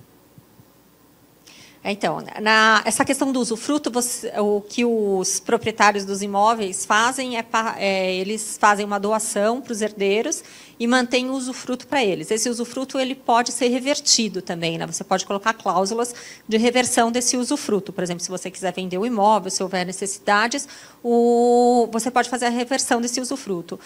Então, 1.85 2.23
na, 2.41 2.81
essa 2.85 3.03
questão 3.03 3.29
do 3.33 3.41
usufruto, 3.41 3.91
você, 3.91 4.31
o 4.39 4.61
que 4.61 4.85
os 4.85 5.41
proprietários 5.41 6.05
dos 6.05 6.21
imóveis 6.21 6.85
fazem 6.85 7.37
é, 7.37 7.45
é 7.77 8.15
eles 8.15 8.57
fazem 8.57 8.85
uma 8.85 8.97
doação 8.97 9.59
para 9.59 9.73
os 9.73 9.81
herdeiros 9.81 10.41
e 10.79 10.87
mantêm 10.87 11.29
o 11.29 11.33
usufruto 11.33 11.85
para 11.85 12.01
eles. 12.01 12.31
Esse 12.31 12.49
usufruto 12.49 12.97
ele 12.97 13.13
pode 13.13 13.51
ser 13.51 13.67
revertido 13.67 14.41
também, 14.41 14.77
né? 14.77 14.87
Você 14.87 15.03
pode 15.03 15.25
colocar 15.25 15.53
cláusulas 15.53 16.15
de 16.47 16.55
reversão 16.55 17.11
desse 17.11 17.35
usufruto. 17.35 17.91
Por 17.91 18.01
exemplo, 18.01 18.23
se 18.23 18.29
você 18.29 18.49
quiser 18.49 18.71
vender 18.71 18.97
o 18.97 19.05
imóvel, 19.05 19.51
se 19.51 19.61
houver 19.61 19.85
necessidades, 19.85 20.67
o, 21.03 21.89
você 21.91 22.09
pode 22.09 22.29
fazer 22.29 22.45
a 22.45 22.49
reversão 22.49 23.01
desse 23.01 23.19
usufruto 23.19 23.77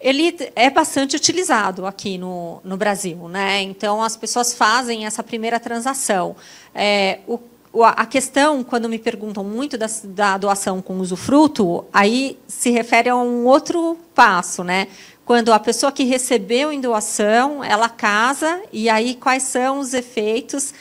ele 0.00 0.36
é 0.54 0.70
bastante 0.70 1.16
utilizado 1.16 1.86
aqui 1.86 2.18
no, 2.18 2.60
no 2.62 2.76
Brasil. 2.76 3.28
Né? 3.28 3.62
Então, 3.62 4.02
as 4.02 4.16
pessoas 4.16 4.54
fazem 4.54 5.06
essa 5.06 5.22
primeira 5.22 5.58
transação. 5.58 6.36
É, 6.74 7.20
o, 7.26 7.38
a 7.82 8.06
questão, 8.06 8.64
quando 8.64 8.88
me 8.88 8.98
perguntam 8.98 9.44
muito 9.44 9.76
da, 9.76 9.86
da, 10.04 10.38
doação 10.38 10.80
com 10.80 10.98
usufruto, 10.98 11.84
aí 11.92 12.38
se 12.48 12.70
refere 12.70 13.10
a 13.10 13.16
um 13.16 13.44
outro 13.44 13.98
passo, 14.14 14.64
né? 14.64 14.88
Quando 15.26 15.52
a 15.52 15.58
pessoa 15.58 15.92
que 15.92 16.04
recebeu 16.04 16.72
em 16.72 16.80
doação, 16.80 17.62
ela 17.62 17.88
casa, 17.88 18.62
e 18.72 18.88
aí 18.88 19.14
quais 19.14 19.42
são 19.42 19.80
os 19.80 19.92
efeitos 19.92 20.72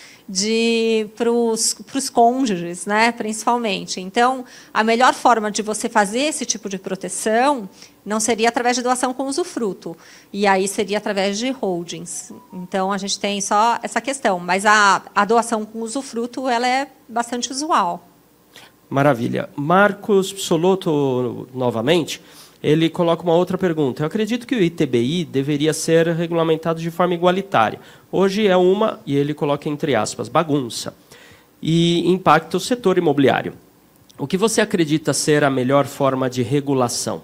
para 1.16 1.32
os 1.32 2.10
cônjuges, 2.10 2.86
né, 2.86 3.12
principalmente. 3.12 4.02
Então, 4.02 4.44
a 4.74 4.84
melhor 4.84 5.14
forma 5.14 5.52
de 5.52 5.62
você 5.62 5.88
fazer 5.88 6.22
esse 6.22 6.46
tipo 6.46 6.68
de 6.68 6.80
proteção 6.80 7.70
não 8.04 8.20
seria 8.20 8.50
através 8.50 8.76
de 8.76 8.84
doação 8.84 9.14
com 9.14 9.26
usufruto, 9.26 9.98
e 10.32 10.46
aí 10.46 10.68
seria 10.68 11.00
através 11.00 11.38
de 11.38 11.50
holdings. 11.50 12.32
Então, 12.54 12.92
a 12.92 12.98
gente 12.98 13.20
tem 13.20 13.42
só 13.42 13.80
essa 13.82 14.00
questão, 14.00 14.40
mas 14.40 14.66
a, 14.66 15.02
a 15.14 15.26
doação 15.26 15.66
com 15.66 15.82
usufruto 15.82 16.48
ela 16.48 16.68
é 16.68 16.88
bastante 17.08 17.52
usual. 17.52 18.08
Maravilha. 18.90 19.50
Marcos 19.56 20.32
Psoloto, 20.32 21.48
novamente, 21.54 22.22
ele 22.66 22.90
coloca 22.90 23.22
uma 23.22 23.36
outra 23.36 23.60
pergunta. 23.60 24.02
Eu 24.02 24.08
acredito 24.08 24.48
que 24.48 24.56
o 24.56 24.60
ITBI 24.62 25.24
deveria 25.24 25.72
ser 25.72 26.08
regulamentado 26.08 26.82
de 26.82 26.90
forma 26.90 27.14
igualitária. 27.14 27.80
Hoje 28.12 28.48
é 28.48 28.58
uma, 28.58 29.00
e 29.06 29.16
ele 29.16 29.36
coloca 29.36 29.70
entre 29.70 29.94
aspas, 29.94 30.28
bagunça, 30.28 30.96
e 31.62 32.10
impacta 32.10 32.58
o 32.58 32.60
setor 32.60 32.98
imobiliário. 32.98 33.54
O 34.18 34.26
que 34.26 34.36
você 34.36 34.62
acredita 34.62 35.14
ser 35.14 35.44
a 35.44 35.50
melhor 35.50 35.86
forma 35.86 36.28
de 36.28 36.42
regulação? 36.42 37.22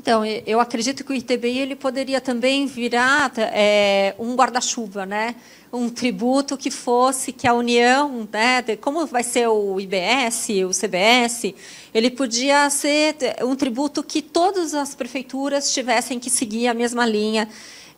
Então, 0.00 0.24
eu 0.24 0.58
acredito 0.60 1.04
que 1.04 1.12
o 1.12 1.14
ITBI 1.14 1.58
ele 1.58 1.76
poderia 1.76 2.22
também 2.22 2.66
virar 2.66 3.30
é, 3.36 4.14
um 4.18 4.34
guarda-chuva, 4.34 5.04
né? 5.04 5.34
um 5.70 5.90
tributo 5.90 6.56
que 6.56 6.70
fosse 6.70 7.32
que 7.32 7.46
a 7.46 7.52
União, 7.52 8.26
né, 8.32 8.62
como 8.80 9.06
vai 9.06 9.22
ser 9.22 9.46
o 9.46 9.78
IBS, 9.78 10.48
o 10.66 10.70
CBS, 10.70 11.54
ele 11.92 12.10
podia 12.10 12.68
ser 12.70 13.14
um 13.42 13.54
tributo 13.54 14.02
que 14.02 14.22
todas 14.22 14.72
as 14.72 14.94
prefeituras 14.94 15.70
tivessem 15.70 16.18
que 16.18 16.30
seguir 16.30 16.66
a 16.66 16.74
mesma 16.74 17.04
linha. 17.04 17.46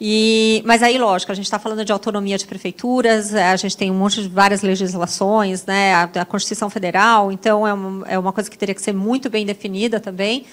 E, 0.01 0.61
mas 0.67 0.83
aí, 0.83 0.99
lógico, 0.99 1.31
a 1.31 1.37
gente 1.37 1.45
está 1.45 1.61
falando 1.61 1.85
de 1.85 1.93
autonomia 1.93 2.37
de 2.37 2.47
prefeituras, 2.47 3.33
a 3.33 3.55
gente 3.55 3.77
tem 3.77 3.93
um 3.93 3.95
monte 3.95 4.23
de 4.23 4.29
várias 4.29 4.61
legislações, 4.61 5.65
né, 5.65 5.95
a, 5.95 6.03
a 6.03 6.25
Constituição 6.25 6.69
Federal, 6.69 7.31
então 7.31 7.65
é 7.65 7.73
uma, 7.73 8.09
é 8.09 8.19
uma 8.19 8.33
coisa 8.33 8.51
que 8.51 8.59
teria 8.59 8.75
que 8.75 8.83
ser 8.83 8.93
muito 8.93 9.31
bem 9.31 9.47
definida 9.47 10.01
também 10.01 10.45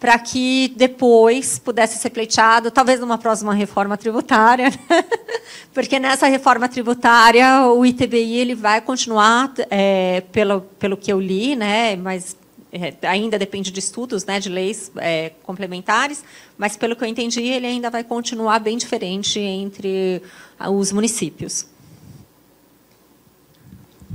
para 0.00 0.18
que 0.18 0.72
depois 0.76 1.58
pudesse 1.58 1.98
ser 1.98 2.08
pleiteado, 2.08 2.70
talvez 2.70 2.98
numa 2.98 3.18
próxima 3.18 3.52
reforma 3.52 3.98
tributária, 3.98 4.70
né? 4.70 5.04
porque 5.74 6.00
nessa 6.00 6.26
reforma 6.26 6.66
tributária 6.70 7.66
o 7.66 7.84
ITBI 7.84 8.38
ele 8.38 8.54
vai 8.54 8.80
continuar, 8.80 9.52
é, 9.70 10.22
pelo, 10.32 10.62
pelo 10.78 10.96
que 10.96 11.12
eu 11.12 11.20
li, 11.20 11.54
né, 11.54 11.96
mas 11.96 12.34
é, 12.72 12.94
ainda 13.06 13.38
depende 13.38 13.70
de 13.70 13.78
estudos, 13.78 14.24
né, 14.24 14.40
de 14.40 14.48
leis 14.48 14.90
é, 14.96 15.32
complementares, 15.42 16.24
mas 16.56 16.78
pelo 16.78 16.96
que 16.96 17.04
eu 17.04 17.08
entendi 17.08 17.42
ele 17.42 17.66
ainda 17.66 17.90
vai 17.90 18.02
continuar 18.02 18.58
bem 18.58 18.78
diferente 18.78 19.38
entre 19.38 20.22
os 20.70 20.92
municípios. 20.92 21.66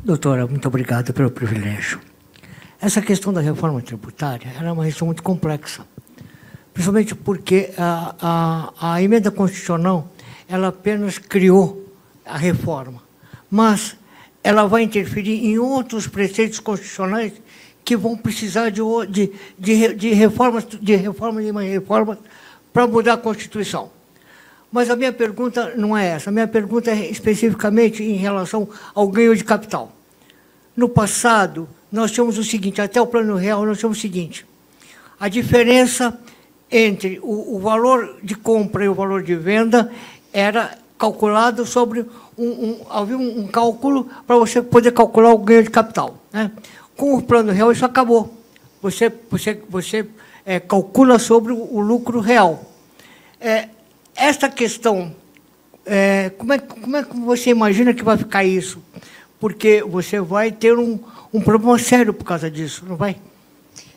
Doutora, 0.04 0.48
muito 0.48 0.68
obrigado 0.68 1.14
pelo 1.14 1.30
privilégio. 1.30 2.00
Essa 2.86 3.02
questão 3.02 3.34
da 3.34 3.42
reforma 3.42 3.82
tributária 3.82 4.54
era 4.60 4.72
uma 4.72 4.86
questão 4.86 5.08
muito 5.08 5.24
complexa, 5.24 5.84
principalmente 6.72 7.16
porque 7.16 7.72
a, 7.76 8.14
a, 8.80 8.94
a 8.94 9.02
emenda 9.02 9.32
constitucional 9.32 10.08
ela 10.48 10.68
apenas 10.68 11.18
criou 11.18 11.84
a 12.24 12.38
reforma, 12.38 13.02
mas 13.50 13.98
ela 14.44 14.68
vai 14.68 14.84
interferir 14.84 15.48
em 15.48 15.58
outros 15.58 16.06
preceitos 16.06 16.60
constitucionais 16.60 17.34
que 17.84 17.98
vão 17.98 18.16
precisar 18.16 18.70
de, 18.70 18.82
de, 19.10 19.32
de, 19.58 19.94
de 19.96 20.14
reformas, 20.14 20.64
de 20.64 20.96
reformas 20.96 21.44
e 21.44 21.52
mais 21.52 21.68
reformas 21.68 22.20
para 22.72 22.86
mudar 22.86 23.14
a 23.14 23.18
Constituição. 23.18 23.90
Mas 24.72 24.92
a 24.92 24.96
minha 24.96 25.12
pergunta 25.12 25.74
não 25.76 25.98
é 25.98 26.06
essa. 26.06 26.30
A 26.30 26.34
minha 26.34 26.48
pergunta 26.48 26.92
é 26.92 27.10
especificamente 27.10 28.04
em 28.04 28.18
relação 28.18 28.70
ao 28.94 29.08
ganho 29.08 29.36
de 29.36 29.44
capital. 29.44 29.95
No 30.76 30.90
passado, 30.90 31.70
nós 31.92 32.12
tínhamos 32.12 32.38
o 32.38 32.44
seguinte, 32.44 32.82
até 32.82 33.02
o 33.02 33.08
plano 33.08 33.36
real 33.36 33.66
nós 33.66 33.78
tínhamos 33.78 33.98
o 33.98 34.02
seguinte, 34.02 34.46
a 35.20 35.30
diferença 35.30 36.20
entre 36.70 37.20
o, 37.22 37.56
o 37.56 37.60
valor 37.60 38.18
de 38.22 38.36
compra 38.36 38.84
e 38.84 38.90
o 38.90 38.94
valor 38.94 39.24
de 39.24 39.36
venda 39.36 39.92
era 40.34 40.78
calculado 40.98 41.66
sobre 41.66 42.06
um, 42.38 42.46
um 42.48 42.82
havia 42.90 43.18
um, 43.18 43.42
um 43.42 43.48
cálculo 43.48 44.10
para 44.26 44.36
você 44.36 44.62
poder 44.62 44.92
calcular 44.92 45.34
o 45.34 45.38
ganho 45.38 45.64
de 45.64 45.70
capital. 45.70 46.18
Né? 46.32 46.52
Com 46.96 47.16
o 47.16 47.22
plano 47.22 47.52
real 47.52 47.72
isso 47.72 47.86
acabou. 47.86 48.34
Você, 48.82 49.12
você, 49.30 49.62
você 49.70 50.06
é, 50.46 50.60
calcula 50.60 51.18
sobre 51.18 51.54
o, 51.54 51.76
o 51.76 51.80
lucro 51.80 52.20
real. 52.20 52.72
É, 53.40 53.70
questão, 54.56 55.14
é, 55.86 56.30
como, 56.38 56.54
é, 56.54 56.60
como 56.60 56.98
é 56.98 57.04
que 57.04 57.18
você 57.18 57.50
imagina 57.50 57.94
que 57.94 58.04
vai 58.04 58.18
ficar 58.18 58.44
isso? 58.44 58.82
Porque 59.46 59.84
você 59.84 60.20
vai 60.20 60.52
ter 60.52 60.76
um, 60.76 60.98
um 61.32 61.40
problema 61.40 61.78
sério 61.78 62.12
por 62.12 62.24
causa 62.24 62.50
disso, 62.50 62.84
não 62.84 62.96
vai? 62.96 63.16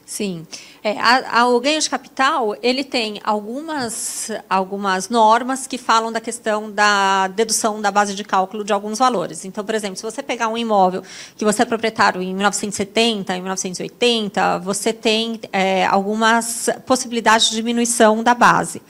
Sim. 0.05 0.47
É, 0.85 1.01
a, 1.01 1.41
a, 1.41 1.49
o 1.49 1.59
ganho 1.59 1.81
de 1.81 1.89
capital 1.89 2.55
ele 2.63 2.85
tem 2.85 3.19
algumas, 3.25 4.31
algumas 4.47 5.09
normas 5.09 5.67
que 5.67 5.79
falam 5.79 6.13
da 6.13 6.21
questão 6.21 6.71
da 6.71 7.29
dedução 7.29 7.81
da 7.81 7.91
base 7.91 8.15
de 8.15 8.25
cálculo 8.25 8.63
de 8.63 8.75
alguns 8.75 8.99
valores. 8.99 9.47
Então, 9.47 9.65
por 9.65 9.75
exemplo, 9.75 9.97
se 9.97 10.03
você 10.03 10.23
pegar 10.23 10.49
um 10.49 10.59
imóvel 10.59 11.03
que 11.35 11.47
você 11.47 11.63
é 11.63 11.65
proprietário 11.65 12.21
em 12.21 12.35
1970, 12.35 13.35
em 13.35 13.41
1980, 13.41 14.59
você 14.59 14.93
tem 14.93 15.41
é, 15.51 15.87
algumas 15.87 16.69
possibilidades 16.85 17.49
de 17.49 17.57
diminuição 17.57 18.23
da 18.23 18.35
base. 18.35 18.83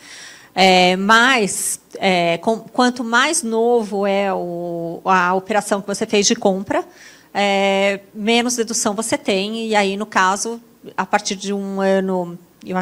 É, 0.60 0.96
mas, 0.96 1.80
é, 2.00 2.36
com, 2.38 2.58
quanto 2.58 3.04
mais 3.04 3.44
novo 3.44 4.04
é 4.04 4.34
o, 4.34 5.00
a 5.04 5.32
operação 5.32 5.80
que 5.80 5.86
você 5.86 6.04
fez 6.04 6.26
de 6.26 6.34
compra, 6.34 6.84
é, 7.32 8.00
menos 8.12 8.56
dedução 8.56 8.92
você 8.92 9.16
tem. 9.16 9.68
E 9.68 9.76
aí, 9.76 9.96
no 9.96 10.04
caso, 10.04 10.60
a 10.96 11.06
partir 11.06 11.36
de 11.36 11.52
um 11.52 11.80
ano, 11.80 12.36
eu, 12.66 12.76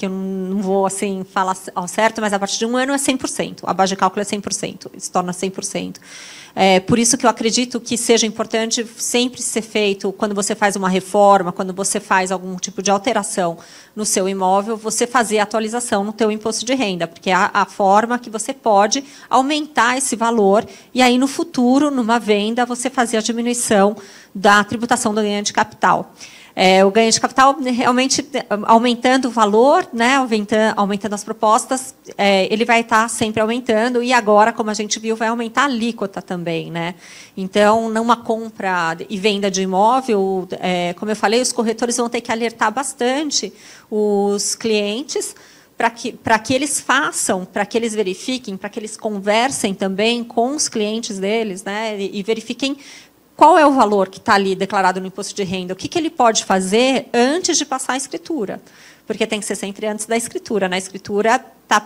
que 0.00 0.06
eu 0.06 0.10
não 0.10 0.62
vou 0.62 0.86
assim 0.86 1.24
falar 1.30 1.54
ao 1.74 1.86
certo, 1.86 2.22
mas 2.22 2.32
a 2.32 2.38
partir 2.38 2.58
de 2.58 2.64
um 2.64 2.74
ano 2.74 2.94
é 2.94 2.96
100%. 2.96 3.60
A 3.64 3.74
base 3.74 3.90
de 3.90 3.96
cálculo 3.96 4.22
é 4.22 4.24
100%, 4.24 4.90
se 4.96 5.12
torna 5.12 5.30
100%. 5.30 5.96
É, 6.54 6.80
por 6.80 6.98
isso 6.98 7.18
que 7.18 7.26
eu 7.26 7.30
acredito 7.30 7.78
que 7.78 7.98
seja 7.98 8.26
importante 8.26 8.84
sempre 8.96 9.42
ser 9.42 9.60
feito, 9.60 10.10
quando 10.12 10.34
você 10.34 10.54
faz 10.54 10.74
uma 10.74 10.88
reforma, 10.88 11.52
quando 11.52 11.74
você 11.74 12.00
faz 12.00 12.32
algum 12.32 12.56
tipo 12.56 12.82
de 12.82 12.90
alteração 12.90 13.58
no 13.94 14.06
seu 14.06 14.26
imóvel, 14.26 14.74
você 14.74 15.06
fazer 15.06 15.38
a 15.38 15.42
atualização 15.42 16.02
no 16.02 16.14
teu 16.14 16.30
imposto 16.30 16.64
de 16.64 16.74
renda, 16.74 17.06
porque 17.06 17.28
é 17.28 17.34
a, 17.34 17.50
a 17.52 17.66
forma 17.66 18.18
que 18.18 18.30
você 18.30 18.54
pode 18.54 19.04
aumentar 19.28 19.98
esse 19.98 20.16
valor 20.16 20.66
e 20.94 21.02
aí 21.02 21.18
no 21.18 21.28
futuro, 21.28 21.90
numa 21.90 22.18
venda, 22.18 22.64
você 22.64 22.88
fazer 22.88 23.18
a 23.18 23.20
diminuição 23.20 23.94
da 24.34 24.64
tributação 24.64 25.14
do 25.14 25.20
ganho 25.20 25.42
de 25.42 25.52
capital. 25.52 26.14
É, 26.62 26.84
o 26.84 26.90
ganho 26.90 27.10
de 27.10 27.18
capital 27.18 27.56
realmente 27.58 28.22
aumentando 28.66 29.28
o 29.28 29.30
valor, 29.30 29.88
né, 29.94 30.16
aumentando, 30.16 30.78
aumentando 30.78 31.14
as 31.14 31.24
propostas, 31.24 31.94
é, 32.18 32.52
ele 32.52 32.66
vai 32.66 32.82
estar 32.82 33.08
sempre 33.08 33.40
aumentando 33.40 34.02
e 34.02 34.12
agora, 34.12 34.52
como 34.52 34.68
a 34.68 34.74
gente 34.74 34.98
viu, 34.98 35.16
vai 35.16 35.28
aumentar 35.28 35.62
a 35.62 35.64
alíquota 35.64 36.20
também, 36.20 36.70
né? 36.70 36.96
Então, 37.34 37.88
numa 37.88 38.14
compra 38.14 38.94
e 39.08 39.16
venda 39.16 39.50
de 39.50 39.62
imóvel, 39.62 40.46
é, 40.60 40.92
como 40.98 41.10
eu 41.10 41.16
falei, 41.16 41.40
os 41.40 41.50
corretores 41.50 41.96
vão 41.96 42.10
ter 42.10 42.20
que 42.20 42.30
alertar 42.30 42.70
bastante 42.70 43.50
os 43.90 44.54
clientes 44.54 45.34
para 45.78 45.88
que, 45.88 46.14
que 46.44 46.52
eles 46.52 46.78
façam, 46.78 47.46
para 47.46 47.64
que 47.64 47.78
eles 47.78 47.94
verifiquem, 47.94 48.54
para 48.54 48.68
que 48.68 48.78
eles 48.78 48.98
conversem 48.98 49.72
também 49.72 50.22
com 50.22 50.54
os 50.54 50.68
clientes 50.68 51.18
deles 51.18 51.64
né, 51.64 51.98
e, 51.98 52.18
e 52.18 52.22
verifiquem 52.22 52.76
qual 53.40 53.56
é 53.56 53.66
o 53.66 53.72
valor 53.72 54.10
que 54.10 54.18
está 54.18 54.34
ali 54.34 54.54
declarado 54.54 55.00
no 55.00 55.06
imposto 55.06 55.34
de 55.34 55.42
renda, 55.44 55.72
o 55.72 55.76
que, 55.76 55.88
que 55.88 55.96
ele 55.96 56.10
pode 56.10 56.44
fazer 56.44 57.08
antes 57.10 57.56
de 57.56 57.64
passar 57.64 57.94
a 57.94 57.96
escritura. 57.96 58.60
Porque 59.06 59.26
tem 59.26 59.40
que 59.40 59.46
ser 59.46 59.54
sempre 59.56 59.86
antes 59.86 60.04
da 60.04 60.14
escritura. 60.14 60.68
Na 60.68 60.76
escritura, 60.76 61.38
tá 61.66 61.82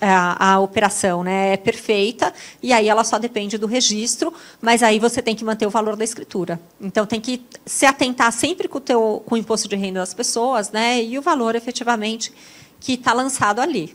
a, 0.00 0.54
a 0.54 0.60
operação 0.60 1.22
né, 1.22 1.52
é 1.52 1.56
perfeita, 1.58 2.32
e 2.62 2.72
aí 2.72 2.88
ela 2.88 3.04
só 3.04 3.18
depende 3.18 3.58
do 3.58 3.66
registro, 3.66 4.32
mas 4.62 4.82
aí 4.82 4.98
você 4.98 5.20
tem 5.20 5.36
que 5.36 5.44
manter 5.44 5.66
o 5.66 5.70
valor 5.70 5.94
da 5.94 6.04
escritura. 6.04 6.58
Então, 6.80 7.04
tem 7.04 7.20
que 7.20 7.44
se 7.66 7.84
atentar 7.84 8.32
sempre 8.32 8.66
com 8.66 8.78
o, 8.78 8.80
teu, 8.80 9.22
com 9.26 9.34
o 9.34 9.38
imposto 9.38 9.68
de 9.68 9.76
renda 9.76 10.00
das 10.00 10.14
pessoas 10.14 10.72
né, 10.72 11.02
e 11.02 11.18
o 11.18 11.22
valor, 11.22 11.54
efetivamente, 11.54 12.32
que 12.80 12.94
está 12.94 13.12
lançado 13.12 13.60
ali. 13.60 13.94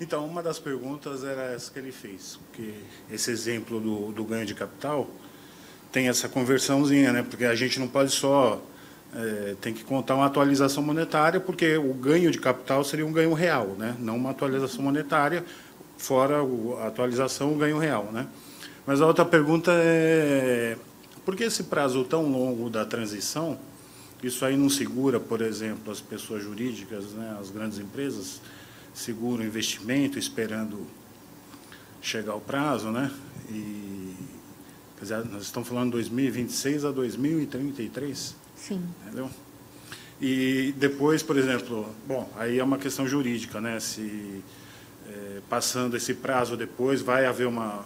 Então, 0.00 0.24
uma 0.24 0.42
das 0.42 0.58
perguntas 0.58 1.24
era 1.24 1.52
essa 1.52 1.70
que 1.70 1.78
ele 1.78 1.92
fez, 1.92 2.38
porque 2.46 2.72
esse 3.12 3.30
exemplo 3.30 3.78
do, 3.78 4.12
do 4.12 4.24
ganho 4.24 4.46
de 4.46 4.54
capital 4.54 5.06
tem 5.92 6.08
essa 6.08 6.26
conversãozinha, 6.26 7.12
né? 7.12 7.22
porque 7.22 7.44
a 7.44 7.54
gente 7.54 7.78
não 7.78 7.86
pode 7.86 8.10
só. 8.10 8.62
É, 9.12 9.56
tem 9.60 9.74
que 9.74 9.82
contar 9.82 10.14
uma 10.14 10.26
atualização 10.26 10.84
monetária, 10.84 11.40
porque 11.40 11.76
o 11.76 11.92
ganho 11.92 12.30
de 12.30 12.38
capital 12.38 12.84
seria 12.84 13.04
um 13.04 13.12
ganho 13.12 13.34
real, 13.34 13.74
né? 13.76 13.96
não 13.98 14.16
uma 14.16 14.30
atualização 14.30 14.84
monetária, 14.84 15.44
fora 15.98 16.36
a 16.80 16.86
atualização, 16.86 17.52
o 17.52 17.56
ganho 17.56 17.76
real. 17.76 18.08
Né? 18.12 18.26
Mas 18.86 19.02
a 19.02 19.06
outra 19.06 19.24
pergunta 19.24 19.72
é: 19.74 20.78
por 21.24 21.36
que 21.36 21.44
esse 21.44 21.64
prazo 21.64 22.04
tão 22.04 22.30
longo 22.30 22.70
da 22.70 22.86
transição? 22.86 23.58
Isso 24.22 24.44
aí 24.44 24.56
não 24.56 24.70
segura, 24.70 25.18
por 25.18 25.40
exemplo, 25.40 25.92
as 25.92 26.00
pessoas 26.00 26.42
jurídicas, 26.42 27.06
né, 27.12 27.36
as 27.40 27.50
grandes 27.50 27.78
empresas? 27.78 28.40
Segura 28.94 29.42
o 29.42 29.46
investimento 29.46 30.18
esperando 30.18 30.86
chegar 32.02 32.34
o 32.34 32.40
prazo, 32.40 32.90
né? 32.90 33.10
E 33.48 34.14
quer 34.96 35.02
dizer, 35.02 35.24
nós 35.26 35.42
estamos 35.42 35.68
falando 35.68 35.86
de 35.86 35.92
2026 35.92 36.84
a 36.84 36.90
2033. 36.90 38.34
Sim. 38.56 38.82
Entendeu? 39.06 39.30
E 40.20 40.74
depois, 40.76 41.22
por 41.22 41.36
exemplo, 41.36 41.88
bom, 42.06 42.30
aí 42.36 42.58
é 42.58 42.64
uma 42.64 42.78
questão 42.78 43.06
jurídica, 43.06 43.60
né? 43.60 43.80
Se 43.80 44.42
é, 45.08 45.40
passando 45.48 45.96
esse 45.96 46.14
prazo 46.14 46.56
depois 46.56 47.00
vai 47.00 47.26
haver 47.26 47.46
uma, 47.46 47.84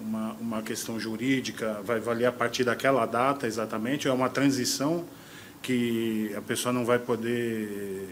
uma, 0.00 0.32
uma 0.34 0.62
questão 0.62 0.98
jurídica, 0.98 1.80
vai 1.84 2.00
valer 2.00 2.26
a 2.26 2.32
partir 2.32 2.64
daquela 2.64 3.06
data 3.06 3.46
exatamente, 3.46 4.08
é 4.08 4.12
uma 4.12 4.28
transição 4.28 5.04
que 5.62 6.32
a 6.36 6.40
pessoa 6.40 6.72
não 6.72 6.84
vai 6.84 6.98
poder 6.98 8.08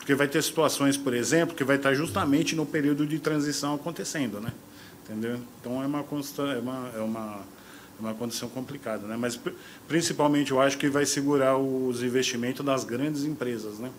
porque 0.00 0.14
vai 0.14 0.26
ter 0.26 0.42
situações, 0.42 0.96
por 0.96 1.12
exemplo, 1.12 1.54
que 1.54 1.62
vai 1.62 1.76
estar 1.76 1.92
justamente 1.92 2.56
no 2.56 2.64
período 2.64 3.06
de 3.06 3.18
transição 3.18 3.74
acontecendo, 3.74 4.40
né? 4.40 4.50
Entendeu? 5.04 5.38
Então 5.60 5.82
é 5.82 5.86
uma 5.86 5.98
é 5.98 6.58
uma 6.58 6.90
é 6.96 7.00
uma, 7.00 7.40
é 7.98 8.00
uma 8.00 8.14
condição 8.14 8.48
complicada, 8.48 9.06
né? 9.06 9.14
Mas 9.18 9.38
principalmente 9.86 10.52
eu 10.52 10.60
acho 10.60 10.78
que 10.78 10.88
vai 10.88 11.04
segurar 11.04 11.58
os 11.58 12.02
investimentos 12.02 12.64
das 12.64 12.82
grandes 12.82 13.24
empresas, 13.24 13.78
né? 13.78 13.90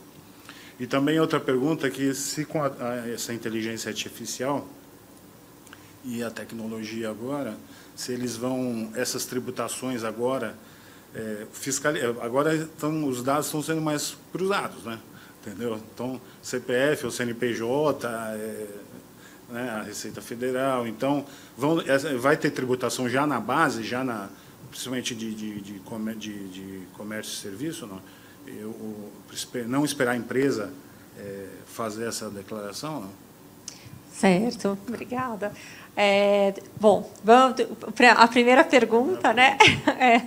E 0.80 0.88
também 0.88 1.20
outra 1.20 1.40
pergunta 1.40 1.88
que 1.88 2.16
se 2.16 2.46
com 2.46 2.64
a, 2.64 2.72
essa 3.08 3.32
inteligência 3.32 3.90
artificial 3.90 4.68
e 6.04 6.24
a 6.24 6.32
tecnologia 6.32 7.12
agora, 7.12 7.56
se 7.96 8.12
eles 8.12 8.36
vão 8.36 8.92
essas 8.96 9.26
tributações 9.26 10.04
agora 10.04 10.56
é, 11.14 11.46
fiscal, 11.54 11.94
agora 12.22 12.56
estão 12.56 13.08
os 13.08 13.22
dados 13.22 13.46
estão 13.46 13.62
sendo 13.62 13.82
mais 13.82 14.18
cruzados, 14.32 14.84
né? 14.84 14.98
Entendeu? 15.42 15.80
Então, 15.94 16.22
CPF 16.42 17.06
ou 17.06 17.12
CNPJ, 17.12 18.08
é, 18.08 18.68
né, 19.50 19.70
a 19.70 19.84
Receita 19.84 20.22
Federal. 20.22 20.88
Então, 20.88 21.26
vão, 21.58 21.78
vai 22.20 22.38
ter 22.38 22.52
tributação 22.52 23.10
já 23.10 23.28
na 23.28 23.40
base, 23.40 23.84
já 23.84 24.04
na, 24.04 24.30
principalmente 24.70 25.14
de, 25.14 25.34
de, 25.34 25.62
de, 25.62 25.80
de, 25.80 26.48
de 26.50 26.86
comércio 26.94 27.34
e 27.34 27.38
serviço, 27.38 27.86
não? 27.86 28.02
Eu, 28.48 29.12
não 29.68 29.86
esperar 29.86 30.12
a 30.12 30.16
empresa 30.16 30.74
é, 31.18 31.46
fazer 31.68 32.08
essa 32.08 32.30
declaração, 32.30 33.02
não? 33.02 33.10
Certo, 34.12 34.78
obrigada. 34.88 35.52
É, 35.96 36.54
bom, 36.80 37.12
vamos, 37.24 37.56
a 38.16 38.28
primeira 38.28 38.64
pergunta, 38.64 39.34
né, 39.34 39.58
é, 40.00 40.22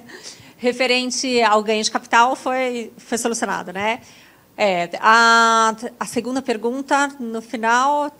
referente 0.58 1.40
ao 1.42 1.62
ganho 1.62 1.82
de 1.82 1.90
capital 1.90 2.36
foi, 2.36 2.92
foi 2.96 3.18
solucionada, 3.18 3.72
né? 3.72 4.00
É, 4.56 4.90
a, 5.00 5.74
a 5.98 6.06
segunda 6.06 6.40
pergunta, 6.40 7.08
no 7.18 7.42
final. 7.42 8.12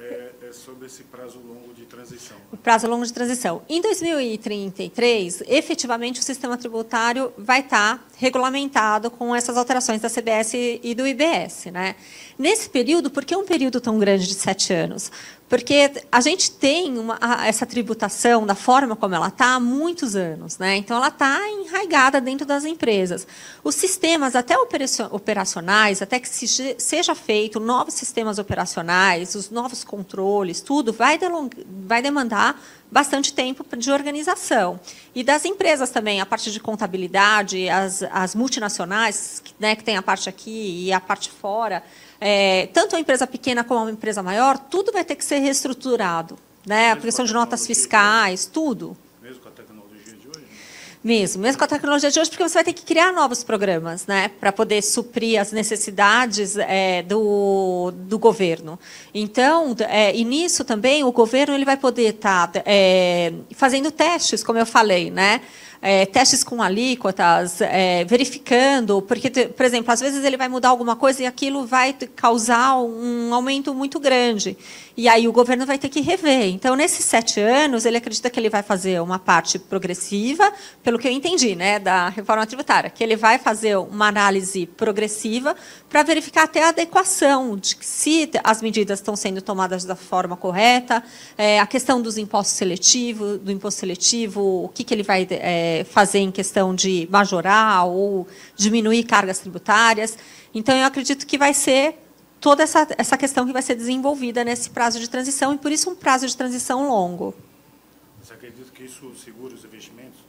É, 0.00 0.30
é 0.48 0.52
sobre 0.52 0.86
esse 0.86 1.04
prazo 1.04 1.38
longo 1.38 1.72
de 1.74 1.84
transição. 1.84 2.36
O 2.52 2.56
prazo 2.56 2.88
longo 2.88 3.04
de 3.04 3.12
transição. 3.12 3.62
Em 3.68 3.80
2033, 3.80 5.42
efetivamente, 5.46 6.20
o 6.20 6.24
sistema 6.24 6.56
tributário 6.56 7.32
vai 7.38 7.60
estar 7.60 8.04
regulamentado 8.16 9.10
com 9.10 9.34
essas 9.34 9.56
alterações 9.56 10.00
da 10.00 10.08
CBS 10.08 10.54
e 10.82 10.94
do 10.94 11.06
IBS. 11.06 11.66
Né? 11.66 11.94
Nesse 12.38 12.68
período, 12.68 13.10
por 13.10 13.24
que 13.24 13.34
um 13.34 13.46
período 13.46 13.80
tão 13.80 13.98
grande 13.98 14.26
de 14.26 14.34
sete 14.34 14.72
anos? 14.72 15.10
Porque 15.48 15.92
a 16.10 16.20
gente 16.20 16.50
tem 16.50 16.98
uma, 16.98 17.18
essa 17.46 17.64
tributação 17.64 18.44
da 18.44 18.54
forma 18.54 18.94
como 18.96 19.14
ela 19.14 19.28
está 19.28 19.54
há 19.54 19.60
muitos 19.60 20.14
anos. 20.16 20.58
Né? 20.58 20.76
Então, 20.76 20.96
ela 20.96 21.08
está 21.08 21.38
enraigada 21.48 22.20
dentro 22.20 22.44
das 22.44 22.64
empresas. 22.64 23.26
Os 23.64 23.74
sistemas, 23.76 24.34
até 24.34 24.54
operacionais, 24.58 26.02
até 26.02 26.18
que 26.18 26.28
se, 26.28 26.76
seja 26.78 27.14
feito 27.14 27.58
novos 27.58 27.94
sistemas 27.94 28.38
operacionais, 28.38 29.34
os 29.34 29.48
novos 29.48 29.82
controles, 29.82 30.60
tudo, 30.60 30.92
vai, 30.92 31.18
vai 31.86 32.02
demandar 32.02 32.60
bastante 32.90 33.32
tempo 33.32 33.64
de 33.76 33.90
organização. 33.90 34.78
E 35.14 35.24
das 35.24 35.44
empresas 35.44 35.90
também, 35.90 36.20
a 36.20 36.26
parte 36.26 36.50
de 36.50 36.60
contabilidade, 36.60 37.68
as, 37.68 38.02
as 38.10 38.34
multinacionais, 38.34 39.42
né, 39.58 39.74
que 39.74 39.84
tem 39.84 39.96
a 39.96 40.02
parte 40.02 40.28
aqui 40.28 40.84
e 40.86 40.92
a 40.92 41.00
parte 41.00 41.30
fora, 41.30 41.82
é, 42.20 42.68
tanto 42.72 42.96
a 42.96 43.00
empresa 43.00 43.26
pequena 43.26 43.62
como 43.62 43.86
a 43.86 43.90
empresa 43.90 44.22
maior, 44.22 44.58
tudo 44.58 44.92
vai 44.92 45.04
ter 45.04 45.14
que 45.14 45.24
ser 45.24 45.38
reestruturado. 45.38 46.38
Né? 46.66 46.92
A 46.92 46.96
questão 46.96 47.24
de 47.24 47.32
notas 47.32 47.66
fiscais, 47.66 48.46
tudo. 48.46 48.96
Mesmo 49.22 49.40
com 49.40 49.48
a 49.48 49.52
tecnologia 49.52 50.14
de 50.14 50.28
hoje? 50.28 50.46
Mesmo, 51.04 51.42
mesmo 51.42 51.58
com 51.58 51.64
a 51.64 51.68
tecnologia 51.68 52.10
de 52.10 52.18
hoje, 52.18 52.30
porque 52.30 52.42
você 52.42 52.54
vai 52.54 52.64
ter 52.64 52.72
que 52.72 52.84
criar 52.84 53.12
novos 53.12 53.44
programas 53.44 54.06
né, 54.06 54.28
para 54.40 54.50
poder 54.50 54.82
suprir 54.82 55.40
as 55.40 55.52
necessidades 55.52 56.56
é, 56.56 57.02
do, 57.02 57.92
do 57.94 58.18
governo. 58.18 58.78
Então, 59.14 59.76
é, 59.88 60.16
e 60.16 60.24
nisso 60.24 60.64
também 60.64 61.04
o 61.04 61.12
governo 61.12 61.54
ele 61.54 61.64
vai 61.64 61.76
poder 61.76 62.14
estar 62.14 62.48
tá, 62.48 62.62
é, 62.66 63.32
fazendo 63.52 63.92
testes, 63.92 64.42
como 64.42 64.58
eu 64.58 64.66
falei, 64.66 65.10
né? 65.10 65.40
É, 65.88 66.04
testes 66.04 66.42
com 66.42 66.60
alíquotas, 66.60 67.60
é, 67.60 68.04
verificando, 68.04 69.00
porque, 69.02 69.30
por 69.30 69.64
exemplo, 69.64 69.92
às 69.92 70.00
vezes 70.00 70.24
ele 70.24 70.36
vai 70.36 70.48
mudar 70.48 70.70
alguma 70.70 70.96
coisa 70.96 71.22
e 71.22 71.26
aquilo 71.26 71.64
vai 71.64 71.92
causar 72.16 72.76
um 72.78 73.32
aumento 73.32 73.72
muito 73.72 74.00
grande. 74.00 74.58
E 74.96 75.08
aí 75.08 75.28
o 75.28 75.32
governo 75.32 75.64
vai 75.64 75.78
ter 75.78 75.88
que 75.88 76.00
rever. 76.00 76.46
Então, 76.46 76.74
nesses 76.74 77.04
sete 77.04 77.38
anos, 77.38 77.84
ele 77.84 77.98
acredita 77.98 78.28
que 78.28 78.40
ele 78.40 78.50
vai 78.50 78.64
fazer 78.64 79.00
uma 79.00 79.16
parte 79.20 79.60
progressiva, 79.60 80.52
pelo 80.82 80.98
que 80.98 81.06
eu 81.06 81.12
entendi, 81.12 81.54
né, 81.54 81.78
da 81.78 82.08
reforma 82.08 82.44
tributária, 82.44 82.90
que 82.90 83.04
ele 83.04 83.14
vai 83.14 83.38
fazer 83.38 83.76
uma 83.76 84.08
análise 84.08 84.66
progressiva 84.66 85.54
para 85.88 86.02
verificar 86.02 86.44
até 86.44 86.64
a 86.64 86.68
adequação 86.70 87.56
de 87.56 87.76
se 87.80 88.30
as 88.42 88.60
medidas 88.60 88.98
estão 88.98 89.14
sendo 89.14 89.40
tomadas 89.40 89.84
da 89.84 89.94
forma 89.94 90.36
correta, 90.36 91.02
é, 91.38 91.60
a 91.60 91.66
questão 91.66 92.02
dos 92.02 92.18
impostos 92.18 92.56
seletivos, 92.56 93.38
do 93.38 93.52
imposto 93.52 93.80
seletivo, 93.80 94.64
o 94.64 94.68
que, 94.68 94.82
que 94.82 94.92
ele 94.92 95.02
vai 95.02 95.26
é, 95.30 95.86
fazer 95.88 96.18
em 96.18 96.30
questão 96.30 96.74
de 96.74 97.08
majorar 97.10 97.86
ou 97.86 98.26
diminuir 98.56 99.04
cargas 99.04 99.38
tributárias. 99.38 100.18
Então, 100.54 100.76
eu 100.76 100.84
acredito 100.84 101.26
que 101.26 101.38
vai 101.38 101.54
ser 101.54 101.98
toda 102.40 102.62
essa, 102.62 102.86
essa 102.96 103.16
questão 103.16 103.46
que 103.46 103.52
vai 103.52 103.62
ser 103.62 103.74
desenvolvida 103.74 104.44
nesse 104.44 104.70
prazo 104.70 105.00
de 105.00 105.08
transição, 105.08 105.54
e 105.54 105.58
por 105.58 105.72
isso 105.72 105.90
um 105.90 105.96
prazo 105.96 106.26
de 106.26 106.36
transição 106.36 106.88
longo. 106.88 107.34
Você 108.22 108.34
acredita 108.34 108.70
que 108.72 108.84
isso 108.84 109.12
segura 109.14 109.54
os 109.54 109.64
investimentos, 109.64 110.20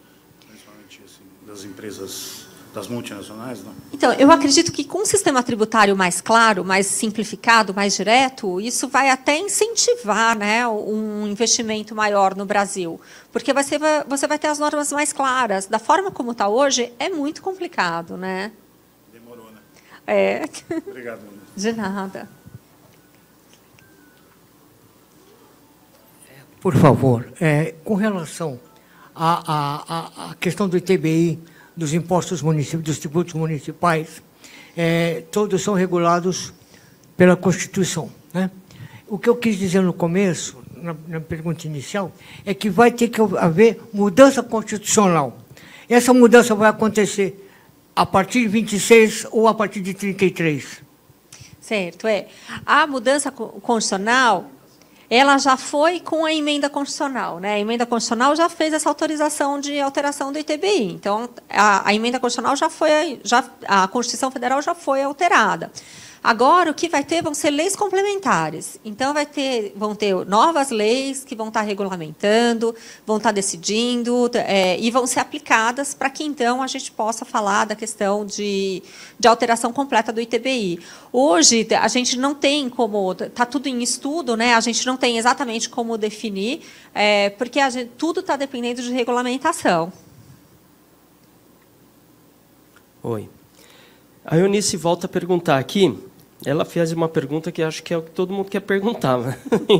principalmente 0.47 1.01
assim, 1.05 1.23
das 1.45 1.63
empresas, 1.63 2.46
das 2.77 2.87
multinacionais? 2.87 3.63
Não? 3.63 3.73
Então, 3.91 4.13
eu 4.13 4.31
acredito 4.31 4.71
que 4.71 4.83
com 4.83 4.99
um 4.99 5.05
sistema 5.05 5.41
tributário 5.41 5.97
mais 5.97 6.21
claro, 6.21 6.63
mais 6.63 6.85
simplificado, 6.85 7.73
mais 7.73 7.95
direto, 7.95 8.61
isso 8.61 8.87
vai 8.87 9.09
até 9.09 9.35
incentivar 9.37 10.37
né, 10.37 10.67
um 10.67 11.25
investimento 11.25 11.95
maior 11.95 12.35
no 12.35 12.45
Brasil. 12.45 13.01
Porque 13.31 13.51
você 13.51 13.79
vai, 13.79 14.03
você 14.03 14.27
vai 14.27 14.37
ter 14.37 14.47
as 14.47 14.59
normas 14.59 14.91
mais 14.91 15.11
claras. 15.11 15.65
Da 15.65 15.79
forma 15.79 16.11
como 16.11 16.31
está 16.31 16.47
hoje, 16.47 16.93
é 16.99 17.09
muito 17.09 17.41
complicado. 17.41 18.15
Né? 18.15 18.51
Demorou, 19.11 19.49
né? 19.51 19.59
É. 20.05 20.43
Obrigado. 20.87 21.21
De 21.57 21.73
nada. 21.73 22.29
Por 26.61 26.75
favor, 26.75 27.27
é, 27.41 27.73
com 27.83 27.95
relação 27.95 28.59
a, 29.15 29.41
a, 29.47 30.31
a 30.31 30.35
questão 30.35 30.69
do 30.69 30.77
ITBI, 30.77 31.39
dos 31.77 31.93
impostos 31.93 32.41
municipais, 32.41 32.83
dos 32.83 32.97
tributos 32.97 33.35
municipais, 33.35 34.21
é, 34.75 35.23
todos 35.31 35.61
são 35.61 35.75
regulados 35.75 36.51
pela 37.15 37.35
Constituição. 37.35 38.09
Né? 38.33 38.49
O 39.07 39.17
que 39.17 39.29
eu 39.29 39.35
quis 39.35 39.57
dizer 39.57 39.81
no 39.81 39.93
começo, 39.93 40.57
na, 40.75 40.95
na 41.07 41.21
pergunta 41.21 41.67
inicial, 41.67 42.11
é 42.43 42.53
que 42.53 42.69
vai 42.69 42.91
ter 42.91 43.09
que 43.09 43.21
haver 43.37 43.79
mudança 43.93 44.41
constitucional. 44.41 45.37
Essa 45.87 46.13
mudança 46.13 46.55
vai 46.55 46.69
acontecer 46.69 47.47
a 47.95 48.05
partir 48.05 48.41
de 48.41 48.47
26 48.47 49.27
ou 49.31 49.47
a 49.47 49.53
partir 49.53 49.81
de 49.81 49.93
33? 49.93 50.81
Certo, 51.61 52.07
é. 52.07 52.27
A 52.65 52.87
mudança 52.87 53.31
constitucional, 53.31 54.49
ela 55.09 55.37
já 55.37 55.55
foi 55.55 55.99
com 55.99 56.25
a 56.25 56.33
emenda 56.33 56.69
constitucional, 56.69 57.39
né? 57.39 57.53
A 57.53 57.59
emenda 57.59 57.85
constitucional 57.85 58.35
já 58.35 58.49
fez 58.49 58.73
essa 58.73 58.89
autorização 58.89 59.59
de 59.59 59.79
alteração 59.79 60.33
do 60.33 60.39
ITBI. 60.39 60.91
Então, 60.93 61.29
a, 61.49 61.87
a 61.87 61.93
emenda 61.93 62.19
constitucional 62.19 62.55
já 62.55 62.69
foi, 62.69 63.19
já 63.23 63.43
a 63.65 63.87
Constituição 63.87 64.29
Federal 64.29 64.61
já 64.61 64.75
foi 64.75 65.01
alterada. 65.01 65.71
Agora, 66.23 66.71
o 66.71 66.73
que 66.73 66.89
vai 66.89 67.03
ter 67.03 67.21
vão 67.21 67.33
ser 67.33 67.51
leis 67.51 67.75
complementares. 67.75 68.79
Então, 68.83 69.13
vai 69.13 69.25
ter, 69.25 69.73
vão 69.75 69.95
ter 69.95 70.13
novas 70.25 70.69
leis 70.69 71.23
que 71.23 71.35
vão 71.35 71.47
estar 71.47 71.61
regulamentando, 71.61 72.75
vão 73.05 73.17
estar 73.17 73.31
decidindo 73.31 74.29
é, 74.33 74.79
e 74.79 74.91
vão 74.91 75.07
ser 75.07 75.19
aplicadas 75.19 75.93
para 75.93 76.09
que, 76.09 76.23
então, 76.23 76.61
a 76.61 76.67
gente 76.67 76.91
possa 76.91 77.23
falar 77.23 77.65
da 77.65 77.75
questão 77.75 78.25
de, 78.25 78.83
de 79.19 79.27
alteração 79.27 79.71
completa 79.71 80.11
do 80.11 80.19
ITBI. 80.19 80.79
Hoje, 81.11 81.67
a 81.79 81.87
gente 81.87 82.17
não 82.17 82.35
tem 82.35 82.69
como, 82.69 83.11
está 83.11 83.45
tudo 83.45 83.67
em 83.67 83.81
estudo, 83.81 84.35
né? 84.35 84.55
a 84.55 84.59
gente 84.59 84.85
não 84.85 84.97
tem 84.97 85.17
exatamente 85.17 85.69
como 85.69 85.97
definir, 85.97 86.61
é, 86.93 87.29
porque 87.31 87.59
gente, 87.69 87.91
tudo 87.97 88.19
está 88.19 88.35
dependendo 88.35 88.81
de 88.81 88.91
regulamentação. 88.91 89.91
Oi. 93.03 93.29
A 94.25 94.35
Eunice 94.35 94.75
volta 94.75 95.05
a 95.05 95.09
perguntar 95.09 95.57
aqui 95.57 95.97
ela 96.45 96.63
fez 96.63 96.91
uma 96.91 97.09
pergunta 97.09 97.51
que 97.51 97.63
acho 97.63 97.81
que 97.81 97.93
é 97.93 97.97
o 97.97 98.01
que 98.01 98.11
todo 98.11 98.33
mundo 98.33 98.49
quer 98.49 98.59
perguntar. 98.59 99.17
Né? 99.17 99.37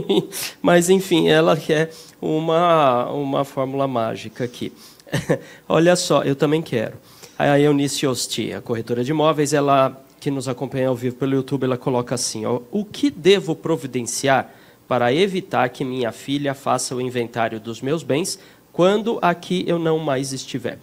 Mas, 0.62 0.90
enfim, 0.90 1.28
ela 1.30 1.56
quer 1.56 1.92
uma, 2.22 3.12
uma 3.12 3.46
fórmula 3.46 3.88
mágica 3.88 4.44
aqui. 4.44 4.74
Olha 5.70 5.96
só, 5.96 6.24
eu 6.24 6.36
também 6.36 6.62
quero. 6.62 6.96
A 7.38 7.60
Eunice 7.60 8.08
Osti, 8.08 8.52
a 8.52 8.62
corretora 8.62 9.04
de 9.04 9.12
imóveis, 9.12 9.54
ela 9.54 10.04
que 10.20 10.32
nos 10.32 10.48
acompanha 10.48 10.88
ao 10.88 10.96
vivo 10.96 11.16
pelo 11.16 11.36
YouTube, 11.36 11.66
ela 11.66 11.78
coloca 11.78 12.16
assim: 12.16 12.46
ó, 12.46 12.62
o 12.72 12.84
que 12.84 13.12
devo 13.12 13.56
providenciar 13.56 14.52
para 14.88 15.14
evitar 15.14 15.70
que 15.70 15.86
minha 15.86 16.12
filha 16.12 16.54
faça 16.56 16.96
o 16.96 17.02
inventário 17.02 17.60
dos 17.60 17.82
meus 17.82 18.02
bens 18.02 18.40
quando 18.72 19.20
aqui 19.22 19.64
eu 19.68 19.78
não 19.78 20.00
mais 20.00 20.34
estiver? 20.34 20.80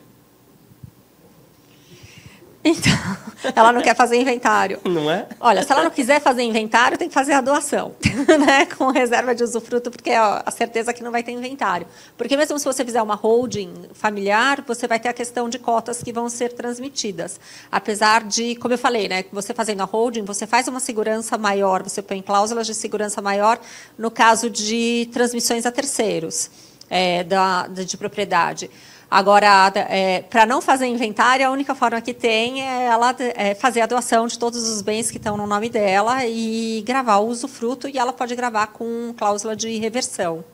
Então, 2.64 2.92
ela 3.54 3.72
não 3.72 3.82
quer 3.82 3.94
fazer 3.94 4.16
inventário. 4.16 4.80
Não 4.84 5.10
é? 5.10 5.26
Olha, 5.38 5.62
se 5.62 5.70
ela 5.70 5.84
não 5.84 5.90
quiser 5.90 6.20
fazer 6.20 6.42
inventário, 6.42 6.96
tem 6.96 7.08
que 7.08 7.14
fazer 7.14 7.34
a 7.34 7.42
doação, 7.42 7.94
né? 8.46 8.64
com 8.64 8.90
reserva 8.90 9.34
de 9.34 9.44
usufruto, 9.44 9.90
porque 9.90 10.10
é 10.10 10.16
a 10.16 10.50
certeza 10.50 10.92
que 10.94 11.02
não 11.02 11.12
vai 11.12 11.22
ter 11.22 11.32
inventário. 11.32 11.86
Porque 12.16 12.36
mesmo 12.36 12.58
se 12.58 12.64
você 12.64 12.82
fizer 12.82 13.02
uma 13.02 13.14
holding 13.14 13.90
familiar, 13.92 14.64
você 14.66 14.88
vai 14.88 14.98
ter 14.98 15.10
a 15.10 15.12
questão 15.12 15.48
de 15.48 15.58
cotas 15.58 16.02
que 16.02 16.10
vão 16.10 16.30
ser 16.30 16.54
transmitidas. 16.54 17.38
Apesar 17.70 18.24
de, 18.24 18.54
como 18.56 18.72
eu 18.72 18.78
falei, 18.78 19.08
né, 19.08 19.24
você 19.30 19.52
fazendo 19.52 19.82
a 19.82 19.84
holding, 19.84 20.24
você 20.24 20.46
faz 20.46 20.66
uma 20.66 20.80
segurança 20.80 21.36
maior, 21.36 21.82
você 21.82 22.00
põe 22.00 22.22
cláusulas 22.22 22.66
de 22.66 22.74
segurança 22.74 23.20
maior 23.20 23.60
no 23.98 24.10
caso 24.10 24.48
de 24.48 25.06
transmissões 25.12 25.66
a 25.66 25.70
terceiros 25.70 26.50
é, 26.88 27.24
da, 27.24 27.66
de 27.66 27.96
propriedade. 27.96 28.70
Agora, 29.14 29.72
é, 29.76 30.22
para 30.22 30.44
não 30.44 30.60
fazer 30.60 30.86
inventário, 30.86 31.46
a 31.46 31.50
única 31.52 31.72
forma 31.72 32.00
que 32.00 32.12
tem 32.12 32.62
é 32.62 32.86
ela 32.86 33.14
é 33.36 33.54
fazer 33.54 33.80
a 33.80 33.86
doação 33.86 34.26
de 34.26 34.36
todos 34.36 34.68
os 34.68 34.82
bens 34.82 35.08
que 35.08 35.18
estão 35.18 35.36
no 35.36 35.46
nome 35.46 35.68
dela 35.68 36.26
e 36.26 36.82
gravar 36.84 37.18
o 37.18 37.28
usufruto, 37.28 37.88
e 37.88 37.96
ela 37.96 38.12
pode 38.12 38.34
gravar 38.34 38.66
com 38.66 39.14
cláusula 39.16 39.54
de 39.54 39.78
reversão. 39.78 40.44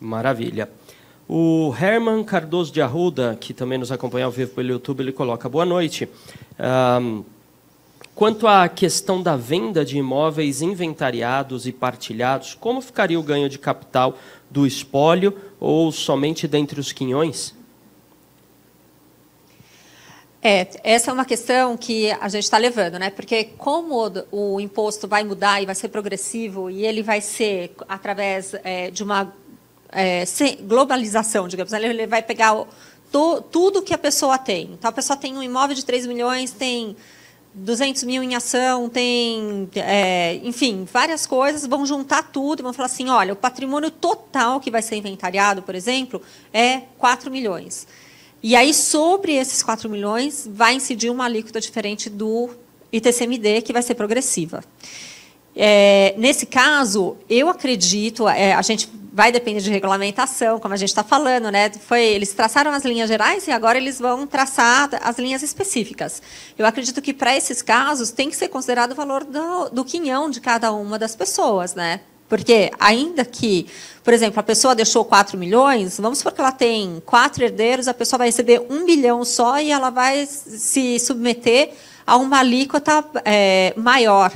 Maravilha. 0.00 0.70
O 1.28 1.74
Herman 1.76 2.22
Cardoso 2.22 2.72
de 2.72 2.80
Arruda, 2.80 3.36
que 3.40 3.52
também 3.52 3.76
nos 3.76 3.90
acompanha 3.90 4.26
ao 4.26 4.30
vivo 4.30 4.52
pelo 4.52 4.68
YouTube, 4.68 5.00
ele 5.00 5.10
coloca: 5.10 5.48
Boa 5.48 5.66
noite. 5.66 6.08
Um, 7.00 7.24
quanto 8.14 8.46
à 8.46 8.68
questão 8.68 9.20
da 9.20 9.36
venda 9.36 9.84
de 9.84 9.98
imóveis 9.98 10.62
inventariados 10.62 11.66
e 11.66 11.72
partilhados, 11.72 12.54
como 12.54 12.80
ficaria 12.80 13.18
o 13.18 13.22
ganho 13.24 13.48
de 13.48 13.58
capital 13.58 14.16
do 14.50 14.66
espólio 14.66 15.36
ou 15.58 15.90
somente 15.92 16.46
dentre 16.46 16.80
os 16.80 16.92
quinhões? 16.92 17.54
É, 20.42 20.68
essa 20.84 21.10
é 21.10 21.14
uma 21.14 21.24
questão 21.24 21.76
que 21.76 22.10
a 22.12 22.28
gente 22.28 22.44
está 22.44 22.56
levando, 22.56 22.98
né? 22.98 23.10
Porque 23.10 23.44
como 23.58 24.06
o, 24.30 24.54
o, 24.54 24.60
imposto 24.60 25.08
vai 25.08 25.24
mudar 25.24 25.60
e 25.60 25.66
vai 25.66 25.74
ser 25.74 25.88
progressivo 25.88 26.70
e 26.70 26.86
ele 26.86 27.02
vai 27.02 27.20
ser 27.20 27.74
através 27.88 28.54
é, 28.62 28.90
de 28.90 29.02
uma 29.02 29.32
é, 29.90 30.24
globalização, 30.60 31.48
digamos, 31.48 31.72
né? 31.72 31.84
ele 31.84 32.06
vai 32.06 32.22
pegar 32.22 32.54
o, 32.54 32.68
to, 33.10 33.42
tudo 33.50 33.82
que 33.82 33.92
a 33.92 33.98
pessoa 33.98 34.38
tem. 34.38 34.70
Então, 34.72 34.88
a 34.88 34.92
pessoa 34.92 35.16
tem 35.16 35.36
um 35.36 35.42
imóvel 35.42 35.74
de 35.74 35.84
3 35.84 36.06
milhões, 36.06 36.52
tem 36.52 36.96
200 37.58 38.04
mil 38.04 38.22
em 38.22 38.34
ação, 38.34 38.86
tem, 38.86 39.66
é, 39.76 40.34
enfim, 40.44 40.86
várias 40.92 41.24
coisas, 41.24 41.66
vão 41.66 41.86
juntar 41.86 42.24
tudo 42.24 42.60
e 42.60 42.62
vão 42.62 42.72
falar 42.74 42.86
assim, 42.86 43.08
olha, 43.08 43.32
o 43.32 43.36
patrimônio 43.36 43.90
total 43.90 44.60
que 44.60 44.70
vai 44.70 44.82
ser 44.82 44.96
inventariado, 44.96 45.62
por 45.62 45.74
exemplo, 45.74 46.20
é 46.52 46.82
4 46.98 47.30
milhões. 47.30 47.86
E 48.42 48.54
aí, 48.54 48.74
sobre 48.74 49.32
esses 49.32 49.62
4 49.62 49.88
milhões, 49.88 50.46
vai 50.52 50.74
incidir 50.74 51.10
uma 51.10 51.24
alíquota 51.24 51.58
diferente 51.58 52.10
do 52.10 52.50
ITCMD, 52.92 53.62
que 53.62 53.72
vai 53.72 53.82
ser 53.82 53.94
progressiva. 53.94 54.62
É, 55.56 56.14
nesse 56.18 56.44
caso, 56.44 57.16
eu 57.30 57.48
acredito, 57.48 58.28
é, 58.28 58.52
a 58.52 58.60
gente 58.60 58.90
vai 59.10 59.32
depender 59.32 59.60
de 59.60 59.70
regulamentação, 59.70 60.60
como 60.60 60.74
a 60.74 60.76
gente 60.76 60.90
está 60.90 61.02
falando, 61.02 61.50
né? 61.50 61.70
Foi, 61.70 62.02
eles 62.02 62.34
traçaram 62.34 62.70
as 62.70 62.84
linhas 62.84 63.08
gerais 63.08 63.46
e 63.48 63.50
agora 63.50 63.78
eles 63.78 63.98
vão 63.98 64.26
traçar 64.26 64.90
as 65.02 65.18
linhas 65.18 65.42
específicas. 65.42 66.20
Eu 66.58 66.66
acredito 66.66 67.00
que 67.00 67.14
para 67.14 67.34
esses 67.34 67.62
casos 67.62 68.10
tem 68.10 68.28
que 68.28 68.36
ser 68.36 68.48
considerado 68.48 68.92
o 68.92 68.94
valor 68.94 69.24
do, 69.24 69.70
do 69.70 69.84
quinhão 69.86 70.28
de 70.28 70.38
cada 70.38 70.70
uma 70.70 70.98
das 70.98 71.16
pessoas, 71.16 71.74
né? 71.74 72.00
Porque, 72.28 72.70
ainda 72.78 73.24
que, 73.24 73.66
por 74.04 74.12
exemplo, 74.12 74.38
a 74.38 74.42
pessoa 74.42 74.74
deixou 74.74 75.02
4 75.04 75.38
milhões, 75.38 75.98
vamos 75.98 76.18
supor 76.18 76.32
que 76.32 76.40
ela 76.42 76.52
tem 76.52 77.02
quatro 77.06 77.42
herdeiros, 77.42 77.88
a 77.88 77.94
pessoa 77.94 78.18
vai 78.18 78.28
receber 78.28 78.66
um 78.68 78.84
bilhão 78.84 79.24
só 79.24 79.58
e 79.58 79.70
ela 79.70 79.88
vai 79.88 80.26
se 80.26 80.98
submeter 80.98 81.72
a 82.06 82.18
uma 82.18 82.40
alíquota 82.40 83.02
é, 83.24 83.72
maior. 83.78 84.30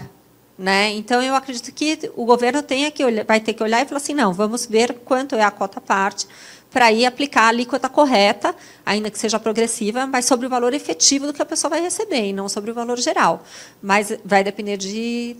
Né? 0.61 0.90
Então, 0.90 1.22
eu 1.22 1.34
acredito 1.34 1.72
que 1.72 2.11
o 2.14 2.26
governo 2.26 2.62
tenha 2.62 2.90
que 2.90 3.02
olhar, 3.02 3.24
vai 3.24 3.40
ter 3.40 3.54
que 3.54 3.62
olhar 3.62 3.80
e 3.80 3.86
falar 3.86 3.96
assim, 3.96 4.12
não, 4.12 4.34
vamos 4.34 4.66
ver 4.66 4.92
quanto 5.06 5.34
é 5.34 5.42
a 5.42 5.50
cota 5.50 5.80
parte 5.80 6.26
para 6.70 6.92
ir 6.92 7.06
aplicar 7.06 7.44
a 7.44 7.48
alíquota 7.48 7.88
correta, 7.88 8.54
ainda 8.84 9.11
que 9.11 9.18
seja 9.18 9.40
progressiva, 9.40 10.06
mas 10.06 10.26
sobre 10.26 10.46
o 10.46 10.50
valor 10.50 10.74
efetivo 10.74 11.26
do 11.26 11.32
que 11.32 11.40
a 11.40 11.46
pessoa 11.46 11.70
vai 11.70 11.80
receber, 11.80 12.28
e 12.28 12.32
não 12.34 12.46
sobre 12.46 12.70
o 12.70 12.74
valor 12.74 12.98
geral. 12.98 13.42
Mas 13.80 14.14
vai 14.22 14.44
depender 14.44 14.76
de, 14.76 15.34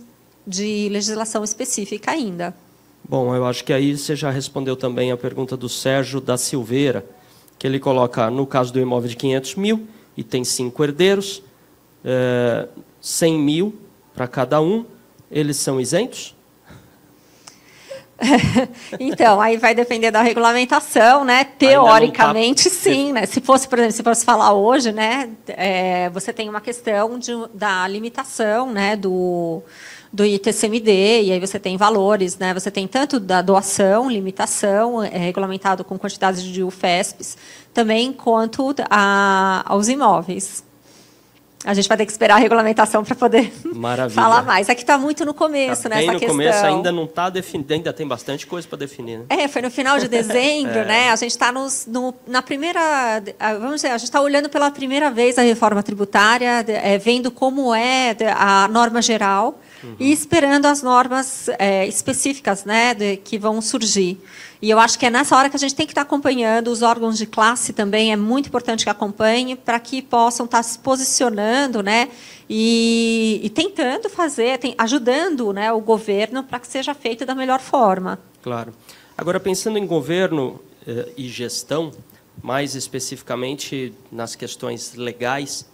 de 0.45 0.89
legislação 0.89 1.43
específica 1.43 2.09
ainda. 2.09 2.55
Bom, 3.07 3.35
eu 3.35 3.45
acho 3.45 3.63
que 3.63 3.71
aí 3.71 3.95
você 3.95 4.15
já 4.15 4.31
respondeu 4.31 4.75
também 4.75 5.11
a 5.11 5.17
pergunta 5.17 5.55
do 5.55 5.69
Sérgio 5.69 6.19
da 6.19 6.35
Silveira, 6.35 7.05
que 7.59 7.67
ele 7.67 7.79
coloca, 7.79 8.31
no 8.31 8.47
caso 8.47 8.73
do 8.73 8.79
imóvel 8.79 9.07
de 9.07 9.15
500 9.15 9.53
mil, 9.53 9.87
e 10.17 10.23
tem 10.23 10.43
cinco 10.43 10.83
herdeiros, 10.83 11.43
é, 12.03 12.67
100 12.99 13.37
mil 13.37 13.75
para 14.15 14.27
cada 14.27 14.59
um, 14.59 14.83
eles 15.31 15.57
são 15.57 15.79
isentos? 15.79 16.35
então, 18.99 19.41
aí 19.41 19.57
vai 19.57 19.73
depender 19.73 20.11
da 20.11 20.21
regulamentação, 20.21 21.23
né? 21.23 21.43
Tá 21.43 21.51
Teoricamente, 21.57 22.69
tá... 22.69 22.69
sim, 22.75 23.11
né? 23.11 23.25
Se 23.25 23.41
fosse, 23.41 23.67
por 23.67 23.79
exemplo, 23.79 23.95
se 23.95 24.03
fosse 24.03 24.25
falar 24.25 24.53
hoje, 24.53 24.91
né? 24.91 25.29
É, 25.47 26.09
você 26.09 26.31
tem 26.31 26.47
uma 26.47 26.61
questão 26.61 27.17
de, 27.17 27.31
da 27.53 27.87
limitação, 27.87 28.71
né? 28.71 28.95
Do, 28.95 29.63
do 30.13 30.23
ITCMD, 30.23 31.23
e 31.23 31.31
aí 31.31 31.39
você 31.39 31.57
tem 31.57 31.77
valores, 31.77 32.37
né? 32.37 32.53
Você 32.53 32.69
tem 32.69 32.87
tanto 32.87 33.19
da 33.19 33.41
doação, 33.41 34.09
limitação, 34.09 35.03
é 35.03 35.17
regulamentado 35.17 35.83
com 35.83 35.97
quantidades 35.97 36.43
de 36.43 36.63
UFESPs, 36.63 37.37
também 37.73 38.13
quanto 38.13 38.75
a, 38.89 39.63
aos 39.65 39.87
imóveis. 39.87 40.63
A 41.63 41.73
gente 41.73 41.87
vai 41.87 41.97
ter 41.97 42.05
que 42.05 42.11
esperar 42.11 42.35
a 42.35 42.37
regulamentação 42.39 43.03
para 43.03 43.15
poder 43.15 43.51
falar 44.11 44.41
mais. 44.43 44.69
Aqui 44.69 44.81
está 44.81 44.97
muito 44.97 45.25
no 45.25 45.33
começo, 45.33 45.83
tá 45.83 45.89
né? 45.89 46.03
Essa 46.03 46.13
no 46.13 46.19
questão. 46.19 46.37
começo 46.37 46.65
ainda 46.65 46.91
não 46.91 47.03
está 47.03 47.29
definido, 47.29 47.73
ainda 47.73 47.93
tem 47.93 48.07
bastante 48.07 48.47
coisa 48.47 48.67
para 48.67 48.79
definir. 48.79 49.19
Né? 49.19 49.25
É, 49.29 49.47
foi 49.47 49.61
no 49.61 49.69
final 49.69 49.99
de 49.99 50.07
dezembro, 50.09 50.79
é. 50.79 50.85
né? 50.85 51.11
A 51.11 51.15
gente 51.15 51.31
está 51.31 51.51
no, 51.51 52.13
na 52.27 52.41
primeira, 52.41 52.81
vamos 53.59 53.75
dizer, 53.75 53.89
a 53.89 53.97
gente 53.97 54.05
está 54.05 54.21
olhando 54.21 54.49
pela 54.49 54.71
primeira 54.71 55.11
vez 55.11 55.37
a 55.37 55.43
reforma 55.43 55.83
tributária, 55.83 56.65
é, 56.67 56.97
vendo 56.97 57.29
como 57.29 57.73
é 57.73 58.15
a 58.35 58.67
norma 58.67 59.01
geral 59.01 59.59
uhum. 59.83 59.95
e 59.99 60.11
esperando 60.11 60.65
as 60.65 60.81
normas 60.81 61.49
é, 61.59 61.87
específicas 61.87 62.65
né, 62.65 62.93
de, 62.93 63.17
que 63.17 63.37
vão 63.37 63.61
surgir. 63.61 64.19
E 64.61 64.69
eu 64.69 64.79
acho 64.79 64.97
que 64.99 65.05
é 65.05 65.09
nessa 65.09 65.35
hora 65.35 65.49
que 65.49 65.55
a 65.55 65.59
gente 65.59 65.73
tem 65.73 65.85
que 65.85 65.91
estar 65.91 66.01
acompanhando, 66.01 66.67
os 66.67 66.81
órgãos 66.81 67.17
de 67.17 67.25
classe 67.25 67.73
também 67.73 68.11
é 68.11 68.15
muito 68.15 68.47
importante 68.47 68.83
que 68.83 68.89
acompanhem, 68.89 69.55
para 69.55 69.79
que 69.79 70.01
possam 70.01 70.45
estar 70.45 70.61
se 70.63 70.77
posicionando 70.79 71.81
né, 71.81 72.09
e, 72.49 73.39
e 73.43 73.49
tentando 73.49 74.09
fazer, 74.09 74.59
tem, 74.59 74.75
ajudando 74.77 75.51
né, 75.51 75.71
o 75.71 75.79
governo 75.79 76.43
para 76.43 76.59
que 76.59 76.67
seja 76.67 76.93
feito 76.93 77.25
da 77.25 77.33
melhor 77.33 77.59
forma. 77.59 78.19
Claro. 78.43 78.73
Agora, 79.17 79.39
pensando 79.39 79.77
em 79.77 79.85
governo 79.85 80.59
eh, 80.87 81.09
e 81.15 81.27
gestão, 81.27 81.91
mais 82.41 82.75
especificamente 82.75 83.93
nas 84.11 84.35
questões 84.35 84.95
legais, 84.95 85.67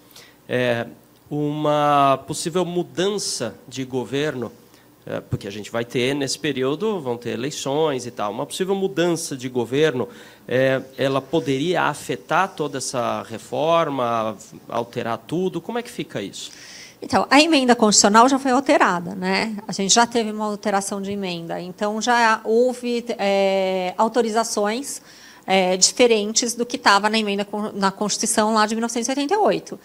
é, 0.47 0.87
uma 1.29 2.23
possível 2.25 2.63
mudança 2.63 3.55
de 3.67 3.83
governo, 3.83 4.51
é, 5.05 5.19
porque 5.19 5.47
a 5.47 5.51
gente 5.51 5.71
vai 5.71 5.83
ter 5.83 6.13
nesse 6.13 6.39
período 6.39 6.99
vão 6.99 7.17
ter 7.17 7.31
eleições 7.31 8.05
e 8.05 8.11
tal, 8.11 8.31
uma 8.31 8.45
possível 8.45 8.75
mudança 8.75 9.35
de 9.35 9.49
governo, 9.49 10.07
é, 10.47 10.81
ela 10.97 11.21
poderia 11.21 11.83
afetar 11.83 12.49
toda 12.55 12.77
essa 12.77 13.23
reforma, 13.23 14.37
alterar 14.69 15.17
tudo? 15.17 15.59
Como 15.59 15.77
é 15.77 15.81
que 15.83 15.91
fica 15.91 16.21
isso? 16.21 16.51
Então, 17.01 17.27
a 17.29 17.39
emenda 17.39 17.75
constitucional 17.75 18.27
já 18.27 18.39
foi 18.39 18.51
alterada, 18.51 19.13
né? 19.13 19.55
A 19.67 19.71
gente 19.71 19.93
já 19.93 20.07
teve 20.07 20.31
uma 20.31 20.45
alteração 20.45 20.99
de 20.99 21.11
emenda, 21.11 21.59
então 21.61 22.01
já 22.01 22.41
houve 22.43 23.05
é, 23.19 23.93
autorizações 23.97 24.99
é, 25.45 25.77
diferentes 25.77 26.55
do 26.55 26.65
que 26.65 26.75
estava 26.75 27.07
na 27.07 27.19
emenda 27.19 27.47
na 27.75 27.91
Constituição 27.91 28.53
lá 28.53 28.65
de 28.65 28.73
1988 28.75 29.79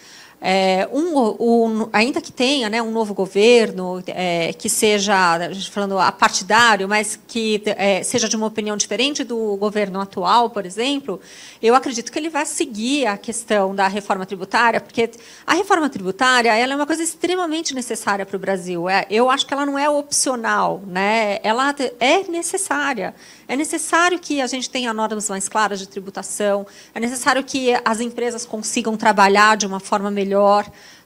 é, 0.45 0.89
um, 0.93 1.89
ainda 1.93 2.21
que 2.21 2.33
tenha 2.33 2.69
né, 2.69 2.83
um 2.83 2.91
novo 2.91 3.15
governo 3.15 4.03
é, 4.09 4.53
que 4.53 4.69
seja, 4.69 5.39
falando 5.71 5.97
apartidário, 6.01 6.89
mas 6.89 7.17
que 7.29 7.63
é, 7.65 8.03
seja 8.03 8.29
de 8.29 8.35
uma 8.35 8.47
opinião 8.47 8.77
diferente 8.77 9.23
do 9.23 9.57
governo 9.57 10.01
atual, 10.01 10.51
por 10.51 10.67
exemplo, 10.67 11.21
eu 11.63 11.77
acredito 11.77 12.11
que 12.11 12.19
ele 12.19 12.29
vai 12.29 12.45
seguir 12.45 13.07
a 13.07 13.17
questão 13.17 13.73
da 13.73 13.87
reforma 13.87 14.27
tributária, 14.27 14.81
porque 14.81 15.11
a 15.47 15.55
reforma 15.55 15.89
tributária 15.89 16.53
ela 16.53 16.73
é 16.73 16.77
uma 16.77 16.87
coisa 16.87 17.05
extremamente 17.05 17.73
necessária 17.73 18.27
para 18.27 18.37
o 18.37 18.41
Brasil. 18.41 18.89
É, 18.89 19.07
eu 19.09 19.31
acho 19.31 19.47
que 19.47 19.55
ela 19.55 19.65
não 19.65 19.79
é 19.79 19.89
opcional, 19.89 20.83
né? 20.89 21.39
ela 21.45 21.73
é 22.01 22.25
necessária. 22.29 23.15
É 23.47 23.55
necessário 23.55 24.19
que 24.19 24.41
a 24.41 24.47
gente 24.49 24.69
tenha 24.69 24.93
normas 24.93 25.31
mais 25.31 25.49
claras 25.49 25.79
de 25.79 25.87
tributação, 25.87 26.67
é 26.93 26.99
necessário 26.99 27.45
que 27.45 27.75
as 27.85 28.01
empresas 28.01 28.45
consigam 28.45 28.97
trabalhar 28.97 29.57
de 29.57 29.67
uma 29.67 29.79
forma 29.79 30.11
melhor. 30.11 30.32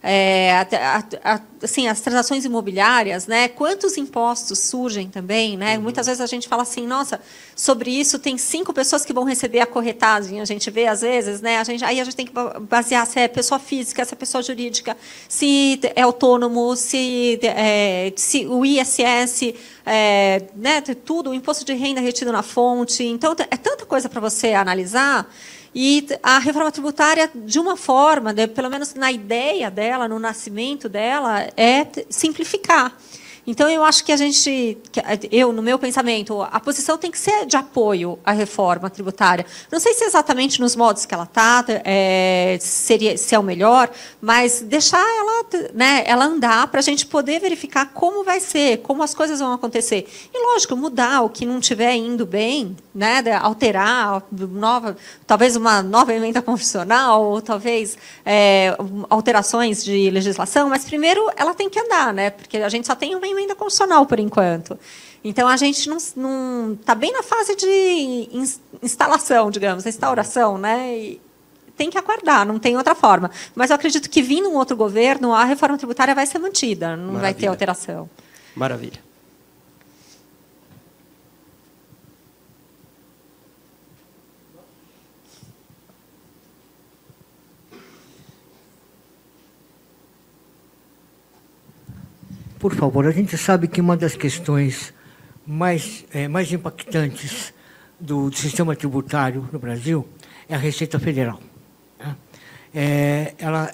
É, 0.08 0.52
a, 0.52 1.04
a, 1.24 1.40
assim, 1.62 1.88
as 1.88 2.00
transações 2.00 2.44
imobiliárias, 2.44 3.26
né? 3.26 3.48
Quantos 3.48 3.96
impostos 3.96 4.60
surgem 4.60 5.08
também, 5.08 5.56
né? 5.56 5.76
Uhum. 5.76 5.82
Muitas 5.82 6.06
vezes 6.06 6.20
a 6.20 6.26
gente 6.26 6.46
fala 6.46 6.62
assim, 6.62 6.86
nossa, 6.86 7.20
sobre 7.56 7.90
isso 7.90 8.16
tem 8.18 8.38
cinco 8.38 8.72
pessoas 8.72 9.04
que 9.04 9.12
vão 9.12 9.24
receber 9.24 9.58
a 9.58 9.66
corretagem. 9.66 10.40
A 10.40 10.44
gente 10.44 10.70
vê 10.70 10.86
às 10.86 11.00
vezes, 11.00 11.40
né? 11.40 11.58
A 11.58 11.64
gente, 11.64 11.84
aí 11.84 12.00
a 12.00 12.04
gente 12.04 12.14
tem 12.14 12.24
que 12.24 12.32
basear 12.60 13.04
se 13.04 13.18
é 13.18 13.26
pessoa 13.26 13.58
física, 13.58 14.04
se 14.04 14.14
é 14.14 14.16
pessoa 14.16 14.42
jurídica, 14.42 14.96
se 15.28 15.80
é 15.96 16.02
autônomo, 16.02 16.76
se, 16.76 17.40
é, 17.42 18.12
se 18.14 18.46
o 18.46 18.64
ISS, 18.64 19.54
é, 19.84 20.42
né? 20.54 20.80
Tudo, 21.04 21.30
o 21.30 21.34
imposto 21.34 21.64
de 21.64 21.72
renda 21.72 22.00
retido 22.00 22.30
na 22.30 22.44
fonte. 22.44 23.02
Então 23.02 23.34
é 23.50 23.56
tanta 23.56 23.84
coisa 23.84 24.08
para 24.08 24.20
você 24.20 24.52
analisar. 24.52 25.28
E 25.78 26.06
a 26.22 26.38
reforma 26.38 26.72
tributária, 26.72 27.30
de 27.34 27.58
uma 27.58 27.76
forma, 27.76 28.32
pelo 28.54 28.70
menos 28.70 28.94
na 28.94 29.12
ideia 29.12 29.70
dela, 29.70 30.08
no 30.08 30.18
nascimento 30.18 30.88
dela, 30.88 31.50
é 31.54 31.86
simplificar. 32.08 32.96
Então, 33.46 33.70
eu 33.70 33.84
acho 33.84 34.04
que 34.04 34.10
a 34.10 34.16
gente, 34.16 34.76
eu, 35.30 35.52
no 35.52 35.62
meu 35.62 35.78
pensamento, 35.78 36.42
a 36.42 36.58
posição 36.58 36.98
tem 36.98 37.10
que 37.10 37.18
ser 37.18 37.46
de 37.46 37.56
apoio 37.56 38.18
à 38.24 38.32
reforma 38.32 38.90
tributária. 38.90 39.46
Não 39.70 39.78
sei 39.78 39.94
se 39.94 40.04
exatamente 40.04 40.60
nos 40.60 40.74
modos 40.74 41.06
que 41.06 41.14
ela 41.14 41.24
está, 41.24 41.64
é, 41.84 42.58
seria, 42.60 43.16
se 43.16 43.34
é 43.34 43.38
o 43.38 43.42
melhor, 43.42 43.88
mas 44.20 44.60
deixar 44.62 44.98
ela, 44.98 45.44
né, 45.72 46.02
ela 46.06 46.24
andar 46.24 46.66
para 46.66 46.80
a 46.80 46.82
gente 46.82 47.06
poder 47.06 47.40
verificar 47.40 47.92
como 47.94 48.24
vai 48.24 48.40
ser, 48.40 48.78
como 48.78 49.02
as 49.02 49.14
coisas 49.14 49.38
vão 49.38 49.52
acontecer. 49.52 50.08
E, 50.34 50.52
lógico, 50.52 50.74
mudar 50.74 51.22
o 51.22 51.30
que 51.30 51.46
não 51.46 51.60
estiver 51.60 51.94
indo 51.94 52.26
bem, 52.26 52.76
né, 52.92 53.22
alterar, 53.40 54.24
nova, 54.32 54.96
talvez 55.24 55.54
uma 55.54 55.82
nova 55.82 56.12
emenda 56.12 56.42
constitucional, 56.42 57.22
ou 57.22 57.40
talvez 57.40 57.96
é, 58.24 58.76
alterações 59.08 59.84
de 59.84 60.10
legislação, 60.10 60.68
mas 60.68 60.84
primeiro 60.84 61.30
ela 61.36 61.54
tem 61.54 61.70
que 61.70 61.78
andar, 61.78 62.12
né, 62.12 62.30
porque 62.30 62.56
a 62.56 62.68
gente 62.68 62.86
só 62.86 62.94
tem 62.94 63.14
uma 63.14 63.35
emenda 63.36 63.54
constitucional 63.54 64.06
por 64.06 64.18
enquanto. 64.18 64.78
Então 65.22 65.48
a 65.48 65.56
gente 65.56 65.88
não 66.16 66.72
está 66.74 66.94
bem 66.94 67.12
na 67.12 67.22
fase 67.22 67.56
de 67.56 68.28
instalação, 68.82 69.50
digamos, 69.50 69.84
instauração, 69.86 70.56
né? 70.56 70.96
E 70.96 71.20
tem 71.76 71.90
que 71.90 71.98
aguardar, 71.98 72.46
não 72.46 72.58
tem 72.58 72.76
outra 72.76 72.94
forma. 72.94 73.30
Mas 73.54 73.70
eu 73.70 73.76
acredito 73.76 74.08
que 74.08 74.22
vindo 74.22 74.48
um 74.48 74.54
outro 74.54 74.76
governo, 74.76 75.34
a 75.34 75.44
reforma 75.44 75.76
tributária 75.76 76.14
vai 76.14 76.26
ser 76.26 76.38
mantida, 76.38 76.90
não 76.96 77.12
Maravilha. 77.14 77.20
vai 77.20 77.34
ter 77.34 77.46
alteração. 77.48 78.08
Maravilha. 78.54 79.05
Por 92.58 92.74
favor, 92.74 93.06
a 93.06 93.10
gente 93.10 93.36
sabe 93.36 93.68
que 93.68 93.82
uma 93.82 93.98
das 93.98 94.16
questões 94.16 94.94
mais, 95.46 96.06
é, 96.10 96.26
mais 96.26 96.50
impactantes 96.50 97.52
do, 98.00 98.32
sistema 98.32 98.74
tributário 98.74 99.46
no 99.52 99.58
Brasil 99.58 100.08
é 100.48 100.54
a 100.54 100.58
Receita 100.58 100.98
Federal. 100.98 101.38
Né? 101.98 102.16
É, 102.74 103.34
ela 103.38 103.70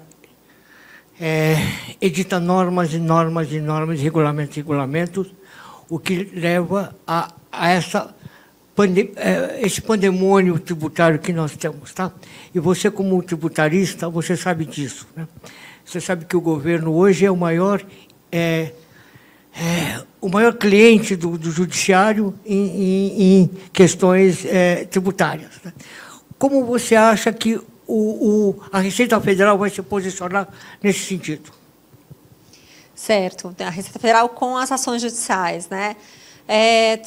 é, 1.20 1.56
edita 2.00 2.40
normas 2.40 2.92
e 2.92 2.98
normas 2.98 3.52
e 3.52 3.60
normas, 3.60 4.00
regulamentos 4.00 4.56
e 4.56 4.60
regulamentos, 4.60 5.34
o 5.88 5.98
que 6.00 6.24
leva 6.34 6.96
a, 7.06 7.32
a 7.52 7.70
essa 7.70 8.12
pande, 8.74 9.12
é, 9.14 9.60
esse 9.62 9.80
pandemônio 9.80 10.58
tributário 10.58 11.20
que 11.20 11.32
nós 11.32 11.56
temos. 11.56 11.92
Tá? 11.92 12.12
E 12.52 12.58
você, 12.58 12.90
como 12.90 13.22
tributarista, 13.22 14.08
você 14.08 14.36
sabe 14.36 14.64
disso. 14.64 15.06
Né? 15.14 15.28
Você 15.84 16.00
sabe 16.00 16.24
que 16.24 16.36
o 16.36 16.40
governo 16.40 16.92
hoje 16.92 17.24
é 17.24 17.30
o 17.30 17.36
maior 17.36 17.80
é, 18.32 18.72
é, 19.54 20.02
o 20.20 20.28
maior 20.28 20.54
cliente 20.54 21.14
do, 21.14 21.36
do 21.36 21.50
judiciário 21.50 22.34
em, 22.46 22.56
em, 22.56 23.22
em 23.22 23.50
questões 23.72 24.44
é, 24.46 24.86
tributárias. 24.86 25.50
Né? 25.62 25.72
Como 26.38 26.64
você 26.64 26.96
acha 26.96 27.32
que 27.32 27.56
o, 27.56 27.64
o, 27.86 28.62
a 28.72 28.78
Receita 28.78 29.20
Federal 29.20 29.58
vai 29.58 29.68
se 29.68 29.82
posicionar 29.82 30.48
nesse 30.82 31.00
sentido? 31.00 31.52
Certo. 32.94 33.54
A 33.60 33.68
Receita 33.68 33.98
Federal 33.98 34.28
com 34.30 34.56
as 34.56 34.72
ações 34.72 35.02
judiciais. 35.02 35.68
Né? 35.68 35.96
É, 36.48 37.00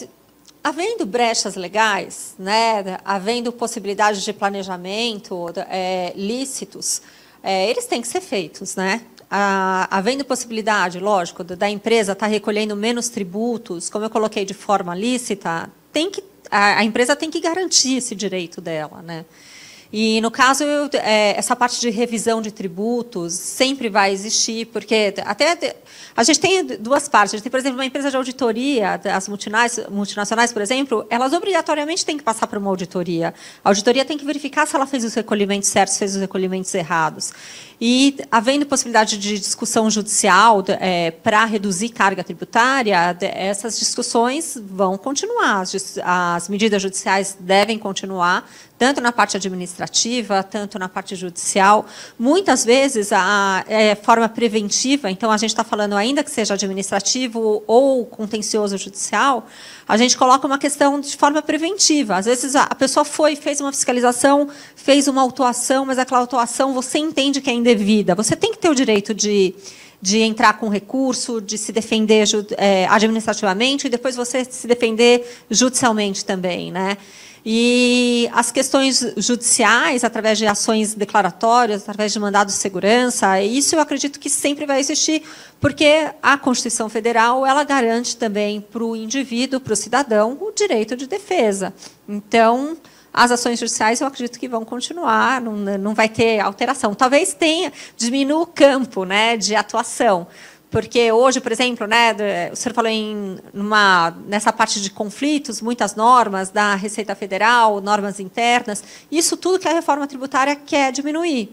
havendo 0.63 1.05
brechas 1.05 1.55
legais, 1.55 2.36
né, 2.39 2.97
havendo 3.05 3.51
possibilidades 3.51 4.23
de 4.23 4.34
planejamento 4.34 5.53
é, 5.69 6.11
lícitos, 6.15 7.01
é, 7.43 7.69
eles 7.69 7.86
têm 7.86 8.01
que 8.01 8.07
ser 8.07 8.21
feitos, 8.21 8.76
né? 8.76 9.01
Havendo 9.30 10.23
possibilidade, 10.23 10.99
lógico, 10.99 11.43
da 11.43 11.69
empresa 11.69 12.13
estar 12.13 12.26
tá 12.26 12.32
recolhendo 12.32 12.76
menos 12.76 13.09
tributos, 13.09 13.89
como 13.89 14.05
eu 14.05 14.09
coloquei 14.09 14.45
de 14.45 14.53
forma 14.53 14.95
lícita, 14.95 15.69
tem 15.91 16.11
que, 16.11 16.23
a, 16.49 16.80
a 16.80 16.84
empresa 16.84 17.15
tem 17.15 17.32
que 17.32 17.39
garantir 17.39 17.97
esse 17.97 18.15
direito 18.15 18.61
dela, 18.61 19.01
né? 19.01 19.26
E, 19.98 20.20
no 20.20 20.30
caso, 20.30 20.62
eu, 20.66 20.89
é, 20.91 21.38
essa 21.38 21.56
parte 21.56 21.80
de 21.80 21.89
revisão 21.89 22.41
de 22.41 22.52
tributos 22.52 23.32
sempre 23.32 23.88
vai 23.88 24.12
existir, 24.12 24.66
porque 24.66 25.14
até 25.24 25.78
a 26.14 26.22
gente 26.22 26.38
tem 26.38 26.66
duas 26.66 27.08
partes. 27.08 27.34
A 27.34 27.38
gente 27.38 27.43
tem, 27.43 27.50
por 27.50 27.62
exemplo, 27.62 27.78
uma 27.78 27.86
empresa 27.86 28.12
de 28.12 28.18
auditoria, 28.18 29.00
as 29.06 29.30
multinacionais, 29.30 30.52
por 30.52 30.62
exemplo, 30.62 31.08
elas 31.10 31.32
obrigatoriamente 31.32 32.06
têm 32.06 32.18
que 32.18 32.24
passar 32.26 32.46
por 32.46 32.58
uma 32.58 32.70
auditoria. 32.70 33.34
A 33.64 33.70
auditoria 33.70 34.04
tem 34.04 34.18
que 34.18 34.26
verificar 34.26 34.68
se 34.68 34.76
ela 34.76 34.86
fez 34.86 35.06
os 35.06 35.14
recolhimentos 35.14 35.70
certos, 35.70 35.98
fez 35.98 36.14
os 36.14 36.20
recolhimentos 36.20 36.76
errados. 36.76 37.32
E, 37.80 38.18
havendo 38.30 38.66
possibilidade 38.66 39.18
de 39.18 39.39
discussão 39.39 39.89
judicial 39.89 40.62
é, 40.68 41.12
para 41.12 41.46
reduzir 41.46 41.88
carga 41.89 42.22
tributária, 42.22 43.16
essas 43.22 43.80
discussões 43.80 44.58
vão 44.62 44.98
continuar. 44.98 45.62
As, 45.62 45.98
as 46.04 46.50
medidas 46.50 46.82
judiciais 46.82 47.38
devem 47.39 47.80
continuar, 47.80 48.50
tanto 48.78 48.99
na 48.99 49.11
parte 49.11 49.38
administrativa, 49.38 50.43
tanto 50.43 50.78
na 50.78 50.89
parte 50.89 51.15
judicial. 51.15 51.86
Muitas 52.19 52.65
vezes, 52.65 53.11
a 53.11 53.63
é, 53.67 53.95
forma 53.95 54.28
preventiva, 54.28 55.09
então, 55.09 55.32
a 55.32 55.38
gente 55.38 55.51
está 55.51 55.63
falando, 55.63 55.95
ainda 55.95 56.23
que 56.23 56.32
seja 56.32 56.53
administrativo 56.55 57.63
ou 57.65 58.05
contencioso 58.05 58.78
judicial, 58.78 59.47
a 59.88 59.97
gente 59.97 60.17
coloca 60.17 60.45
uma 60.45 60.57
questão 60.57 60.99
de 60.99 61.15
forma 61.15 61.41
preventiva. 61.41 62.17
Às 62.17 62.26
vezes, 62.26 62.55
a 62.55 62.76
pessoa 62.76 63.05
foi, 63.05 63.36
fez 63.36 63.61
uma 63.61 63.71
fiscalização, 63.71 64.49
fez 64.76 65.07
uma 65.07 65.21
autuação, 65.21 65.86
mas 65.86 65.97
aquela 65.97 66.19
autuação 66.19 66.73
você 66.73 66.99
entende 66.99 67.39
que 67.41 67.49
é 67.49 67.53
indevida. 67.53 68.13
Você 68.15 68.36
tem 68.36 68.51
que 68.51 68.57
ter 68.57 68.69
o 68.69 68.76
direito 68.76 69.13
de 69.13 69.55
de 70.01 70.19
entrar 70.19 70.59
com 70.59 70.69
recurso, 70.69 71.41
de 71.41 71.57
se 71.57 71.71
defender 71.71 72.28
é, 72.57 72.86
administrativamente 72.88 73.88
e 73.88 73.89
depois 73.89 74.15
você 74.15 74.45
se 74.45 74.67
defender 74.67 75.26
judicialmente 75.49 76.23
também, 76.23 76.71
né? 76.71 76.97
E 77.48 78.28
as 78.34 78.52
questões 78.52 79.14
judiciais, 79.18 80.04
através 80.04 80.39
de 80.39 80.48
ações 80.48 80.96
declaratórias, 80.96 81.84
através 81.84 82.12
de 82.12 82.20
mandados 82.20 82.56
de 82.56 82.60
segurança, 82.60 83.39
isso 83.39 83.76
eu 83.76 83.80
acredito 83.80 84.20
que 84.20 84.32
sempre 84.32 84.66
vai 84.66 84.80
existir, 84.80 85.22
porque 85.60 86.10
a 86.24 86.39
Constituição 86.39 86.89
Federal 86.89 87.46
ela 87.46 87.64
garante 87.64 88.18
também 88.18 88.60
para 88.60 88.84
o 88.84 88.96
indivíduo, 88.96 89.60
para 89.60 89.74
o 89.74 89.76
cidadão, 89.76 90.36
o 90.41 90.52
direito 90.52 90.96
de 90.96 91.06
defesa. 91.06 91.72
Então, 92.10 92.76
as 93.14 93.32
ações 93.32 93.60
judiciais 93.60 94.02
eu 94.02 94.08
acredito 94.08 94.39
que 94.39 94.48
vão 94.48 94.66
continuar, 94.66 95.39
não, 95.39 95.54
não 95.78 95.93
vai 95.93 96.10
ter 96.10 96.39
alteração. 96.39 96.96
Talvez 96.96 97.34
tenha, 97.34 97.72
diminua 97.96 98.41
o 98.41 98.48
campo 98.48 99.06
né, 99.06 99.38
de 99.38 99.56
atuação, 99.56 100.28
porque 100.76 101.09
hoje, 101.09 101.39
por 101.39 101.53
exemplo, 101.53 101.88
né, 101.88 102.13
o 102.51 102.55
senhor 102.57 102.76
falou 102.76 102.91
em 102.91 103.38
numa, 103.53 104.13
nessa 104.28 104.51
parte 104.51 104.82
de 104.82 104.89
conflitos, 104.89 105.61
muitas 105.61 105.95
normas 105.95 106.49
da 106.49 106.76
Receita 106.76 107.15
Federal, 107.15 107.80
normas 107.80 108.19
internas, 108.19 108.84
isso 109.09 109.38
tudo 109.38 109.57
que 109.57 109.69
a 109.69 109.71
reforma 109.71 110.05
tributária 110.05 110.53
quer 110.53 110.91
diminuir 110.91 111.49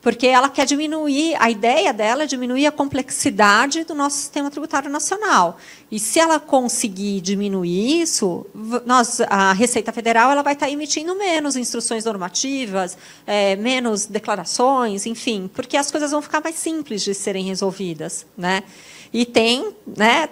porque 0.00 0.26
ela 0.26 0.48
quer 0.48 0.64
diminuir, 0.64 1.36
a 1.38 1.50
ideia 1.50 1.92
dela 1.92 2.22
é 2.22 2.26
diminuir 2.26 2.66
a 2.66 2.72
complexidade 2.72 3.84
do 3.84 3.94
nosso 3.94 4.16
sistema 4.16 4.50
tributário 4.50 4.90
nacional. 4.90 5.58
E 5.90 5.98
se 5.98 6.18
ela 6.18 6.40
conseguir 6.40 7.20
diminuir 7.20 8.00
isso, 8.00 8.46
nós, 8.86 9.20
a 9.28 9.52
Receita 9.52 9.92
Federal 9.92 10.30
ela 10.30 10.42
vai 10.42 10.54
estar 10.54 10.70
emitindo 10.70 11.14
menos 11.16 11.54
instruções 11.56 12.04
normativas, 12.04 12.96
é, 13.26 13.56
menos 13.56 14.06
declarações, 14.06 15.04
enfim, 15.04 15.50
porque 15.52 15.76
as 15.76 15.90
coisas 15.90 16.10
vão 16.12 16.22
ficar 16.22 16.40
mais 16.42 16.54
simples 16.56 17.02
de 17.02 17.12
serem 17.14 17.44
resolvidas. 17.44 18.24
Né? 18.38 18.62
E 19.12 19.26
tem, 19.26 19.74
né, 19.84 20.28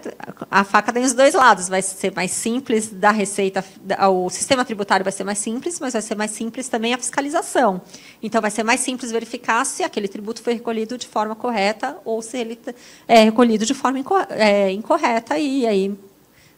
a 0.49 0.63
faca 0.63 0.93
tem 0.93 1.03
os 1.03 1.13
dois 1.13 1.33
lados. 1.33 1.67
Vai 1.67 1.81
ser 1.81 2.15
mais 2.15 2.31
simples 2.31 2.87
da 2.87 3.11
receita, 3.11 3.63
o 4.09 4.29
sistema 4.29 4.63
tributário 4.63 5.03
vai 5.03 5.11
ser 5.11 5.25
mais 5.25 5.37
simples, 5.37 5.79
mas 5.81 5.91
vai 5.93 6.01
ser 6.01 6.15
mais 6.15 6.31
simples 6.31 6.69
também 6.69 6.93
a 6.93 6.97
fiscalização. 6.97 7.81
Então, 8.23 8.39
vai 8.41 8.51
ser 8.51 8.63
mais 8.63 8.79
simples 8.79 9.11
verificar 9.11 9.65
se 9.65 9.83
aquele 9.83 10.07
tributo 10.07 10.41
foi 10.41 10.53
recolhido 10.53 10.97
de 10.97 11.07
forma 11.07 11.35
correta 11.35 11.97
ou 12.05 12.21
se 12.21 12.37
ele 12.37 12.57
é 13.05 13.23
recolhido 13.23 13.65
de 13.65 13.73
forma 13.73 13.99
é, 14.29 14.71
incorreta, 14.71 15.37
e 15.37 15.67
aí 15.67 15.93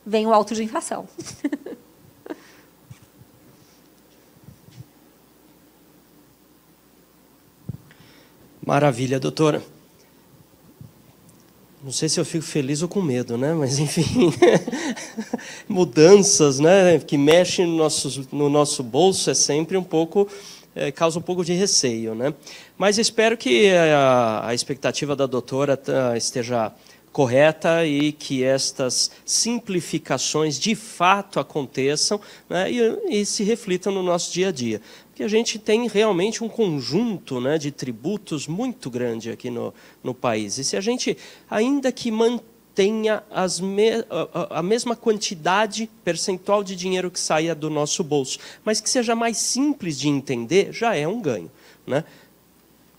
vem 0.05 0.27
o 0.27 0.33
auto 0.33 0.53
de 0.53 0.63
infração. 0.63 1.07
Maravilha, 8.63 9.19
doutora. 9.19 9.80
Não 11.91 11.93
sei 11.93 12.07
se 12.07 12.21
eu 12.21 12.23
fico 12.23 12.45
feliz 12.45 12.81
ou 12.81 12.87
com 12.87 13.01
medo, 13.01 13.37
né? 13.37 13.53
Mas 13.53 13.77
enfim, 13.77 14.33
mudanças, 15.67 16.57
né, 16.57 16.97
que 16.99 17.17
mexem 17.17 17.65
no 17.65 17.75
nosso, 17.75 18.27
no 18.31 18.49
nosso 18.49 18.81
bolso 18.81 19.29
é 19.29 19.33
sempre 19.33 19.75
um 19.75 19.83
pouco 19.83 20.25
é, 20.73 20.89
causa 20.89 21.19
um 21.19 21.21
pouco 21.21 21.43
de 21.43 21.51
receio, 21.51 22.15
né? 22.15 22.33
Mas 22.77 22.97
espero 22.97 23.35
que 23.35 23.69
a, 23.71 24.47
a 24.47 24.53
expectativa 24.53 25.17
da 25.17 25.25
doutora 25.25 25.75
tá, 25.75 26.15
esteja 26.15 26.71
correta 27.11 27.85
e 27.85 28.13
que 28.13 28.41
estas 28.41 29.11
simplificações 29.25 30.57
de 30.57 30.75
fato 30.75 31.41
aconteçam 31.41 32.21
né, 32.49 32.71
e, 32.71 33.19
e, 33.19 33.25
se 33.25 33.43
reflitam 33.43 33.91
no 33.91 34.01
nosso 34.01 34.31
dia 34.31 34.47
a 34.47 34.51
dia 34.53 34.81
que 35.21 35.25
a 35.25 35.27
gente 35.27 35.59
tem 35.59 35.87
realmente 35.87 36.43
um 36.43 36.49
conjunto 36.49 37.39
né, 37.39 37.59
de 37.59 37.69
tributos 37.69 38.47
muito 38.47 38.89
grande 38.89 39.29
aqui 39.29 39.51
no, 39.51 39.71
no 40.03 40.15
país. 40.15 40.57
E 40.57 40.63
se 40.63 40.75
a 40.75 40.81
gente, 40.81 41.15
ainda 41.47 41.91
que 41.91 42.09
mantenha 42.09 43.21
as 43.29 43.59
me, 43.59 44.03
a, 44.09 44.57
a 44.59 44.63
mesma 44.63 44.95
quantidade 44.95 45.87
percentual 46.03 46.63
de 46.63 46.75
dinheiro 46.75 47.11
que 47.11 47.19
saia 47.19 47.53
do 47.53 47.69
nosso 47.69 48.03
bolso, 48.03 48.39
mas 48.65 48.81
que 48.81 48.89
seja 48.89 49.13
mais 49.13 49.37
simples 49.37 49.99
de 49.99 50.09
entender, 50.09 50.73
já 50.73 50.95
é 50.95 51.07
um 51.07 51.21
ganho. 51.21 51.51
Né? 51.85 52.03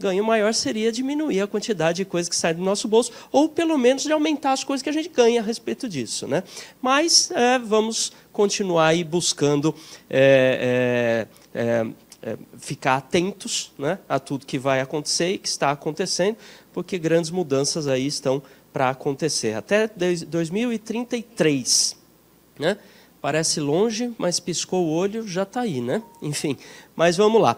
ganho 0.03 0.25
maior 0.25 0.53
seria 0.53 0.91
diminuir 0.91 1.41
a 1.41 1.47
quantidade 1.47 1.99
de 1.99 2.05
coisas 2.05 2.29
que 2.29 2.35
saem 2.35 2.57
do 2.57 2.62
nosso 2.62 2.89
bolso, 2.89 3.12
ou 3.31 3.49
pelo 3.49 3.79
menos 3.79 4.03
de 4.03 4.12
aumentar 4.12 4.53
as 4.53 4.64
coisas 4.64 4.83
que 4.83 4.91
a 4.91 4.93
gente 4.93 5.09
ganha 5.09 5.41
a 5.41 5.45
respeito 5.45 5.89
disso. 5.89 6.27
Né? 6.27 6.43
Mas 6.81 7.31
é, 7.31 7.59
vamos 7.59 8.12
continuar 8.33 8.89
aí 8.89 9.05
buscando 9.05 9.75
é, 10.11 11.27
é, 11.55 11.61
é 11.61 11.87
é, 12.23 12.39
ficar 12.57 12.97
atentos 12.97 13.73
né, 13.77 13.99
a 14.09 14.18
tudo 14.18 14.47
que 14.47 14.59
vai 14.59 14.81
acontecer 14.81 15.33
e 15.33 15.39
que 15.39 15.49
está 15.49 15.70
acontecendo, 15.70 16.37
porque 16.73 16.99
grandes 16.99 17.31
mudanças 17.31 17.89
aí 17.89 18.07
estão 18.07 18.43
para 18.73 18.91
acontecer. 18.91 19.55
Até 19.55 19.89
2033. 19.89 21.97
Né? 22.59 22.79
Parece 23.20 23.61
longe, 23.61 24.14
mas 24.16 24.41
piscou 24.41 24.87
o 24.87 24.93
olho, 24.93 25.27
já 25.27 25.43
está 25.43 25.62
aí. 25.62 25.81
Né? 25.81 26.03
Enfim, 26.23 26.57
mas 26.95 27.16
vamos 27.16 27.43
lá. 27.43 27.57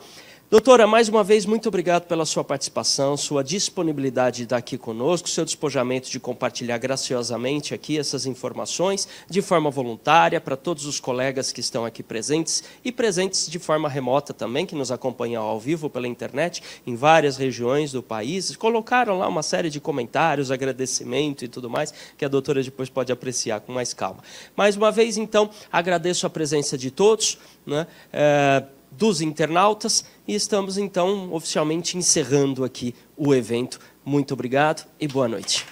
Doutora, 0.51 0.87
mais 0.87 1.09
uma 1.09 1.25
vez, 1.25 1.47
muito 1.47 1.69
obrigado 1.69 2.07
pela 2.07 2.27
sua 2.27 2.45
participação, 2.45 3.17
sua 3.17 3.43
disponibilidade 3.43 4.37
de 4.37 4.43
estar 4.45 4.59
aqui 4.59 4.77
conosco, 4.77 5.27
seu 5.29 5.43
despojamento 5.43 6.11
de 6.11 6.21
compartilhar 6.21 6.77
graciosamente 6.77 7.73
aqui 7.73 7.99
essas 7.99 8.27
informações 8.27 9.09
de 9.29 9.41
forma 9.41 9.71
voluntária 9.71 10.39
para 10.43 10.55
todos 10.55 10.85
os 10.85 11.01
colegas 11.01 11.51
que 11.51 11.61
estão 11.61 11.87
aqui 11.87 12.03
presentes 12.03 12.63
e 12.85 12.93
presentes 12.93 13.49
de 13.49 13.59
forma 13.59 13.89
remota 13.89 14.35
também, 14.35 14.67
que 14.67 14.75
nos 14.75 14.93
acompanham 14.93 15.43
ao 15.43 15.59
vivo 15.59 15.89
pela 15.89 16.07
internet 16.07 16.63
em 16.87 16.95
várias 16.95 17.39
regiões 17.39 17.91
do 17.91 18.03
país. 18.03 18.55
Colocaram 18.55 19.19
lá 19.19 19.27
uma 19.27 19.43
série 19.43 19.71
de 19.71 19.81
comentários, 19.81 20.51
agradecimento 20.51 21.43
e 21.43 21.49
tudo 21.49 21.71
mais, 21.71 21.93
que 22.19 22.25
a 22.25 22.29
doutora 22.29 22.63
depois 22.63 22.91
pode 22.91 23.11
apreciar 23.11 23.61
com 23.61 23.73
mais 23.73 23.95
calma. 23.95 24.23
Mais 24.55 24.77
uma 24.77 24.93
vez, 24.93 25.17
então, 25.17 25.49
agradeço 25.73 26.27
a 26.27 26.31
presença 26.31 26.77
de 26.77 26.91
todos. 26.91 27.39
Né? 27.67 27.87
É, 28.13 28.63
dos 28.97 29.21
internautas 29.21 30.05
e 30.27 30.35
estamos 30.35 30.79
então 30.79 31.33
oficialmente 31.33 31.97
encerrando 31.97 32.65
aqui 32.65 32.95
o 33.17 33.35
evento. 33.35 33.79
Muito 34.05 34.35
obrigado 34.35 34.87
e 35.01 35.09
boa 35.09 35.29
noite. 35.29 35.67